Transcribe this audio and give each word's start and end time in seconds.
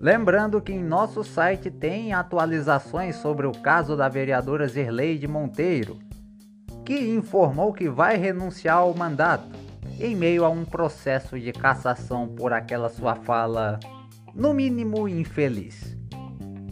Lembrando 0.00 0.60
que 0.60 0.72
em 0.72 0.82
nosso 0.82 1.24
site 1.24 1.70
tem 1.70 2.12
atualizações 2.12 3.16
sobre 3.16 3.46
o 3.46 3.52
caso 3.52 3.96
da 3.96 4.08
vereadora 4.08 4.68
Zerleide 4.68 5.26
Monteiro, 5.26 5.98
que 6.84 6.98
informou 6.98 7.72
que 7.72 7.88
vai 7.88 8.16
renunciar 8.16 8.78
ao 8.78 8.92
mandato 8.94 9.48
em 9.98 10.14
meio 10.14 10.44
a 10.44 10.48
um 10.48 10.64
processo 10.64 11.36
de 11.38 11.52
cassação 11.52 12.28
por 12.28 12.52
aquela 12.52 12.88
sua 12.88 13.14
fala, 13.14 13.78
no 14.34 14.52
mínimo 14.52 15.08
infeliz. 15.08 15.96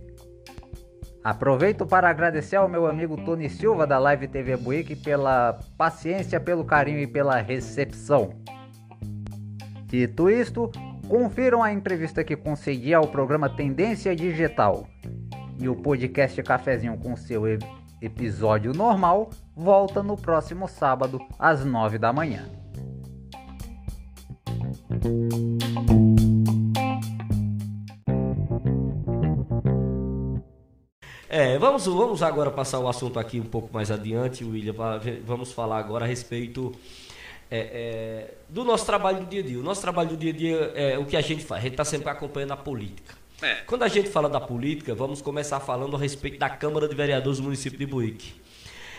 Aproveito 1.22 1.84
para 1.84 2.08
agradecer 2.08 2.56
ao 2.56 2.66
meu 2.66 2.86
amigo 2.86 3.22
Tony 3.26 3.50
Silva 3.50 3.86
da 3.86 3.98
Live 3.98 4.26
TV 4.28 4.56
Buick 4.56 4.96
pela 4.96 5.60
paciência, 5.76 6.40
pelo 6.40 6.64
carinho 6.64 7.00
e 7.00 7.06
pela 7.06 7.36
recepção. 7.36 8.30
Dito 9.90 10.30
isto, 10.30 10.70
confiram 11.08 11.64
a 11.64 11.72
entrevista 11.72 12.22
que 12.22 12.36
concedi 12.36 12.94
ao 12.94 13.08
programa 13.08 13.48
Tendência 13.48 14.14
Digital 14.14 14.86
e 15.58 15.68
o 15.68 15.74
podcast 15.74 16.40
Cafezinho 16.44 16.96
com 16.96 17.16
seu 17.16 17.42
episódio 18.00 18.72
normal 18.72 19.30
volta 19.56 20.00
no 20.00 20.16
próximo 20.16 20.68
sábado, 20.68 21.20
às 21.36 21.64
9 21.64 21.98
da 21.98 22.12
manhã. 22.12 22.48
É, 31.28 31.58
vamos, 31.58 31.84
vamos 31.84 32.22
agora 32.22 32.52
passar 32.52 32.78
o 32.78 32.86
assunto 32.86 33.18
aqui 33.18 33.40
um 33.40 33.44
pouco 33.44 33.70
mais 33.72 33.90
adiante, 33.90 34.44
William. 34.44 34.74
Vamos 35.24 35.52
falar 35.52 35.78
agora 35.78 36.04
a 36.04 36.08
respeito 36.08 36.72
é, 37.50 37.58
é, 37.58 38.34
do 38.48 38.64
nosso 38.64 38.86
trabalho 38.86 39.20
do 39.20 39.26
dia 39.26 39.40
a 39.40 39.42
dia. 39.42 39.58
O 39.58 39.62
nosso 39.62 39.80
trabalho 39.80 40.10
do 40.10 40.16
dia 40.16 40.30
a 40.30 40.34
dia 40.34 40.72
é 40.74 40.98
o 40.98 41.04
que 41.04 41.16
a 41.16 41.20
gente 41.20 41.44
faz. 41.44 41.60
A 41.60 41.62
gente 41.64 41.72
está 41.72 41.84
sempre 41.84 42.08
acompanhando 42.08 42.52
a 42.52 42.56
política. 42.56 43.14
É. 43.42 43.56
Quando 43.66 43.82
a 43.82 43.88
gente 43.88 44.08
fala 44.08 44.28
da 44.28 44.40
política, 44.40 44.94
vamos 44.94 45.20
começar 45.20 45.58
falando 45.60 45.96
a 45.96 45.98
respeito 45.98 46.38
da 46.38 46.48
Câmara 46.48 46.86
de 46.86 46.94
Vereadores 46.94 47.38
do 47.38 47.44
município 47.44 47.78
de 47.78 47.86
Buíque. 47.86 48.34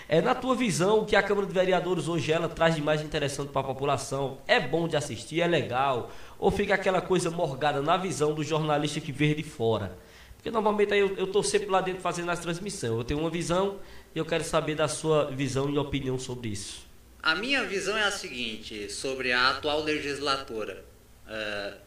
É, 0.09 0.19
na 0.19 0.35
tua 0.35 0.55
visão, 0.55 0.99
o 0.99 1.05
que 1.05 1.15
a 1.15 1.23
Câmara 1.23 1.47
de 1.47 1.53
Vereadores 1.53 2.09
hoje 2.09 2.33
ela 2.33 2.49
traz 2.49 2.75
de 2.75 2.81
mais 2.81 3.01
interessante 3.01 3.49
para 3.49 3.61
a 3.61 3.63
população? 3.63 4.39
É 4.45 4.59
bom 4.59 4.87
de 4.87 4.97
assistir, 4.97 5.39
é 5.39 5.47
legal? 5.47 6.11
Ou 6.37 6.51
fica 6.51 6.73
aquela 6.73 6.99
coisa 6.99 7.29
morgada 7.29 7.81
na 7.81 7.95
visão 7.95 8.33
do 8.33 8.43
jornalista 8.43 8.99
que 8.99 9.11
vê 9.11 9.33
de 9.33 9.43
fora? 9.43 9.97
Porque 10.35 10.51
normalmente 10.51 10.91
eu 10.93 11.23
estou 11.23 11.43
sempre 11.43 11.69
lá 11.69 11.79
dentro 11.79 12.01
fazendo 12.01 12.29
as 12.31 12.39
transmissões. 12.39 12.91
Eu 12.91 13.03
tenho 13.03 13.19
uma 13.21 13.29
visão 13.29 13.77
e 14.13 14.19
eu 14.19 14.25
quero 14.25 14.43
saber 14.43 14.75
da 14.75 14.87
sua 14.87 15.25
visão 15.25 15.69
e 15.69 15.77
opinião 15.77 16.19
sobre 16.19 16.49
isso. 16.49 16.90
A 17.23 17.35
minha 17.35 17.63
visão 17.63 17.95
é 17.95 18.03
a 18.03 18.11
seguinte 18.11 18.91
sobre 18.91 19.31
a 19.31 19.49
atual 19.49 19.83
legislatura. 19.83 20.83
Uh, 21.27 21.77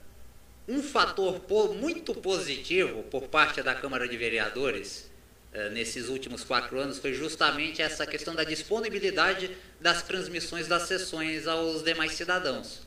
um 0.69 0.83
fator 0.83 1.41
muito 1.75 2.15
positivo 2.15 3.03
por 3.05 3.25
parte 3.25 3.61
da 3.61 3.75
Câmara 3.75 4.09
de 4.09 4.17
Vereadores 4.17 5.11
eh, 5.53 5.69
nesses 5.71 6.09
últimos 6.09 6.43
quatro 6.43 6.81
anos 6.81 6.99
foi 6.99 7.13
justamente 7.13 7.83
essa 7.83 8.07
questão 8.07 8.35
da 8.35 8.43
disponibilidade 8.45 9.51
das 9.81 10.03
transmissões 10.03 10.67
das 10.67 10.85
sessões 10.85 11.47
aos 11.47 11.83
demais 11.83 12.13
cidadãos. 12.13 12.87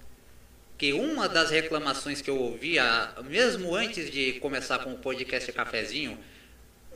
Que 0.78 0.92
uma 0.92 1.30
das 1.30 1.52
reclamações 1.52 2.22
que 2.22 2.30
eu 2.30 2.38
ouvia, 2.38 3.14
mesmo 3.26 3.76
antes 3.76 4.10
de 4.10 4.34
começar 4.40 4.80
com 4.80 4.94
o 4.94 4.98
podcast 4.98 5.52
Cafezinho, 5.52 6.18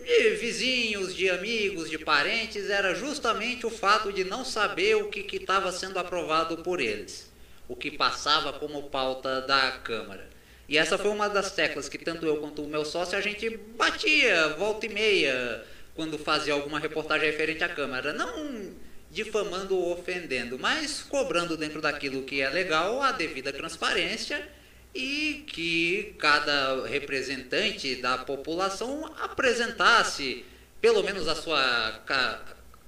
de 0.06 0.29
vizinhos, 0.31 1.16
de 1.16 1.29
amigos, 1.29 1.89
de 1.89 1.97
parentes, 1.97 2.69
era 2.69 2.94
justamente 2.94 3.66
o 3.66 3.69
fato 3.69 4.12
de 4.12 4.23
não 4.23 4.44
saber 4.44 4.95
o 4.95 5.09
que 5.09 5.35
estava 5.35 5.72
sendo 5.72 6.00
aprovado 6.00 6.57
por 6.57 6.79
eles, 6.79 7.31
o 7.67 7.75
que 7.75 7.91
passava 7.91 8.53
como 8.53 8.90
pauta 8.90 9.41
da 9.41 9.72
Câmara. 9.72 10.29
E 10.67 10.78
essa 10.78 10.97
foi 10.97 11.11
uma 11.11 11.28
das 11.28 11.51
teclas 11.51 11.90
que 11.90 11.97
tanto 11.97 12.25
eu 12.25 12.38
quanto 12.38 12.63
o 12.63 12.67
meu 12.67 12.85
sócio 12.85 13.17
a 13.17 13.22
gente 13.22 13.50
batia 13.50 14.50
volta 14.57 14.85
e 14.85 14.90
meia 14.90 15.63
quando 15.94 16.17
fazia 16.17 16.53
alguma 16.53 16.79
reportagem 16.79 17.29
referente 17.29 17.63
à 17.63 17.69
Câmara. 17.69 18.13
Não 18.13 18.72
difamando 19.11 19.78
ou 19.78 19.91
ofendendo, 19.91 20.57
mas 20.57 21.03
cobrando 21.03 21.57
dentro 21.57 21.81
daquilo 21.81 22.23
que 22.23 22.41
é 22.41 22.50
legal 22.50 23.01
a 23.01 23.11
devida 23.11 23.51
transparência 23.51 24.47
e 24.94 25.46
que 25.47 26.16
cada 26.19 26.85
representante 26.85 27.96
da 27.96 28.18
população 28.18 29.06
apresentasse, 29.19 30.46
pelo 30.81 31.03
menos 31.03 31.28
a 31.28 31.35
sua 31.35 32.02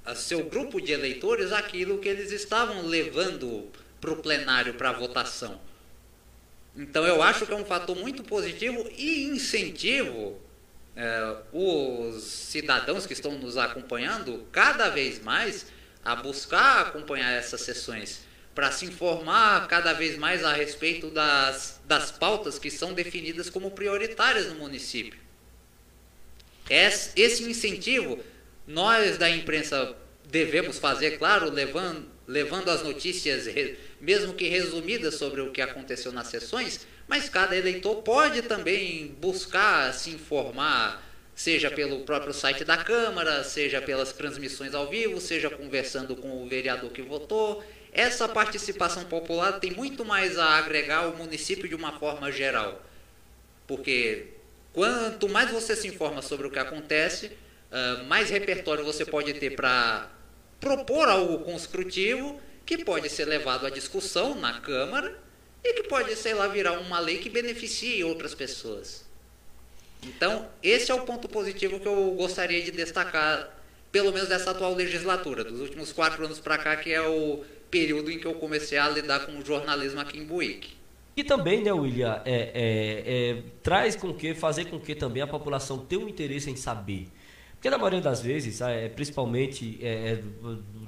a 0.05 0.15
seu 0.15 0.43
grupo 0.43 0.81
de 0.81 0.91
eleitores, 0.91 1.53
aquilo 1.53 1.99
que 1.99 2.09
eles 2.09 2.31
estavam 2.31 2.85
levando 2.85 3.71
para 4.01 4.11
o 4.11 4.17
plenário 4.17 4.73
para 4.73 4.91
votação. 4.91 5.61
Então 6.75 7.05
eu 7.05 7.21
acho 7.21 7.45
que 7.45 7.53
é 7.53 7.55
um 7.55 7.63
fator 7.63 7.95
muito 7.95 8.21
positivo 8.23 8.85
e 8.97 9.23
incentivo 9.25 10.41
é, 10.95 11.37
os 11.53 12.23
cidadãos 12.23 13.05
que 13.05 13.13
estão 13.13 13.37
nos 13.37 13.57
acompanhando 13.57 14.45
cada 14.51 14.89
vez 14.89 15.21
mais 15.21 15.67
a 16.03 16.15
buscar 16.15 16.81
acompanhar 16.81 17.31
essas 17.31 17.61
sessões 17.61 18.25
para 18.53 18.71
se 18.71 18.85
informar 18.85 19.67
cada 19.67 19.93
vez 19.93 20.17
mais 20.17 20.43
a 20.43 20.53
respeito 20.53 21.09
das, 21.09 21.81
das 21.85 22.11
pautas 22.11 22.59
que 22.59 22.69
são 22.69 22.93
definidas 22.93 23.49
como 23.49 23.71
prioritárias 23.71 24.47
no 24.47 24.55
município. 24.55 25.19
Esse 26.69 27.43
incentivo 27.43 28.19
nós 28.65 29.17
da 29.17 29.29
imprensa 29.29 29.95
devemos 30.25 30.79
fazer, 30.79 31.17
claro, 31.17 31.49
levando, 31.49 32.07
levando 32.27 32.69
as 32.69 32.83
notícias 32.83 33.47
mesmo 33.99 34.33
que 34.33 34.47
resumidas 34.47 35.15
sobre 35.15 35.41
o 35.41 35.51
que 35.51 35.61
aconteceu 35.61 36.11
nas 36.11 36.27
sessões, 36.27 36.87
mas 37.07 37.29
cada 37.29 37.55
eleitor 37.55 37.97
pode 37.97 38.41
também 38.43 39.15
buscar 39.19 39.93
se 39.93 40.11
informar, 40.11 41.03
seja 41.35 41.69
pelo 41.69 42.01
próprio 42.01 42.33
site 42.33 42.63
da 42.63 42.77
Câmara, 42.77 43.43
seja 43.43 43.81
pelas 43.81 44.13
transmissões 44.13 44.73
ao 44.73 44.89
vivo, 44.89 45.19
seja 45.19 45.49
conversando 45.49 46.15
com 46.15 46.43
o 46.43 46.47
vereador 46.47 46.91
que 46.91 47.01
votou, 47.01 47.63
essa 47.93 48.27
participação 48.27 49.05
popular 49.05 49.59
tem 49.59 49.71
muito 49.71 50.03
mais 50.03 50.39
a 50.39 50.57
agregar 50.57 51.07
o 51.07 51.15
município 51.15 51.69
de 51.69 51.75
uma 51.75 51.99
forma 51.99 52.31
geral. 52.31 52.81
Porque 53.67 54.33
quanto 54.73 55.29
mais 55.29 55.51
você 55.51 55.75
se 55.75 55.87
informa 55.87 56.21
sobre 56.21 56.47
o 56.47 56.51
que 56.51 56.57
acontece, 56.57 57.27
uh, 57.27 58.03
mais 58.05 58.31
repertório 58.31 58.83
você 58.83 59.05
pode 59.05 59.33
ter 59.35 59.55
para 59.55 60.09
propor 60.59 61.07
algo 61.07 61.39
construtivo 61.39 62.41
que 62.65 62.83
pode 62.83 63.09
ser 63.09 63.25
levado 63.25 63.67
à 63.67 63.69
discussão 63.69 64.33
na 64.33 64.59
Câmara 64.59 65.19
e 65.63 65.73
que 65.73 65.83
pode, 65.83 66.15
sei 66.15 66.33
lá, 66.33 66.47
virar 66.47 66.79
uma 66.79 66.99
lei 66.99 67.19
que 67.19 67.29
beneficie 67.29 68.03
outras 68.03 68.33
pessoas. 68.33 69.05
Então, 70.01 70.49
esse 70.61 70.91
é 70.91 70.95
o 70.95 71.05
ponto 71.05 71.29
positivo 71.29 71.79
que 71.79 71.87
eu 71.87 72.11
gostaria 72.11 72.61
de 72.61 72.71
destacar, 72.71 73.55
pelo 73.91 74.11
menos 74.11 74.27
dessa 74.27 74.51
atual 74.51 74.73
legislatura, 74.73 75.43
dos 75.43 75.61
últimos 75.61 75.91
quatro 75.93 76.25
anos 76.25 76.39
para 76.39 76.57
cá, 76.57 76.75
que 76.75 76.91
é 76.91 77.01
o 77.01 77.43
período 77.73 78.11
em 78.11 78.19
que 78.19 78.27
eu 78.27 78.35
comecei 78.35 78.77
a 78.77 78.87
lidar 78.87 79.25
com 79.25 79.31
o 79.31 79.43
jornalismo 79.43 79.99
aqui 79.99 80.19
em 80.19 80.23
Buíque. 80.23 80.77
E 81.17 81.23
também, 81.23 81.63
né, 81.63 81.73
William, 81.73 82.21
é, 82.23 82.51
é, 82.53 83.03
é, 83.05 83.43
traz 83.63 83.95
com 83.95 84.13
que, 84.13 84.35
fazer 84.35 84.65
com 84.65 84.79
que 84.79 84.93
também 84.93 85.23
a 85.23 85.27
população 85.27 85.79
tenha 85.79 86.05
um 86.05 86.07
interesse 86.07 86.51
em 86.51 86.55
saber. 86.55 87.07
Porque 87.53 87.71
na 87.71 87.77
maioria 87.77 88.01
das 88.01 88.21
vezes, 88.21 88.61
é, 88.61 88.89
principalmente 88.89 89.79
é, 89.81 89.87
é, 89.87 90.23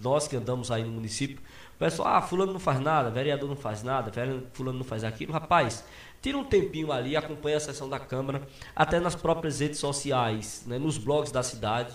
nós 0.03 0.27
que 0.27 0.35
andamos 0.35 0.69
aí 0.69 0.83
no 0.83 0.91
município, 0.91 1.37
o 1.75 1.79
pessoal, 1.79 2.15
ah, 2.15 2.21
fulano 2.21 2.53
não 2.53 2.59
faz 2.59 2.79
nada, 2.79 3.09
vereador 3.09 3.49
não 3.49 3.55
faz 3.55 3.81
nada, 3.81 4.11
fulano 4.53 4.77
não 4.77 4.85
faz 4.85 5.03
aquilo. 5.03 5.33
Rapaz, 5.33 5.83
tira 6.21 6.37
um 6.37 6.43
tempinho 6.43 6.91
ali, 6.91 7.15
acompanha 7.15 7.57
a 7.57 7.59
sessão 7.59 7.89
da 7.89 7.99
Câmara, 7.99 8.47
até 8.75 8.99
nas 8.99 9.15
próprias 9.15 9.59
redes 9.59 9.79
sociais, 9.79 10.63
né, 10.67 10.77
nos 10.77 10.99
blogs 10.99 11.31
da 11.31 11.41
cidade, 11.41 11.93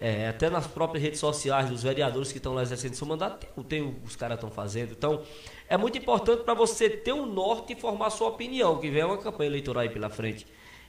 é, 0.00 0.28
até 0.28 0.48
nas 0.48 0.66
próprias 0.66 1.04
redes 1.04 1.20
sociais 1.20 1.68
dos 1.68 1.82
vereadores 1.82 2.32
que 2.32 2.38
estão 2.38 2.54
lá 2.54 2.62
exercendo 2.62 2.94
seu 2.94 3.06
mandato, 3.06 3.46
tem, 3.46 3.64
tem 3.64 3.96
os 4.02 4.16
caras 4.16 4.36
estão 4.36 4.50
fazendo. 4.50 4.92
Então, 4.92 5.22
é 5.68 5.76
muito 5.76 5.98
importante 5.98 6.42
para 6.42 6.54
você 6.54 6.88
ter 6.88 7.12
um 7.12 7.26
norte 7.26 7.74
e 7.74 7.76
formar 7.76 8.08
sua 8.08 8.28
opinião, 8.28 8.78
que 8.78 8.88
vem 8.88 9.04
uma 9.04 9.18
campanha 9.18 9.50
eleitoral 9.50 9.82
aí 9.82 9.90
pela 9.90 10.08
frente. 10.08 10.46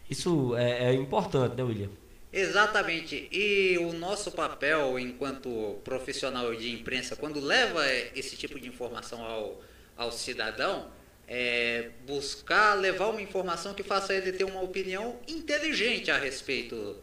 Isso 0.09 0.55
é, 0.55 0.85
é 0.85 0.93
importante, 0.93 1.55
né, 1.55 1.63
William? 1.63 1.89
Exatamente. 2.31 3.27
E 3.31 3.77
o 3.79 3.91
nosso 3.91 4.31
papel 4.31 4.97
enquanto 4.97 5.79
profissional 5.83 6.55
de 6.55 6.71
imprensa, 6.71 7.15
quando 7.15 7.41
leva 7.41 7.85
esse 8.15 8.37
tipo 8.37 8.57
de 8.57 8.69
informação 8.69 9.21
ao, 9.25 9.61
ao 9.97 10.11
cidadão, 10.11 10.87
é 11.27 11.89
buscar 12.07 12.75
levar 12.75 13.07
uma 13.07 13.21
informação 13.21 13.73
que 13.73 13.83
faça 13.83 14.13
ele 14.13 14.31
ter 14.31 14.45
uma 14.45 14.61
opinião 14.61 15.19
inteligente 15.27 16.09
a 16.09 16.17
respeito 16.17 16.95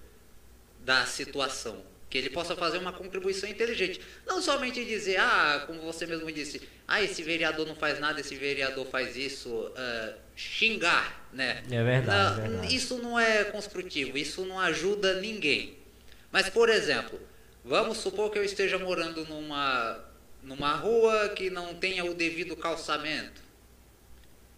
da 0.80 1.04
situação. 1.04 1.82
Que 2.08 2.18
ele 2.18 2.30
possa 2.30 2.56
fazer 2.56 2.78
uma 2.78 2.92
contribuição 2.92 3.48
inteligente. 3.48 4.00
Não 4.26 4.40
somente 4.40 4.84
dizer, 4.84 5.18
ah, 5.20 5.64
como 5.66 5.82
você 5.82 6.06
mesmo 6.06 6.30
disse, 6.32 6.62
ah, 6.86 7.02
esse 7.02 7.22
vereador 7.22 7.66
não 7.66 7.74
faz 7.74 8.00
nada, 8.00 8.20
esse 8.20 8.34
vereador 8.34 8.86
faz 8.86 9.14
isso, 9.16 9.50
uh, 9.50 10.14
xingar, 10.34 11.28
né? 11.32 11.62
É 11.70 11.84
verdade, 11.84 12.40
não, 12.40 12.46
é 12.46 12.48
verdade. 12.48 12.74
Isso 12.74 12.98
não 12.98 13.20
é 13.20 13.44
construtivo, 13.44 14.16
isso 14.16 14.44
não 14.46 14.58
ajuda 14.58 15.20
ninguém. 15.20 15.76
Mas, 16.32 16.48
por 16.48 16.68
exemplo, 16.68 17.20
vamos 17.64 17.98
supor 17.98 18.30
que 18.30 18.38
eu 18.38 18.44
esteja 18.44 18.78
morando 18.78 19.26
numa, 19.26 20.02
numa 20.42 20.74
rua 20.76 21.30
que 21.30 21.50
não 21.50 21.74
tenha 21.74 22.04
o 22.04 22.14
devido 22.14 22.56
calçamento. 22.56 23.42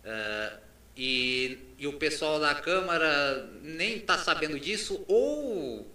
Uh, 0.04 0.58
e, 0.96 1.58
e 1.78 1.86
o 1.86 1.94
pessoal 1.94 2.38
da 2.38 2.54
Câmara 2.54 3.48
nem 3.62 3.96
está 3.96 4.18
sabendo 4.18 4.60
disso, 4.60 5.04
ou 5.08 5.90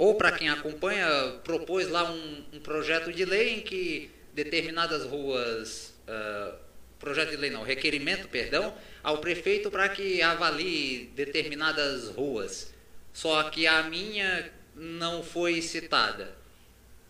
ou 0.00 0.14
para 0.14 0.32
quem 0.32 0.48
acompanha, 0.48 1.06
propôs 1.44 1.86
lá 1.90 2.10
um, 2.10 2.44
um, 2.54 2.60
projeto 2.60 3.12
de 3.12 3.22
lei 3.22 3.56
em 3.56 3.60
que 3.60 4.10
determinadas 4.32 5.04
ruas, 5.04 5.92
uh, 6.08 6.54
projeto 6.98 7.32
de 7.32 7.36
lei 7.36 7.50
não, 7.50 7.62
requerimento, 7.62 8.26
perdão, 8.26 8.74
ao 9.02 9.18
prefeito 9.18 9.70
para 9.70 9.90
que 9.90 10.22
avalie 10.22 11.10
determinadas 11.14 12.08
ruas. 12.08 12.72
Só 13.12 13.42
que 13.50 13.66
a 13.66 13.82
minha 13.82 14.50
não 14.74 15.22
foi 15.22 15.60
citada. 15.60 16.34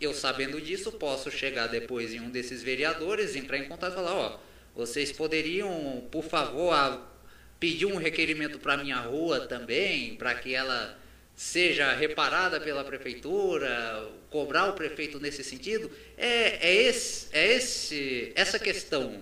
Eu 0.01 0.13
sabendo 0.13 0.59
disso, 0.59 0.91
posso 0.91 1.31
chegar 1.31 1.67
depois 1.67 2.13
em 2.13 2.19
um 2.19 2.29
desses 2.29 2.61
vereadores, 2.61 3.37
entrar 3.37 3.57
em 3.57 3.69
contato 3.69 3.93
e 3.93 3.95
falar, 3.95 4.13
ó, 4.13 4.39
vocês 4.75 5.13
poderiam, 5.13 6.05
por 6.11 6.25
favor, 6.25 7.07
pedir 7.57 7.85
um 7.85 7.95
requerimento 7.95 8.59
para 8.59 8.75
minha 8.75 8.97
rua 8.97 9.47
também, 9.47 10.15
para 10.15 10.35
que 10.35 10.53
ela 10.53 10.99
seja 11.41 11.91
reparada 11.93 12.61
pela 12.61 12.83
prefeitura, 12.83 14.07
cobrar 14.29 14.69
o 14.69 14.73
prefeito 14.73 15.19
nesse 15.19 15.43
sentido, 15.43 15.89
é, 16.15 16.69
é, 16.69 16.83
esse, 16.83 17.27
é 17.31 17.53
esse, 17.55 18.31
essa 18.35 18.59
questão 18.59 19.19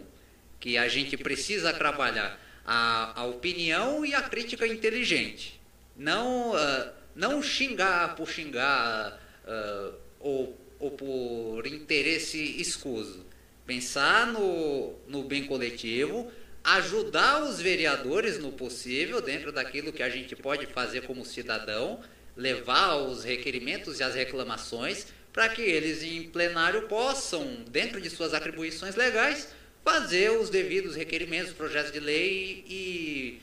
que 0.60 0.78
a 0.78 0.90
gente 0.90 1.16
precisa 1.16 1.72
trabalhar, 1.72 2.38
a, 2.66 3.22
a 3.22 3.26
opinião 3.26 4.06
e 4.06 4.14
a 4.14 4.22
crítica 4.22 4.68
inteligente. 4.68 5.62
Não, 5.96 6.52
uh, 6.52 6.92
não 7.16 7.42
xingar 7.42 8.18
por 8.18 8.30
xingar 8.30 9.18
uh, 9.46 9.96
ou, 10.20 10.60
ou 10.78 10.92
por 10.92 11.66
interesse 11.66 12.60
escuso. 12.60 13.26
Pensar 13.66 14.28
no, 14.28 14.94
no 15.08 15.24
bem 15.24 15.46
coletivo, 15.46 16.30
ajudar 16.64 17.44
os 17.44 17.62
vereadores 17.62 18.38
no 18.38 18.52
possível, 18.52 19.22
dentro 19.22 19.52
daquilo 19.52 19.94
que 19.94 20.04
a 20.04 20.10
gente 20.10 20.36
pode 20.36 20.66
fazer 20.68 21.02
como 21.02 21.26
cidadão, 21.26 22.02
levar 22.36 22.96
os 22.96 23.24
requerimentos 23.24 24.00
e 24.00 24.04
as 24.04 24.16
reclamações 24.16 25.08
para 25.32 25.50
que 25.50 25.62
eles 25.62 26.04
em 26.04 26.24
plenário 26.24 26.84
possam, 26.84 27.64
dentro 27.70 28.02
de 28.02 28.10
suas 28.10 28.34
atribuições 28.34 28.96
legais, 28.96 29.50
fazer 29.84 30.32
os 30.32 30.50
devidos 30.50 30.96
requerimentos, 30.96 31.54
projetos 31.54 31.92
de 31.92 32.00
lei 32.00 32.66
e 32.68 33.42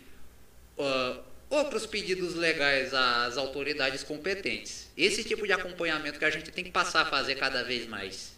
uh, 0.79 1.21
outros 1.49 1.87
pedidos 1.87 2.35
legais 2.35 2.93
às 2.93 3.37
autoridades 3.37 4.03
competentes. 4.03 4.91
Esse 4.97 5.25
tipo 5.25 5.47
de 5.47 5.53
acompanhamento 5.53 6.19
que 6.19 6.25
a 6.25 6.31
gente 6.31 6.51
tem 6.51 6.65
que 6.65 6.71
passar 6.71 7.03
a 7.03 7.07
fazer 7.07 7.37
cada 7.37 7.63
vez 7.63 7.87
mais. 7.87 8.36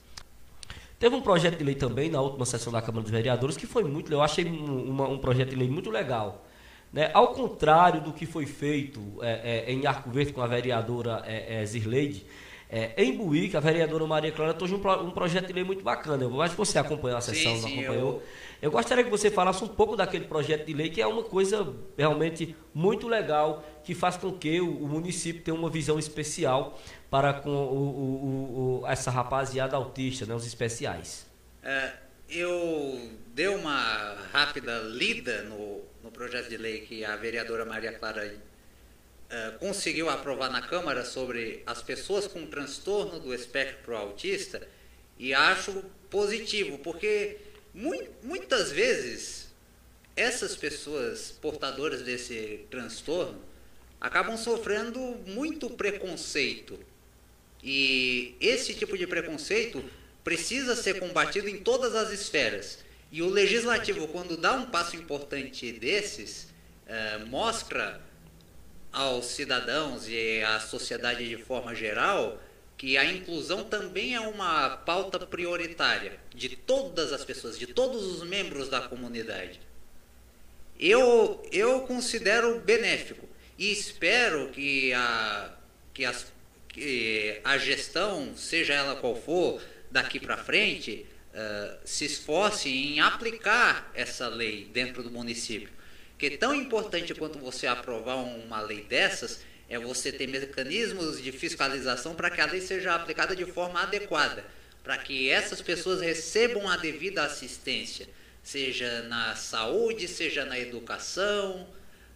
Teve 0.99 1.15
um 1.15 1.21
projeto 1.21 1.56
de 1.56 1.65
lei 1.65 1.75
também 1.75 2.11
na 2.11 2.21
última 2.21 2.45
sessão 2.45 2.73
da 2.73 2.83
Câmara 2.83 3.03
dos 3.03 3.11
Vereadores 3.11 3.56
que 3.56 3.67
foi 3.67 3.85
muito, 3.85 4.12
eu 4.12 4.21
achei 4.21 4.45
um, 4.45 5.12
um 5.12 5.19
projeto 5.19 5.50
de 5.50 5.56
lei 5.56 5.69
muito 5.69 5.91
legal. 5.91 6.45
Né? 6.93 7.11
Ao 7.15 7.29
contrário 7.29 8.00
do 8.00 8.12
que 8.12 8.27
foi 8.27 8.47
feito 8.47 9.00
é, 9.21 9.67
é, 9.69 9.73
em 9.73 9.87
Arco 9.87 10.11
Verde 10.11 10.33
com 10.33 10.41
a 10.41 10.47
vereadora 10.47 11.23
é, 11.27 11.61
é 11.61 11.67
Zirleide, 11.67 12.27
é, 12.71 12.93
em 13.03 13.17
Buíque, 13.17 13.56
a 13.56 13.61
vereadora 13.61 14.06
Maria 14.06 14.31
Clara 14.31 14.53
trouxe 14.53 14.75
um, 14.75 15.06
um, 15.06 15.11
projeto 15.11 15.47
de 15.47 15.55
lei 15.55 15.65
muito 15.65 15.83
bacana. 15.83 16.25
Eu 16.25 16.43
acho 16.43 16.53
que 16.53 16.59
você 16.59 16.79
acompanhou 16.79 17.17
a 17.17 17.21
sessão, 17.21 17.55
sim, 17.55 17.62
sim, 17.62 17.77
não 17.77 17.83
acompanhou? 17.83 18.12
Eu... 18.12 18.23
eu... 18.61 18.71
gostaria 18.71 19.02
que 19.02 19.09
você 19.09 19.31
falasse 19.31 19.64
um 19.64 19.69
pouco 19.69 19.97
daquele 19.97 20.26
projeto 20.26 20.67
de 20.67 20.75
lei, 20.75 20.90
que 20.90 21.00
é 21.00 21.07
uma 21.07 21.23
coisa 21.23 21.75
realmente 21.97 22.55
muito 22.75 23.09
legal, 23.09 23.64
que 23.83 23.95
faz 23.95 24.19
com 24.19 24.33
que 24.33 24.61
o, 24.61 24.85
o 24.85 24.87
município 24.87 25.43
tenha 25.43 25.57
uma 25.57 25.71
visão 25.71 25.99
especial 25.99 26.78
para 27.11 27.35
com 27.35 27.50
o, 27.50 28.81
o, 28.83 28.87
essa 28.87 29.11
rapaziada 29.11 29.77
autista, 29.77 30.27
né, 30.27 30.35
os 30.35 30.47
especiais? 30.47 31.27
É, 31.62 31.93
eu 32.29 33.11
dei 33.35 33.49
uma 33.49 34.15
rápida 34.33 34.79
lida 34.81 35.43
no, 35.43 35.83
no 36.03 36.11
projeto 36.11 36.49
de 36.49 36.57
lei 36.57 36.83
que 36.83 37.05
a 37.05 37.17
vereadora 37.17 37.65
Maria 37.65 37.93
Clara 37.93 38.27
uh, 38.27 39.59
conseguiu 39.59 40.11
aprovar 40.11 40.50
na 40.50 40.61
Câmara 40.61 41.05
sobre 41.05 41.62
as 41.67 41.83
pessoas 41.83 42.27
com 42.27 42.47
transtorno 42.47 43.19
do 43.19 43.35
espectro 43.35 43.97
autista 43.97 44.67
e 45.19 45.33
acho 45.33 45.85
positivo, 46.11 46.79
porque 46.79 47.38
mu 47.75 47.93
muitas 48.23 48.71
vezes 48.71 49.49
essas 50.15 50.57
pessoas 50.57 51.31
portadoras 51.31 52.03
desse 52.03 52.67
transtorno 52.71 53.41
acabam 54.00 54.37
sofrendo 54.37 55.00
muito 55.27 55.71
preconceito 55.71 56.79
e 57.62 58.37
esse 58.41 58.75
tipo 58.75 58.97
de 58.97 59.07
preconceito 59.07 59.83
precisa 60.23 60.77
ser 60.77 60.99
combatido 61.00 61.49
em 61.49 61.59
todas 61.59 61.95
as 61.95 62.12
esferas. 62.12 62.85
E 63.11 63.23
o 63.23 63.29
legislativo, 63.29 64.07
quando 64.09 64.37
dá 64.37 64.53
um 64.53 64.67
passo 64.67 64.97
importante 64.97 65.73
desses, 65.73 66.49
eh, 66.87 67.19
mostra 67.27 68.00
aos 68.93 69.27
cidadãos 69.27 70.09
e 70.09 70.43
à 70.43 70.61
sociedade 70.61 71.29
de 71.29 71.37
forma 71.37 71.75
geral 71.75 72.41
que 72.77 72.97
a 72.97 73.05
inclusão 73.05 73.65
também 73.65 74.15
é 74.15 74.21
uma 74.21 74.77
pauta 74.77 75.19
prioritária 75.27 76.19
de 76.33 76.50
todas 76.50 77.12
as 77.12 77.25
pessoas, 77.25 77.59
de 77.59 77.67
todos 77.67 78.05
os 78.05 78.23
membros 78.23 78.69
da 78.69 78.81
comunidade. 78.81 79.61
Eu, 80.79 81.43
eu 81.50 81.81
considero 81.81 82.61
benéfico 82.61 83.29
e 83.59 83.73
espero 83.73 84.50
que, 84.50 84.93
a, 84.93 85.53
que 85.93 86.05
as 86.05 86.33
que 86.69 87.41
a 87.45 87.59
gestão, 87.59 88.35
seja 88.37 88.75
ela 88.75 88.97
qual 88.97 89.17
for, 89.17 89.61
daqui 89.91 90.21
para 90.21 90.37
frente, 90.37 91.07
uh, 91.33 91.79
se 91.85 92.05
esforce 92.05 92.69
em 92.69 93.01
aplicar 93.01 93.91
essa 93.95 94.29
lei 94.29 94.69
dentro 94.73 95.03
do 95.03 95.11
município. 95.11 95.71
Que 96.19 96.31
tão 96.31 96.55
importante 96.55 97.15
quanto 97.15 97.39
você 97.39 97.67
aprovar 97.67 98.17
uma 98.17 98.61
lei 98.61 98.83
dessas 98.83 99.41
é 99.69 99.79
você 99.79 100.11
ter 100.11 100.27
mecanismos 100.27 101.23
de 101.23 101.31
fiscalização 101.31 102.15
para 102.15 102.31
que 102.31 102.41
a 102.41 102.47
lei 102.47 102.61
seja 102.61 102.95
aplicada 102.95 103.37
de 103.37 103.45
forma 103.45 103.83
adequada, 103.83 104.45
para 104.83 104.97
que 104.99 105.29
essas 105.31 105.61
pessoas 105.61 106.01
recebam 106.01 106.69
a 106.69 106.77
devida 106.77 107.23
assistência, 107.23 108.09
seja 108.43 109.03
na 109.03 109.37
saúde, 109.37 110.09
seja 110.09 110.45
na 110.45 110.59
educação, 110.59 111.69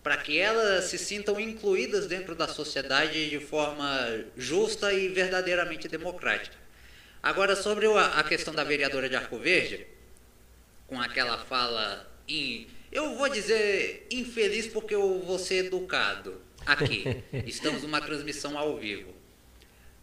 para 0.03 0.17
que 0.17 0.39
elas 0.39 0.85
se 0.85 0.99
sintam 0.99 1.39
incluídas 1.39 2.07
dentro 2.07 2.35
da 2.35 2.49
sociedade 2.49 3.31
de 3.31 3.39
forma 3.39 4.25
justa 4.37 4.93
e 4.93 5.09
verdadeiramente 5.09 5.87
democrática. 5.89 6.57
Agora, 7.23 7.55
sobre 7.55 7.87
a 7.87 8.23
questão 8.25 8.53
da 8.53 8.65
vereadora 8.65 9.09
de 9.09 9.15
Arco 9.15 9.39
Verde, 9.39 9.87
com 10.89 11.01
aquela 11.01 11.39
fala, 11.39 12.11
em, 12.27 12.67
eu 12.91 13.15
vou 13.15 13.29
dizer 13.29 14.07
infeliz 14.11 14.67
porque 14.67 14.95
eu 14.95 15.21
vou 15.21 15.39
ser 15.39 15.67
educado 15.67 16.43
aqui. 16.67 17.05
Estamos 17.47 17.83
numa 17.83 18.01
transmissão 18.01 18.59
ao 18.59 18.77
vivo. 18.77 19.15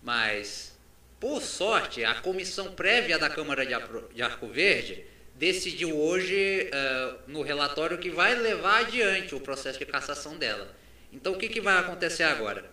Mas 0.01 0.79
por 1.19 1.41
sorte, 1.41 2.05
a 2.05 2.15
comissão 2.15 2.71
prévia 2.71 3.19
da 3.19 3.29
Câmara 3.29 3.65
de 3.65 4.21
Arco 4.21 4.47
Verde 4.47 5.03
decidiu 5.39 5.97
hoje, 5.97 6.69
uh, 6.69 7.19
no 7.25 7.41
relatório, 7.41 7.97
que 7.97 8.09
vai 8.09 8.35
levar 8.35 8.81
adiante 8.81 9.33
o 9.33 9.39
processo 9.39 9.79
de 9.79 9.85
cassação 9.85 10.37
dela. 10.37 10.75
Então, 11.13 11.31
o 11.31 11.37
que, 11.37 11.47
que 11.47 11.61
vai 11.61 11.77
acontecer 11.77 12.23
agora? 12.23 12.69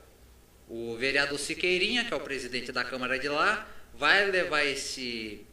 O 0.68 0.96
vereador 0.96 1.38
Siqueirinha, 1.38 2.04
que 2.04 2.12
é 2.12 2.16
o 2.16 2.20
presidente 2.20 2.72
da 2.72 2.84
Câmara 2.84 3.20
de 3.20 3.28
lá, 3.28 3.68
vai 3.94 4.28
levar 4.28 4.64
esse 4.64 5.46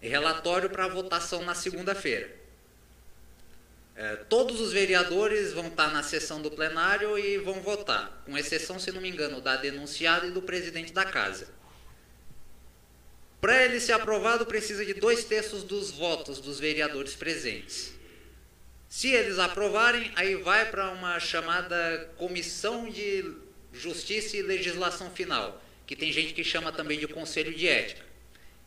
relatório 0.00 0.70
para 0.70 0.86
votação 0.86 1.42
na 1.44 1.56
segunda-feira. 1.56 2.30
É, 3.96 4.16
todos 4.28 4.60
os 4.60 4.72
vereadores 4.72 5.52
vão 5.52 5.66
estar 5.66 5.92
na 5.92 6.04
sessão 6.04 6.40
do 6.40 6.52
plenário 6.52 7.18
e 7.18 7.36
vão 7.38 7.60
votar, 7.60 8.22
com 8.24 8.38
exceção, 8.38 8.78
se 8.78 8.92
não 8.92 9.00
me 9.00 9.10
engano, 9.10 9.40
da 9.40 9.56
denunciada 9.56 10.28
e 10.28 10.30
do 10.30 10.40
presidente 10.40 10.92
da 10.92 11.04
casa. 11.04 11.48
Para 13.40 13.64
ele 13.64 13.80
ser 13.80 13.92
aprovado, 13.92 14.44
precisa 14.44 14.84
de 14.84 14.92
dois 14.94 15.24
terços 15.24 15.62
dos 15.62 15.90
votos 15.90 16.40
dos 16.40 16.60
vereadores 16.60 17.14
presentes. 17.14 17.92
Se 18.88 19.08
eles 19.08 19.38
aprovarem, 19.38 20.12
aí 20.14 20.34
vai 20.34 20.70
para 20.70 20.90
uma 20.90 21.18
chamada 21.18 22.12
Comissão 22.18 22.90
de 22.90 23.24
Justiça 23.72 24.36
e 24.36 24.42
Legislação 24.42 25.10
Final, 25.10 25.62
que 25.86 25.96
tem 25.96 26.12
gente 26.12 26.34
que 26.34 26.44
chama 26.44 26.70
também 26.70 26.98
de 26.98 27.08
Conselho 27.08 27.54
de 27.54 27.66
Ética. 27.66 28.04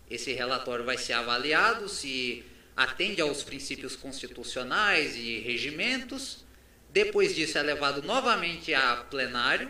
Esse 0.10 0.34
relatório 0.34 0.84
vai 0.86 0.98
ser 0.98 1.14
avaliado 1.14 1.88
se 1.88 2.44
atende 2.76 3.22
aos 3.22 3.44
princípios 3.44 3.96
constitucionais 3.96 5.16
e 5.16 5.40
regimentos. 5.40 6.44
Depois 6.90 7.36
disso, 7.36 7.58
é 7.58 7.62
levado 7.62 8.02
novamente 8.02 8.74
a 8.74 8.96
plenário 8.96 9.70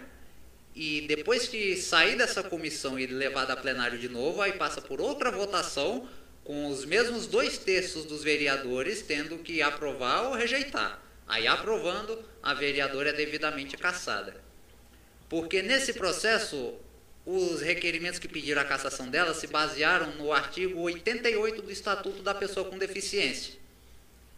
e 0.76 1.02
depois 1.02 1.48
que 1.48 1.78
sair 1.78 2.18
dessa 2.18 2.42
comissão 2.42 2.98
e 2.98 3.06
levado 3.06 3.52
a 3.52 3.56
plenário 3.56 4.00
de 4.00 4.10
novo, 4.10 4.42
aí 4.42 4.54
passa 4.54 4.82
por 4.82 5.00
outra 5.00 5.32
votação 5.32 6.08
com 6.44 6.68
os 6.68 6.84
mesmos 6.84 7.28
dois 7.28 7.58
terços 7.58 8.06
dos 8.06 8.24
vereadores 8.24 9.02
tendo 9.02 9.38
que 9.38 9.62
aprovar 9.62 10.24
ou 10.24 10.34
rejeitar. 10.34 11.02
Aí 11.28 11.48
aprovando, 11.48 12.20
a 12.42 12.54
vereadora 12.54 13.10
é 13.10 13.14
devidamente 13.14 13.78
cassada. 13.78 14.36
Porque 15.30 15.62
nesse 15.62 15.94
processo, 15.94 16.74
os 17.26 17.62
requerimentos 17.62 18.20
que 18.20 18.28
pediram 18.28 18.62
a 18.62 18.66
cassação 18.66 19.08
dela 19.10 19.34
se 19.34 19.48
basearam 19.48 20.16
no 20.16 20.34
artigo 20.34 20.82
88 20.82 21.62
do 21.62 21.72
Estatuto 21.72 22.22
da 22.22 22.34
Pessoa 22.34 22.70
com 22.70 22.78
Deficiência. 22.78 23.54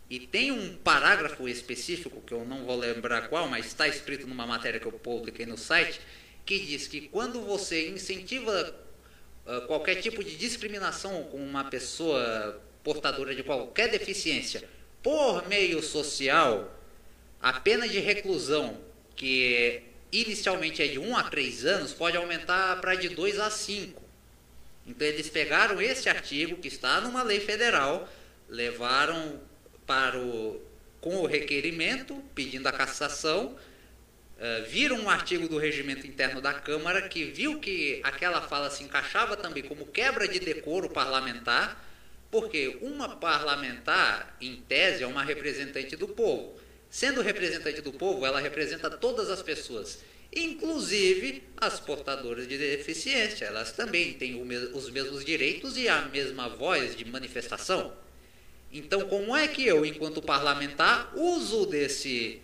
E 0.08 0.20
tem 0.20 0.52
um 0.52 0.76
parágrafo 0.76 1.48
específico, 1.48 2.22
que 2.22 2.34
eu 2.34 2.46
não 2.46 2.64
vou 2.64 2.78
lembrar 2.78 3.28
qual, 3.28 3.48
mas 3.48 3.66
está 3.66 3.88
escrito 3.88 4.28
numa 4.28 4.46
matéria 4.46 4.80
que 4.80 4.86
eu 4.86 4.92
publiquei 4.92 5.48
no 5.48 5.58
site, 5.58 6.00
que 6.46 6.60
diz 6.60 6.88
que 6.88 7.02
quando 7.02 7.42
você 7.42 7.90
incentiva 7.90 8.76
uh, 9.46 9.62
qualquer 9.68 9.96
tipo 9.96 10.24
de 10.24 10.36
discriminação 10.36 11.24
com 11.24 11.38
uma 11.38 11.64
pessoa 11.66 12.62
portadora 12.84 13.34
de 13.34 13.44
qualquer 13.44 13.90
deficiência 13.90 14.64
por 15.02 15.48
meio 15.48 15.82
social, 15.82 16.80
a 17.42 17.54
pena 17.54 17.88
de 17.88 18.00
reclusão, 18.00 18.80
que 19.16 19.82
inicialmente 20.12 20.82
é 20.82 20.88
de 20.88 21.00
1 21.00 21.18
a 21.18 21.24
3 21.24 21.66
anos, 21.66 21.94
pode 21.94 22.18
aumentar 22.18 22.80
para 22.80 22.96
de 22.96 23.10
2 23.10 23.40
a 23.40 23.50
5. 23.50 24.02
Então 24.88 25.08
eles 25.08 25.30
pegaram 25.30 25.82
esse 25.82 26.08
artigo 26.08 26.58
que 26.58 26.68
está 26.68 27.02
numa 27.02 27.24
lei 27.24 27.40
federal, 27.40 28.08
levaram 28.48 29.40
para 29.86 30.18
o 30.20 30.62
com 31.02 31.18
o 31.18 31.28
requerimento 31.28 32.20
pedindo 32.34 32.66
a 32.66 32.72
cassação 32.72 33.56
Uh, 34.38 34.70
viram 34.70 35.00
um 35.00 35.10
artigo 35.10 35.48
do 35.48 35.58
regimento 35.58 36.06
interno 36.06 36.42
da 36.42 36.54
Câmara 36.54 37.08
que 37.08 37.24
viu 37.24 37.58
que 37.58 38.02
aquela 38.04 38.42
fala 38.42 38.70
se 38.70 38.84
encaixava 38.84 39.38
também 39.38 39.64
como 39.64 39.86
quebra 39.86 40.28
de 40.28 40.40
decoro 40.40 40.90
parlamentar, 40.90 41.82
porque 42.30 42.78
uma 42.82 43.16
parlamentar, 43.16 44.36
em 44.42 44.58
tese, 44.58 45.04
é 45.04 45.08
uma 45.08 45.24
representante 45.24 45.96
do 45.96 46.10
povo. 46.10 46.60
Sendo 46.90 47.22
representante 47.22 47.80
do 47.82 47.94
povo, 47.94 48.26
ela 48.26 48.42
representa 48.42 48.90
todas 48.90 49.30
as 49.30 49.42
pessoas, 49.42 50.00
inclusive 50.36 51.42
as 51.56 51.80
portadoras 51.80 52.46
de 52.46 52.58
deficiência. 52.58 53.46
Elas 53.46 53.72
também 53.72 54.14
têm 54.16 54.42
os 54.74 54.90
mesmos 54.90 55.24
direitos 55.24 55.78
e 55.78 55.88
a 55.88 56.02
mesma 56.02 56.50
voz 56.50 56.94
de 56.94 57.06
manifestação. 57.06 57.94
Então, 58.70 59.08
como 59.08 59.34
é 59.34 59.48
que 59.48 59.66
eu, 59.66 59.86
enquanto 59.86 60.22
parlamentar, 60.22 61.14
uso 61.16 61.66
desse 61.66 62.42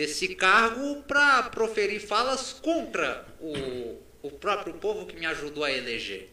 desse 0.00 0.34
cargo 0.34 1.02
para 1.02 1.42
proferir 1.42 2.00
falas 2.00 2.54
contra 2.54 3.26
o, 3.38 3.98
o 4.22 4.30
próprio 4.30 4.72
povo 4.72 5.04
que 5.04 5.14
me 5.14 5.26
ajudou 5.26 5.62
a 5.62 5.70
eleger. 5.70 6.30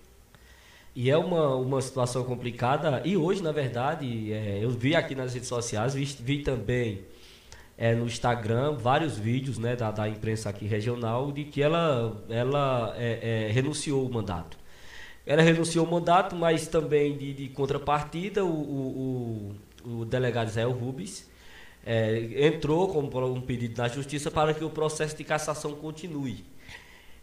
E 0.96 1.10
é 1.10 1.18
uma, 1.18 1.54
uma 1.56 1.82
situação 1.82 2.24
complicada. 2.24 3.02
E 3.04 3.18
hoje, 3.18 3.44
na 3.44 3.52
verdade, 3.52 4.32
é, 4.32 4.60
eu 4.64 4.70
vi 4.70 4.96
aqui 4.96 5.14
nas 5.14 5.34
redes 5.34 5.50
sociais, 5.50 5.96
vi, 5.96 6.06
vi 6.06 6.44
também 6.44 7.02
é, 7.78 7.94
no 7.94 8.06
Instagram 8.06 8.78
vários 8.78 9.18
vídeos 9.18 9.58
né, 9.58 9.76
da, 9.76 9.92
da 9.92 10.08
imprensa 10.08 10.50
aqui 10.50 10.66
regional 10.66 11.30
de 11.34 11.44
que 11.44 11.62
ela, 11.62 12.24
ela 12.30 12.96
é, 12.98 13.48
é 13.48 13.52
renunciou 13.52 14.08
o 14.08 14.10
mandato. 14.10 14.58
Ela 15.26 15.42
renunciou 15.42 15.86
o 15.86 15.92
mandato, 15.92 16.38
mas 16.38 16.68
também 16.68 17.18
de, 17.18 17.34
de 17.34 17.50
contrapartida, 17.50 18.46
o, 18.46 18.48
o, 18.50 19.56
o, 19.86 20.00
o 20.00 20.06
delegado 20.06 20.50
Zé 20.50 20.64
Rubens 20.64 21.28
é, 21.90 22.46
entrou 22.46 22.90
com 22.90 23.00
um 23.00 23.40
pedido 23.40 23.82
na 23.82 23.88
justiça 23.88 24.30
para 24.30 24.54
que 24.54 24.62
o 24.62 24.70
processo 24.70 25.16
de 25.16 25.24
cassação 25.24 25.74
continue. 25.74 26.44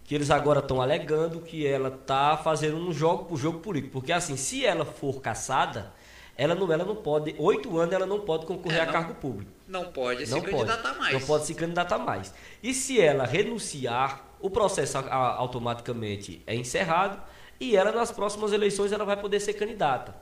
Que 0.05 0.15
eles 0.15 0.31
agora 0.31 0.61
estão 0.61 0.81
alegando 0.81 1.43
que 1.43 1.67
ela 1.67 1.89
está 1.89 2.39
fazendo 2.39 2.77
um 2.79 2.91
jogo 2.91 3.27
por 3.27 3.37
jogo 3.37 3.59
político. 3.59 3.93
Porque 3.93 4.11
assim, 4.11 4.39
se 4.39 4.65
ela 4.65 4.87
for 4.87 5.21
cassada, 5.21 5.93
ela 6.35 6.55
não, 6.55 6.73
ela 6.73 6.85
não 6.85 6.97
pode, 6.97 7.35
oito 7.39 7.79
anos 7.79 7.95
ela 7.95 8.07
não 8.07 8.21
pode 8.21 8.47
concorrer 8.47 8.81
é, 8.81 8.83
não, 8.85 8.89
a 8.89 8.93
cargo 8.93 9.15
público. 9.17 9.51
Não 9.69 9.85
pode 9.93 10.27
não 10.31 10.41
se 10.41 10.47
pode, 10.47 10.51
candidatar 10.51 10.95
mais. 10.95 11.13
Não 11.13 11.21
pode 11.21 11.45
se 11.45 11.55
candidatar 11.55 11.99
mais. 11.99 12.35
E 12.63 12.73
se 12.73 12.99
ela 12.99 13.27
renunciar, 13.27 14.25
o 14.41 14.49
processo 14.49 14.97
automaticamente 14.97 16.43
é 16.47 16.55
encerrado 16.55 17.23
e 17.61 17.77
ela 17.77 17.93
nas 17.93 18.11
próximas 18.11 18.53
eleições 18.53 18.93
ela 18.93 19.05
vai 19.05 19.17
poder 19.19 19.41
ser 19.41 19.53
candidata. 19.53 20.15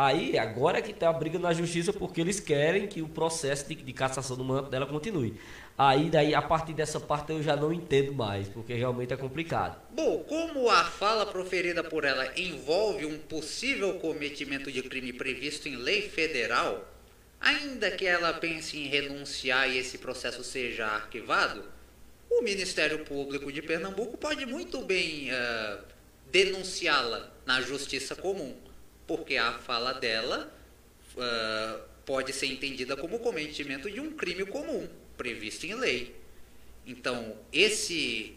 Aí, 0.00 0.38
agora 0.38 0.80
que 0.80 0.92
está 0.92 1.10
a 1.10 1.12
briga 1.12 1.40
na 1.40 1.52
justiça, 1.52 1.92
porque 1.92 2.20
eles 2.20 2.38
querem 2.38 2.86
que 2.86 3.02
o 3.02 3.08
processo 3.08 3.66
de, 3.66 3.74
de 3.74 3.92
cassação 3.92 4.36
do 4.36 4.44
mandato 4.44 4.70
dela 4.70 4.86
continue. 4.86 5.34
Aí, 5.76 6.08
daí, 6.08 6.36
a 6.36 6.40
partir 6.40 6.72
dessa 6.72 7.00
parte 7.00 7.32
eu 7.32 7.42
já 7.42 7.56
não 7.56 7.72
entendo 7.72 8.14
mais, 8.14 8.46
porque 8.46 8.74
realmente 8.74 9.12
é 9.12 9.16
complicado. 9.16 9.76
Bom, 9.90 10.20
como 10.20 10.70
a 10.70 10.84
fala 10.84 11.26
proferida 11.26 11.82
por 11.82 12.04
ela 12.04 12.32
envolve 12.38 13.06
um 13.06 13.18
possível 13.18 13.94
cometimento 13.94 14.70
de 14.70 14.84
crime 14.84 15.12
previsto 15.12 15.68
em 15.68 15.74
lei 15.74 16.02
federal, 16.02 16.88
ainda 17.40 17.90
que 17.90 18.06
ela 18.06 18.32
pense 18.34 18.78
em 18.78 18.86
renunciar 18.86 19.68
e 19.68 19.78
esse 19.78 19.98
processo 19.98 20.44
seja 20.44 20.86
arquivado, 20.86 21.64
o 22.30 22.40
Ministério 22.40 23.04
Público 23.04 23.50
de 23.50 23.62
Pernambuco 23.62 24.16
pode 24.16 24.46
muito 24.46 24.80
bem 24.80 25.28
uh, 25.32 25.78
denunciá-la 26.30 27.32
na 27.44 27.60
justiça 27.60 28.14
comum 28.14 28.67
porque 29.08 29.36
a 29.36 29.54
fala 29.54 29.94
dela 29.94 30.54
uh, 31.16 31.80
pode 32.04 32.32
ser 32.32 32.46
entendida 32.46 32.96
como 32.96 33.18
cometimento 33.18 33.90
de 33.90 34.00
um 34.00 34.12
crime 34.12 34.44
comum, 34.44 34.86
previsto 35.16 35.66
em 35.66 35.74
lei. 35.74 36.14
Então, 36.86 37.36
esse, 37.52 38.36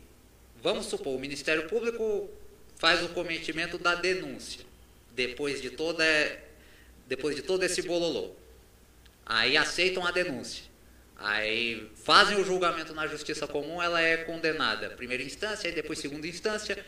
vamos 0.63 0.87
supor, 0.87 1.15
o 1.15 1.19
Ministério 1.19 1.67
Público 1.67 2.29
faz 2.77 3.03
o 3.03 3.09
cometimento 3.09 3.77
da 3.77 3.93
denúncia, 3.93 4.65
depois 5.11 5.61
de 5.61 5.69
toda 5.69 6.03
depois 7.05 7.35
de 7.35 7.41
todo 7.41 7.61
esse 7.63 7.81
bololô. 7.81 8.31
Aí 9.25 9.57
aceitam 9.57 10.05
a 10.05 10.11
denúncia. 10.11 10.63
Aí 11.17 11.89
fazem 12.03 12.39
o 12.39 12.45
julgamento 12.45 12.93
na 12.93 13.05
justiça 13.05 13.45
comum, 13.45 13.81
ela 13.81 14.01
é 14.01 14.17
condenada, 14.17 14.89
primeira 14.91 15.21
instância, 15.21 15.67
e 15.67 15.73
depois 15.73 15.99
segunda 15.99 16.25
instância, 16.25 16.83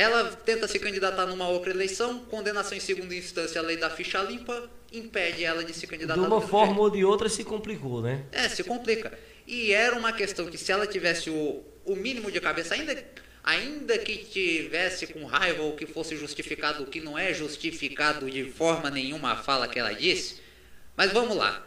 ela 0.00 0.24
tenta 0.32 0.66
se 0.66 0.78
candidatar 0.78 1.26
numa 1.26 1.46
outra 1.46 1.70
eleição, 1.70 2.20
condenação 2.20 2.74
em 2.74 2.80
segunda 2.80 3.14
instância, 3.14 3.60
a 3.60 3.64
lei 3.64 3.76
da 3.76 3.90
ficha 3.90 4.22
limpa 4.22 4.70
impede 4.90 5.44
ela 5.44 5.62
de 5.62 5.74
se 5.74 5.86
candidatar. 5.86 6.18
De 6.18 6.26
uma 6.26 6.40
forma 6.40 6.68
jeito. 6.68 6.80
ou 6.80 6.90
de 6.90 7.04
outra 7.04 7.28
se 7.28 7.44
complicou, 7.44 8.00
né? 8.00 8.24
É, 8.32 8.48
se 8.48 8.64
complica. 8.64 9.12
E 9.46 9.72
era 9.72 9.94
uma 9.94 10.10
questão 10.10 10.46
que 10.46 10.56
se 10.56 10.72
ela 10.72 10.86
tivesse 10.86 11.28
o, 11.28 11.62
o 11.84 11.94
mínimo 11.94 12.30
de 12.30 12.40
cabeça, 12.40 12.74
ainda 12.74 12.96
ainda 13.44 13.98
que 13.98 14.16
tivesse 14.16 15.06
com 15.08 15.24
raiva 15.26 15.62
ou 15.62 15.76
que 15.76 15.86
fosse 15.86 16.16
justificado, 16.16 16.82
o 16.82 16.86
que 16.86 17.00
não 17.00 17.18
é 17.18 17.34
justificado 17.34 18.30
de 18.30 18.44
forma 18.44 18.90
nenhuma 18.90 19.32
a 19.32 19.36
fala 19.36 19.68
que 19.68 19.78
ela 19.78 19.92
disse. 19.92 20.40
Mas 20.96 21.12
vamos 21.12 21.36
lá. 21.36 21.62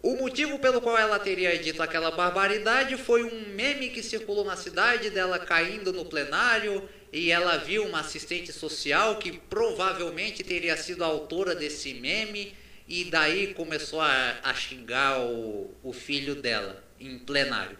O 0.00 0.16
motivo 0.16 0.58
pelo 0.58 0.80
qual 0.80 0.96
ela 0.96 1.18
teria 1.18 1.58
dito 1.58 1.82
aquela 1.82 2.10
barbaridade 2.10 2.96
foi 2.96 3.24
um 3.24 3.48
meme 3.54 3.90
que 3.90 4.02
circulou 4.02 4.44
na 4.44 4.56
cidade 4.56 5.10
dela 5.10 5.38
caindo 5.38 5.92
no 5.92 6.04
plenário 6.04 6.88
e 7.12 7.30
ela 7.30 7.56
viu 7.56 7.84
uma 7.86 8.00
assistente 8.00 8.52
social 8.52 9.18
que 9.18 9.32
provavelmente 9.32 10.44
teria 10.44 10.76
sido 10.76 11.02
a 11.02 11.06
autora 11.06 11.54
desse 11.54 11.94
meme 11.94 12.54
e 12.86 13.04
daí 13.04 13.54
começou 13.54 14.00
a, 14.00 14.38
a 14.42 14.54
xingar 14.54 15.20
o, 15.20 15.74
o 15.82 15.92
filho 15.92 16.34
dela 16.34 16.84
em 17.00 17.18
plenário. 17.18 17.78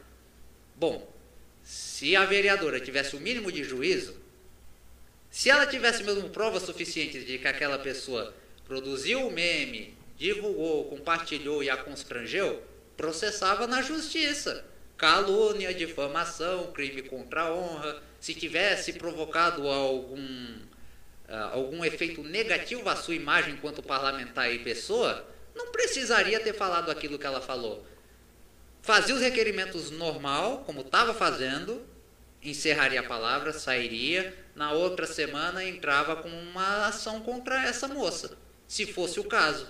Bom, 0.77 1.13
se 1.63 2.17
a 2.17 2.25
vereadora 2.25 2.81
tivesse 2.81 3.17
o 3.17 3.21
mínimo 3.21 3.51
de 3.53 3.65
juízo, 3.65 4.17
se 5.31 5.51
ela 5.51 5.67
tivesse 5.67 6.03
mesmo 6.03 6.31
provas 6.31 6.63
suficientes 6.63 7.27
de 7.27 7.39
que 7.39 7.49
aquela 7.49 7.79
pessoa 7.79 8.35
produziu 8.67 9.27
o 9.27 9.31
meme, 9.31 9.97
divulgou, 10.17 10.85
compartilhou 10.87 11.63
e 11.63 11.71
a 11.71 11.77
constrangeu, 11.77 12.63
processava 12.97 13.67
na 13.67 13.83
justiça. 13.83 14.65
Calúnia, 14.97 15.73
difamação, 15.73 16.73
crime 16.73 17.03
contra 17.03 17.43
a 17.43 17.55
honra. 17.55 18.03
Se 18.21 18.35
tivesse 18.35 18.95
provocado 18.95 19.69
algum, 19.69 20.57
uh, 21.29 21.53
algum 21.53 21.85
efeito 21.85 22.23
negativo 22.23 22.89
à 22.89 22.97
sua 22.97 23.15
imagem 23.15 23.55
enquanto 23.55 23.83
parlamentar 23.83 24.53
e 24.53 24.59
pessoa, 24.59 25.27
não 25.55 25.71
precisaria 25.73 26.41
ter 26.41 26.55
falado 26.55 26.91
aquilo 26.91 27.19
que 27.19 27.27
ela 27.27 27.41
falou. 27.41 27.87
Fazia 28.83 29.15
os 29.15 29.21
requerimentos 29.21 29.91
normal, 29.91 30.63
como 30.65 30.81
estava 30.81 31.13
fazendo, 31.13 31.87
encerraria 32.43 33.01
a 33.01 33.05
palavra, 33.05 33.53
sairia. 33.53 34.35
Na 34.55 34.73
outra 34.73 35.07
semana 35.07 35.65
entrava 35.65 36.17
com 36.17 36.29
uma 36.29 36.87
ação 36.87 37.21
contra 37.21 37.63
essa 37.65 37.87
moça, 37.87 38.37
se 38.67 38.87
fosse 38.87 39.21
o 39.21 39.25
caso. 39.25 39.69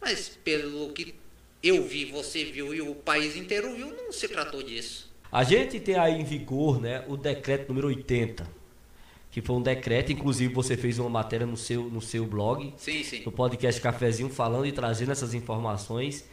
Mas 0.00 0.28
pelo 0.28 0.92
que 0.92 1.14
eu 1.62 1.84
vi, 1.84 2.04
você 2.06 2.44
viu 2.44 2.74
e 2.74 2.80
o 2.80 2.94
país 2.94 3.36
inteiro 3.36 3.74
viu, 3.74 3.90
não 3.90 4.12
se 4.12 4.28
tratou 4.28 4.62
disso. 4.62 5.07
A 5.30 5.44
gente 5.44 5.78
tem 5.78 5.94
aí 5.94 6.18
em 6.18 6.24
vigor 6.24 6.80
né, 6.80 7.04
o 7.06 7.16
decreto 7.16 7.68
número 7.68 7.88
80, 7.88 8.48
que 9.30 9.42
foi 9.42 9.56
um 9.56 9.62
decreto, 9.62 10.10
inclusive 10.10 10.52
você 10.54 10.74
fez 10.74 10.98
uma 10.98 11.10
matéria 11.10 11.46
no 11.46 11.56
seu, 11.56 11.84
no 11.84 12.00
seu 12.00 12.24
blog, 12.24 12.72
sim, 12.78 13.04
sim. 13.04 13.22
no 13.26 13.30
podcast 13.30 13.78
Cafezinho, 13.78 14.30
falando 14.30 14.64
e 14.64 14.72
trazendo 14.72 15.12
essas 15.12 15.34
informações, 15.34 16.24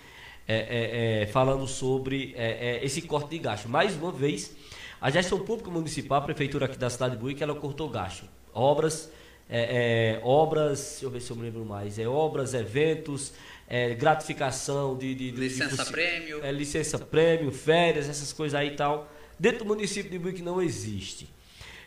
é, 0.47 0.55
é, 0.55 1.23
é, 1.23 1.27
falando 1.27 1.67
sobre 1.67 2.33
é, 2.37 2.77
é, 2.77 2.85
esse 2.85 3.01
corte 3.01 3.31
de 3.31 3.39
gasto. 3.39 3.67
Mais 3.67 3.95
uma 3.97 4.13
vez, 4.13 4.55
a 5.01 5.09
gestão 5.09 5.39
pública 5.39 5.69
municipal, 5.69 6.19
a 6.19 6.21
prefeitura 6.21 6.65
aqui 6.65 6.77
da 6.77 6.89
cidade 6.89 7.15
de 7.15 7.21
Buíque, 7.21 7.43
ela 7.43 7.53
cortou 7.53 7.89
gasto. 7.89 8.23
Obras, 8.53 9.11
é, 9.49 10.21
obras, 10.23 10.91
deixa 10.91 11.05
eu 11.05 11.09
ver 11.09 11.21
se 11.21 11.31
eu 11.31 11.35
me 11.35 11.43
lembro 11.43 11.65
mais, 11.65 11.99
é 11.99 12.07
obras, 12.07 12.53
eventos, 12.53 13.33
é, 13.67 13.93
gratificação 13.95 14.97
de, 14.97 15.15
de, 15.15 15.31
de 15.31 15.37
licença 15.37 15.83
de, 15.83 15.91
prêmio, 15.91 16.43
é, 16.43 16.51
licença 16.51 16.99
prêmio, 16.99 17.51
férias, 17.51 18.07
essas 18.07 18.31
coisas 18.31 18.59
aí 18.59 18.69
e 18.69 18.75
tal. 18.75 19.11
Dentro 19.39 19.59
do 19.59 19.65
município 19.65 20.09
de 20.09 20.19
Buíque 20.19 20.41
não 20.41 20.61
existe. 20.61 21.29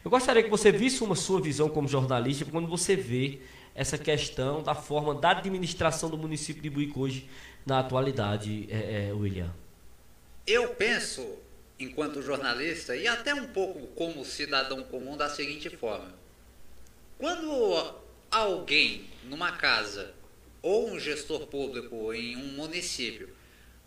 Eu 0.04 0.11
gostaria 0.11 0.42
que 0.42 0.50
você 0.50 0.70
visse 0.70 1.02
uma 1.02 1.14
sua 1.16 1.40
visão 1.40 1.68
como 1.68 1.88
jornalista 1.88 2.44
quando 2.44 2.68
você 2.68 2.94
vê 2.94 3.40
essa 3.75 3.97
questão 3.97 4.62
da 4.62 4.75
forma 4.75 5.14
da 5.14 5.30
administração 5.30 6.11
do 6.11 6.18
município 6.18 6.62
de 6.62 6.68
Buíque 6.68 6.99
hoje 6.99 7.28
na 7.64 7.80
atualidade, 7.80 8.66
é, 8.70 9.08
é, 9.08 9.12
William. 9.12 9.54
Eu 10.47 10.70
penso, 10.70 11.37
enquanto 11.78 12.23
jornalista 12.23 12.97
e 12.97 13.06
até 13.06 13.35
um 13.35 13.47
pouco 13.49 13.87
como 13.88 14.25
cidadão 14.25 14.82
comum, 14.82 15.16
da 15.16 15.28
seguinte 15.28 15.68
forma: 15.76 16.14
quando 17.18 17.94
alguém 18.30 19.04
numa 19.25 19.52
casa 19.52 20.14
ou 20.68 20.90
um 20.90 21.00
gestor 21.00 21.46
público 21.46 22.12
em 22.12 22.37
um 22.37 22.48
município 22.48 23.30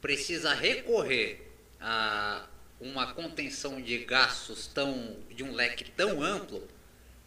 precisa 0.01 0.51
recorrer 0.51 1.39
a 1.79 2.47
uma 2.79 3.13
contenção 3.13 3.79
de 3.79 3.99
gastos 3.99 4.65
tão 4.65 5.15
de 5.29 5.43
um 5.43 5.53
leque 5.53 5.91
tão 5.91 6.23
amplo, 6.23 6.67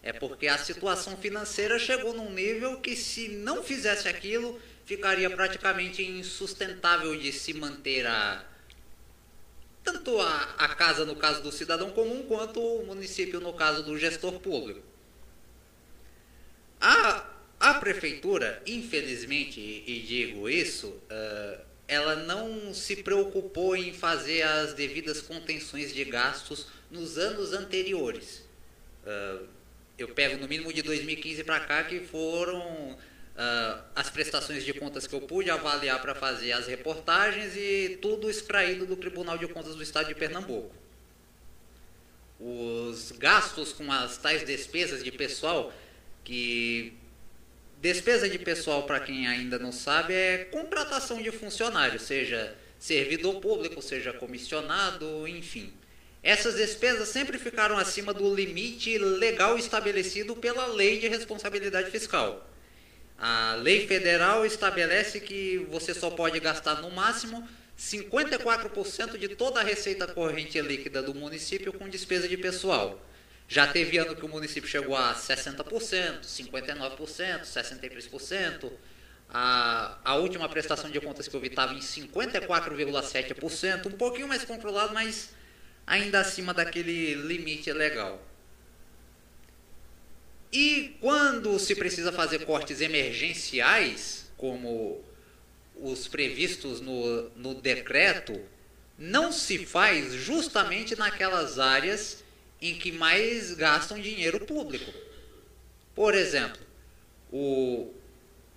é 0.03 0.13
porque 0.13 0.49
a 0.49 0.59
situação 0.59 1.17
financeira 1.17 1.79
chegou 1.79 2.13
num 2.13 2.31
nível 2.31 2.81
que 2.81 2.97
se 2.97 3.29
não 3.29 3.63
fizesse 3.63 4.09
aquilo, 4.09 4.61
ficaria 4.85 5.31
praticamente 5.31 6.03
insustentável 6.03 7.17
de 7.17 7.33
se 7.33 7.55
manter 7.55 8.05
a 8.09 8.45
tanto 9.85 10.21
a, 10.21 10.55
a 10.59 10.69
casa 10.75 11.05
no 11.05 11.15
caso 11.15 11.43
do 11.43 11.53
cidadão 11.53 11.91
comum 11.91 12.25
quanto 12.25 12.61
o 12.61 12.87
município 12.87 13.39
no 13.39 13.53
caso 13.53 13.85
do 13.85 13.97
gestor 13.97 14.41
público. 14.41 14.83
A 16.81 17.34
a 17.65 17.75
prefeitura, 17.75 18.63
infelizmente, 18.67 19.59
e 19.59 20.05
digo 20.07 20.51
isso, 20.51 20.89
uh, 20.89 21.61
ela 21.89 22.15
não 22.15 22.75
se 22.75 22.97
preocupou 22.97 23.75
em 23.75 23.93
fazer 23.93 24.43
as 24.43 24.75
devidas 24.75 25.23
contenções 25.23 25.95
de 25.95 26.05
gastos 26.05 26.67
nos 26.91 27.17
anos 27.17 27.55
anteriores. 27.55 28.45
Uh, 29.03 29.47
eu 29.97 30.09
pego 30.09 30.37
no 30.37 30.47
mínimo 30.47 30.73
de 30.75 30.83
2015 30.83 31.43
para 31.45 31.61
cá, 31.61 31.85
que 31.85 32.01
foram 32.01 32.93
uh, 32.93 33.85
as 33.95 34.11
prestações 34.11 34.63
de 34.63 34.75
contas 34.75 35.07
que 35.07 35.15
eu 35.15 35.23
pude 35.23 35.51
avaliar 35.51 36.03
para 36.03 36.15
fazer 36.15 36.53
as 36.53 36.67
reportagens 36.67 37.57
e 37.57 37.99
tudo 38.03 38.29
extraído 38.29 38.85
do 38.85 38.97
Tribunal 38.97 39.39
de 39.39 39.49
Contas 39.49 39.75
do 39.75 39.83
Estado 39.83 40.09
de 40.09 40.15
Pernambuco. 40.15 40.75
Os 42.39 43.11
gastos 43.13 43.73
com 43.73 43.91
as 43.91 44.19
tais 44.19 44.45
despesas 44.45 45.03
de 45.03 45.11
pessoal 45.11 45.73
que 46.23 46.93
Despesa 47.85 48.27
de 48.31 48.39
pessoal, 48.39 48.85
para 48.85 48.99
quem 48.99 49.27
ainda 49.27 49.59
não 49.59 49.71
sabe, 49.71 50.15
é 50.15 50.39
contratação 50.51 51.21
de 51.21 51.31
funcionário, 51.31 52.01
seja 52.01 52.57
servidor 52.79 53.43
público, 53.43 53.83
seja 53.83 54.11
comissionado, 54.11 55.29
enfim. 55.29 55.71
Essas 56.23 56.55
despesas 56.55 57.11
sempre 57.11 57.37
ficaram 57.37 57.77
acima 57.77 58.15
do 58.15 58.35
limite 58.35 58.97
legal 58.97 59.59
estabelecido 59.59 60.35
pela 60.35 60.65
Lei 60.69 60.99
de 60.99 61.09
Responsabilidade 61.09 61.91
Fiscal. 61.91 62.51
A 63.19 63.55
lei 63.61 63.87
federal 63.87 64.47
estabelece 64.47 65.21
que 65.21 65.59
você 65.71 65.93
só 65.93 66.09
pode 66.09 66.41
gastar 66.41 66.81
no 66.81 66.91
máximo 66.91 67.47
54% 67.79 69.19
de 69.19 69.29
toda 69.29 69.61
a 69.61 69.63
receita 69.63 70.07
corrente 70.07 70.59
líquida 70.59 71.03
do 71.03 71.15
município 71.15 71.71
com 71.71 71.87
despesa 71.87 72.27
de 72.27 72.39
pessoal. 72.39 72.99
Já 73.47 73.67
teve 73.67 73.99
ano 73.99 74.17
que 74.17 74.25
o 74.25 74.29
município 74.29 74.67
chegou 74.69 74.97
a 74.97 75.15
60%, 75.15 76.23
59%, 76.23 77.43
63%. 77.43 78.73
A, 79.29 79.99
a 80.05 80.17
última 80.17 80.49
prestação 80.49 80.91
de 80.91 81.01
contas 81.01 81.29
que 81.29 81.35
eu 81.35 81.41
vi 81.41 81.49
estava 81.49 81.75
em 81.75 81.81
54,7%, 81.81 83.87
um 83.87 83.93
pouquinho 83.93 84.29
mais 84.29 84.45
controlado, 84.45 84.95
mas 84.95 85.31
ainda 85.87 86.21
acima 86.21 86.55
daquele 86.55 87.15
limite 87.15 87.71
legal. 87.73 88.23
E 90.53 90.97
quando 91.01 91.59
se 91.59 91.75
precisa 91.75 92.13
fazer 92.13 92.47
cortes 92.47 92.81
emergenciais, 92.81 94.31
como 94.37 95.05
os 95.75 96.07
previstos 96.07 96.81
no, 96.81 97.29
no 97.31 97.55
decreto, 97.55 98.41
não 98.97 99.33
se 99.33 99.67
faz 99.67 100.13
justamente 100.13 100.97
naquelas 100.97 101.59
áreas 101.59 102.24
em 102.69 102.75
que 102.75 102.91
mais 102.91 103.53
gastam 103.53 104.01
dinheiro 104.01 104.41
público. 104.41 104.91
Por 105.95 106.15
exemplo, 106.15 106.61
o, 107.31 107.93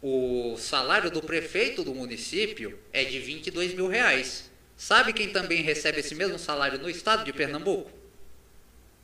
o 0.01 0.55
salário 0.57 1.11
do 1.11 1.21
prefeito 1.21 1.83
do 1.83 1.93
município 1.93 2.79
é 2.93 3.03
de 3.03 3.19
22 3.19 3.73
mil 3.73 3.87
reais. 3.87 4.49
Sabe 4.77 5.11
quem 5.11 5.29
também 5.29 5.61
recebe 5.61 5.99
esse 5.99 6.15
mesmo 6.15 6.39
salário 6.39 6.79
no 6.79 6.89
estado 6.89 7.25
de 7.25 7.33
Pernambuco? 7.33 7.91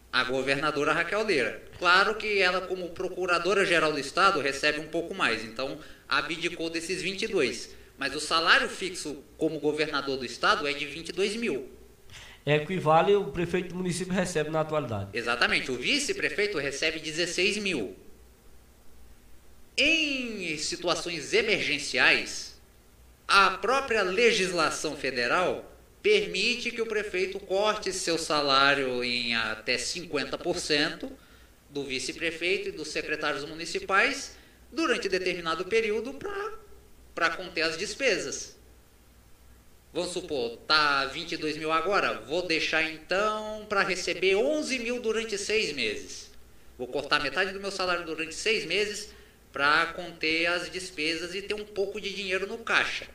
A 0.09 0.23
governadora 0.23 0.93
Raquel 0.93 1.25
Leira. 1.25 1.61
Claro 1.77 2.15
que 2.15 2.39
ela, 2.39 2.61
como 2.61 2.91
procuradora-geral 2.91 3.91
do 3.91 3.99
estado, 3.99 4.39
recebe 4.39 4.79
um 4.79 4.87
pouco 4.87 5.13
mais, 5.13 5.43
então 5.43 5.79
abdicou 6.07 6.69
desses 6.69 7.01
22. 7.01 7.75
Mas 7.97 8.15
o 8.15 8.21
salário 8.21 8.69
fixo 8.69 9.21
como 9.37 9.59
governador 9.59 10.17
do 10.17 10.25
estado 10.25 10.65
é 10.65 10.71
de 10.71 10.85
22 10.85 11.35
mil 11.35 11.82
é, 12.45 12.55
equivale 12.55 13.15
o 13.15 13.25
prefeito 13.25 13.69
do 13.69 13.75
município 13.75 14.13
recebe 14.13 14.49
na 14.49 14.61
atualidade. 14.61 15.09
Exatamente, 15.13 15.71
o 15.71 15.75
vice-prefeito 15.75 16.57
recebe 16.57 16.99
16 16.99 17.57
mil. 17.57 17.95
Em 19.77 20.57
situações 20.57 21.33
emergenciais, 21.33 22.61
a 23.27 23.51
própria 23.51 24.03
legislação 24.03 24.95
federal 24.95 25.71
permite 26.01 26.69
que 26.69 26.81
o 26.81 26.85
prefeito 26.85 27.39
corte 27.39 27.93
seu 27.93 28.17
salário 28.17 29.03
em 29.03 29.33
até 29.35 29.77
50% 29.77 31.09
do 31.69 31.83
vice-prefeito 31.83 32.69
e 32.69 32.71
dos 32.73 32.89
secretários 32.89 33.45
municipais 33.45 34.37
durante 34.71 35.07
determinado 35.07 35.65
período 35.65 36.13
para 37.15 37.29
conter 37.31 37.61
as 37.61 37.77
despesas. 37.77 38.57
Vamos 39.93 40.11
supor, 40.11 40.57
tá 40.65 41.05
22 41.05 41.55
mil 41.55 41.71
agora, 41.71 42.15
vou 42.21 42.47
deixar 42.47 42.81
então 42.81 43.63
para 43.69 43.83
receber 43.83 44.35
11 44.35 44.79
mil 44.79 44.99
durante 44.99 45.37
seis 45.37 45.71
meses. 45.71 46.31
Vou 46.75 46.87
cortar 46.87 47.21
metade 47.21 47.53
do 47.53 47.59
meu 47.59 47.69
salário 47.69 48.03
durante 48.03 48.33
seis 48.33 48.65
meses 48.65 49.13
para 49.51 49.85
conter 49.93 50.47
as 50.47 50.71
despesas 50.71 51.35
e 51.35 51.43
ter 51.43 51.53
um 51.53 51.63
pouco 51.63 52.01
de 52.01 52.11
dinheiro 52.11 52.47
no 52.47 52.57
caixa. 52.57 53.07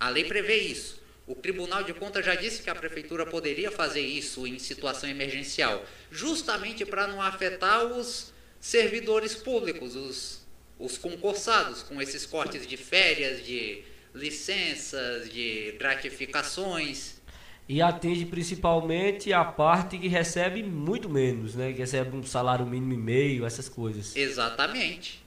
A 0.00 0.08
lei 0.08 0.24
prevê 0.24 0.56
isso. 0.56 1.00
O 1.24 1.36
Tribunal 1.36 1.84
de 1.84 1.94
Contas 1.94 2.26
já 2.26 2.34
disse 2.34 2.62
que 2.62 2.70
a 2.70 2.74
prefeitura 2.74 3.24
poderia 3.24 3.70
fazer 3.70 4.00
isso 4.00 4.44
em 4.44 4.58
situação 4.58 5.08
emergencial, 5.08 5.86
justamente 6.10 6.84
para 6.84 7.06
não 7.06 7.22
afetar 7.22 7.86
os 7.86 8.32
servidores 8.58 9.36
públicos, 9.36 9.94
os, 9.94 10.40
os 10.80 10.98
concursados, 10.98 11.84
com 11.84 12.02
esses 12.02 12.26
cortes 12.26 12.66
de 12.66 12.76
férias, 12.76 13.46
de 13.46 13.84
licenças, 14.14 15.30
de 15.30 15.74
gratificações. 15.78 17.20
E 17.68 17.80
atende 17.80 18.26
principalmente 18.26 19.32
a 19.32 19.44
parte 19.44 19.96
que 19.96 20.08
recebe 20.08 20.62
muito 20.62 21.08
menos, 21.08 21.54
né? 21.54 21.72
Que 21.72 21.78
recebe 21.78 22.16
um 22.16 22.22
salário 22.22 22.66
mínimo 22.66 22.92
e 22.92 22.96
meio, 22.96 23.46
essas 23.46 23.68
coisas. 23.68 24.14
Exatamente. 24.16 25.22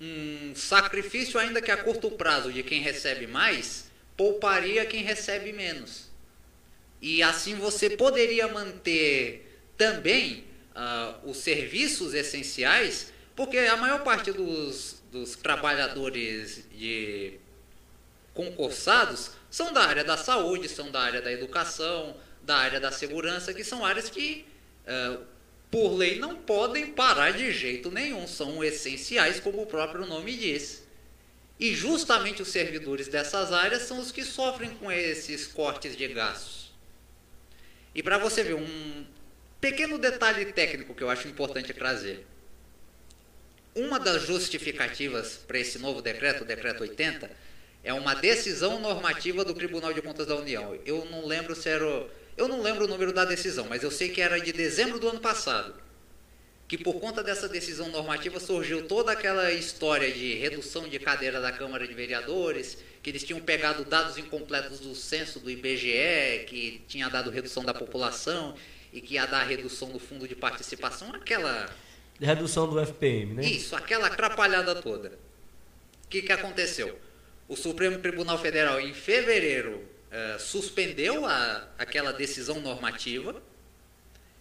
Um 0.00 0.52
sacrifício, 0.54 1.38
ainda 1.38 1.62
que 1.62 1.70
a 1.70 1.76
curto 1.76 2.10
prazo, 2.10 2.52
de 2.52 2.62
quem 2.62 2.80
recebe 2.80 3.26
mais, 3.26 3.90
pouparia 4.16 4.84
quem 4.84 5.02
recebe 5.02 5.52
menos. 5.52 6.08
E 7.00 7.22
assim 7.22 7.54
você 7.54 7.90
poderia 7.90 8.48
manter 8.48 9.62
também 9.76 10.44
uh, 10.74 11.30
os 11.30 11.38
serviços 11.38 12.14
essenciais, 12.14 13.12
porque 13.36 13.56
a 13.58 13.76
maior 13.76 14.02
parte 14.02 14.32
dos, 14.32 15.02
dos 15.12 15.36
trabalhadores 15.36 16.64
de 16.72 17.38
concursados 18.38 19.32
são 19.50 19.72
da 19.72 19.82
área 19.82 20.04
da 20.04 20.16
saúde, 20.16 20.68
são 20.68 20.92
da 20.92 21.00
área 21.00 21.20
da 21.20 21.32
educação, 21.32 22.16
da 22.40 22.56
área 22.56 22.78
da 22.78 22.92
segurança, 22.92 23.52
que 23.52 23.64
são 23.64 23.84
áreas 23.84 24.08
que, 24.08 24.46
uh, 24.86 25.24
por 25.68 25.96
lei, 25.96 26.20
não 26.20 26.36
podem 26.36 26.86
parar 26.86 27.32
de 27.32 27.50
jeito 27.50 27.90
nenhum, 27.90 28.28
são 28.28 28.62
essenciais, 28.62 29.40
como 29.40 29.60
o 29.60 29.66
próprio 29.66 30.06
nome 30.06 30.36
diz. 30.36 30.86
E 31.58 31.74
justamente 31.74 32.40
os 32.40 32.46
servidores 32.46 33.08
dessas 33.08 33.52
áreas 33.52 33.82
são 33.82 33.98
os 33.98 34.12
que 34.12 34.22
sofrem 34.22 34.70
com 34.70 34.92
esses 34.92 35.48
cortes 35.48 35.96
de 35.96 36.06
gastos. 36.06 36.72
E 37.92 38.04
para 38.04 38.18
você 38.18 38.44
ver 38.44 38.54
um 38.54 39.04
pequeno 39.60 39.98
detalhe 39.98 40.52
técnico 40.52 40.94
que 40.94 41.02
eu 41.02 41.10
acho 41.10 41.26
importante 41.26 41.74
trazer. 41.74 42.24
Uma 43.74 43.98
das 43.98 44.22
justificativas 44.22 45.40
para 45.44 45.58
esse 45.58 45.80
novo 45.80 46.00
decreto, 46.00 46.44
o 46.44 46.46
decreto 46.46 46.82
80, 46.82 47.47
é 47.88 47.92
uma 47.94 48.14
decisão 48.14 48.78
normativa 48.78 49.42
do 49.42 49.54
Tribunal 49.54 49.94
de 49.94 50.02
Contas 50.02 50.26
da 50.26 50.36
União. 50.36 50.78
Eu 50.84 51.06
não 51.06 51.26
lembro 51.26 51.56
se 51.56 51.70
era. 51.70 52.06
Eu 52.36 52.46
não 52.46 52.60
lembro 52.60 52.84
o 52.84 52.86
número 52.86 53.14
da 53.14 53.24
decisão, 53.24 53.64
mas 53.66 53.82
eu 53.82 53.90
sei 53.90 54.10
que 54.10 54.20
era 54.20 54.38
de 54.38 54.52
dezembro 54.52 54.98
do 54.98 55.08
ano 55.08 55.20
passado. 55.20 55.74
Que 56.68 56.76
por 56.76 57.00
conta 57.00 57.22
dessa 57.22 57.48
decisão 57.48 57.88
normativa 57.88 58.38
surgiu 58.38 58.86
toda 58.86 59.12
aquela 59.12 59.50
história 59.52 60.12
de 60.12 60.34
redução 60.34 60.86
de 60.86 60.98
cadeira 60.98 61.40
da 61.40 61.50
Câmara 61.50 61.88
de 61.88 61.94
Vereadores, 61.94 62.76
que 63.02 63.08
eles 63.08 63.24
tinham 63.24 63.40
pegado 63.40 63.86
dados 63.86 64.18
incompletos 64.18 64.80
do 64.80 64.94
censo 64.94 65.40
do 65.40 65.50
IBGE, 65.50 66.44
que 66.46 66.82
tinha 66.86 67.08
dado 67.08 67.30
redução 67.30 67.64
da 67.64 67.72
população 67.72 68.54
e 68.92 69.00
que 69.00 69.14
ia 69.14 69.24
dar 69.24 69.44
redução 69.44 69.88
do 69.88 69.98
fundo 69.98 70.28
de 70.28 70.36
participação, 70.36 71.10
aquela. 71.14 71.70
Redução 72.20 72.68
do 72.68 72.78
FPM, 72.84 73.32
né? 73.32 73.46
Isso, 73.46 73.74
aquela 73.74 74.08
atrapalhada 74.08 74.74
toda. 74.74 75.18
O 76.04 76.08
que, 76.10 76.20
que 76.20 76.32
aconteceu? 76.32 77.07
O 77.48 77.56
Supremo 77.56 77.98
Tribunal 77.98 78.38
Federal, 78.38 78.78
em 78.78 78.92
fevereiro, 78.92 79.82
uh, 80.12 80.38
suspendeu 80.38 81.24
a, 81.24 81.66
aquela 81.78 82.12
decisão 82.12 82.60
normativa. 82.60 83.42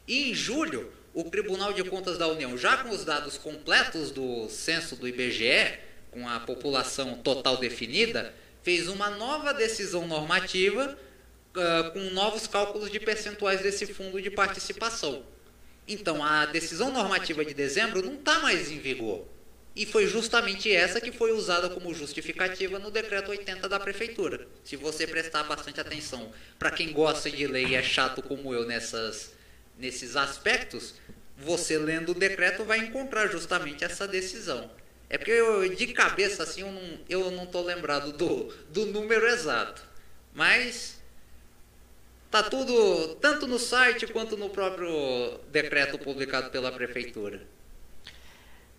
E 0.06 0.30
em 0.30 0.34
julho, 0.34 0.92
o 1.14 1.24
Tribunal 1.24 1.72
de 1.72 1.84
Contas 1.86 2.18
da 2.18 2.28
União, 2.28 2.58
já 2.58 2.78
com 2.78 2.90
os 2.90 3.06
dados 3.06 3.38
completos 3.38 4.12
do 4.12 4.50
censo 4.50 4.96
do 4.98 5.08
IBGE, 5.08 5.80
com 6.12 6.28
a 6.28 6.42
população 6.42 7.16
total 7.16 7.58
definida, 7.58 8.34
fez 8.62 8.90
uma 8.90 9.10
nova 9.10 9.54
decisão 9.54 10.06
normativa 10.06 10.98
uh, 11.56 11.92
com 11.92 12.00
novos 12.12 12.46
cálculos 12.46 12.92
de 12.92 13.00
percentuais 13.00 13.62
desse 13.62 13.86
fundo 13.86 14.22
de 14.22 14.30
participação. 14.30 15.24
Então, 15.88 16.22
a 16.22 16.46
decisão 16.46 16.92
normativa 16.92 17.46
de 17.46 17.54
dezembro 17.54 18.02
não 18.02 18.16
está 18.16 18.40
mais 18.40 18.70
em 18.70 18.80
vigor. 18.80 19.26
E 19.78 19.86
foi 19.86 20.08
justamente 20.08 20.74
essa 20.74 21.00
que 21.00 21.12
foi 21.12 21.32
usada 21.32 21.70
como 21.70 21.94
justificativa 21.94 22.80
no 22.80 22.90
decreto 22.90 23.30
80 23.30 23.70
da 23.70 23.80
prefeitura. 23.80 24.48
Se 24.64 24.76
você 24.76 25.06
prestar 25.06 25.44
bastante 25.44 25.80
atenção, 25.80 26.34
para 26.58 26.72
quem 26.72 26.92
gosta 26.92 27.30
de 27.30 27.46
lei 27.46 27.68
e 27.68 27.76
é 27.76 27.84
chato 27.84 28.24
como 28.24 28.52
eu 28.56 28.66
nessas, 28.66 29.34
nesses 29.78 30.16
aspectos, 30.16 30.96
você 31.38 31.78
lendo 31.78 32.10
o 32.10 32.16
decreto 32.16 32.66
vai 32.66 32.80
encontrar 32.80 33.28
justamente 33.28 33.84
essa 33.84 34.08
decisão. 34.08 34.68
É 35.08 35.16
porque 35.16 35.30
eu, 35.30 35.70
de 35.70 35.94
cabeça 35.94 36.42
assim 36.42 36.62
eu 36.62 36.72
não, 36.72 37.00
eu 37.08 37.30
não 37.30 37.46
tô 37.46 37.62
lembrado 37.62 38.12
do, 38.14 38.46
do 38.70 38.88
número 38.88 39.28
exato. 39.28 39.84
Mas 40.34 41.00
tá 42.32 42.42
tudo 42.42 43.14
tanto 43.22 43.46
no 43.46 43.60
site 43.60 44.08
quanto 44.08 44.36
no 44.36 44.50
próprio 44.50 45.38
decreto 45.52 46.00
publicado 46.00 46.50
pela 46.50 46.72
prefeitura. 46.72 47.46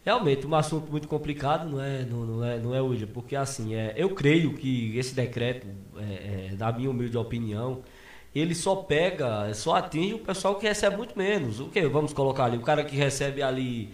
Realmente, 0.09 0.47
um 0.47 0.55
assunto 0.55 0.91
muito 0.91 1.07
complicado, 1.07 1.69
não 1.69 1.83
é, 1.83 2.03
não, 2.03 2.25
não 2.25 2.43
é, 2.43 2.57
não 2.57 2.75
é 2.75 2.81
William? 2.81 3.09
Porque 3.09 3.37
assim, 3.37 3.75
é, 3.75 3.93
eu 3.95 4.09
creio 4.15 4.55
que 4.55 4.97
esse 4.97 5.15
decreto, 5.15 5.67
é, 5.99 6.49
é, 6.53 6.57
da 6.57 6.73
minha 6.73 6.89
humilde 6.89 7.19
opinião, 7.19 7.83
ele 8.35 8.55
só 8.55 8.75
pega, 8.75 9.53
só 9.53 9.77
atinge 9.77 10.15
o 10.15 10.19
pessoal 10.21 10.55
que 10.55 10.67
recebe 10.67 10.97
muito 10.97 11.15
menos. 11.15 11.61
O 11.61 11.69
que? 11.69 11.87
Vamos 11.89 12.15
colocar 12.15 12.47
ali, 12.47 12.57
o 12.57 12.63
cara 12.63 12.83
que 12.85 12.97
recebe 12.97 13.43
ali 13.43 13.93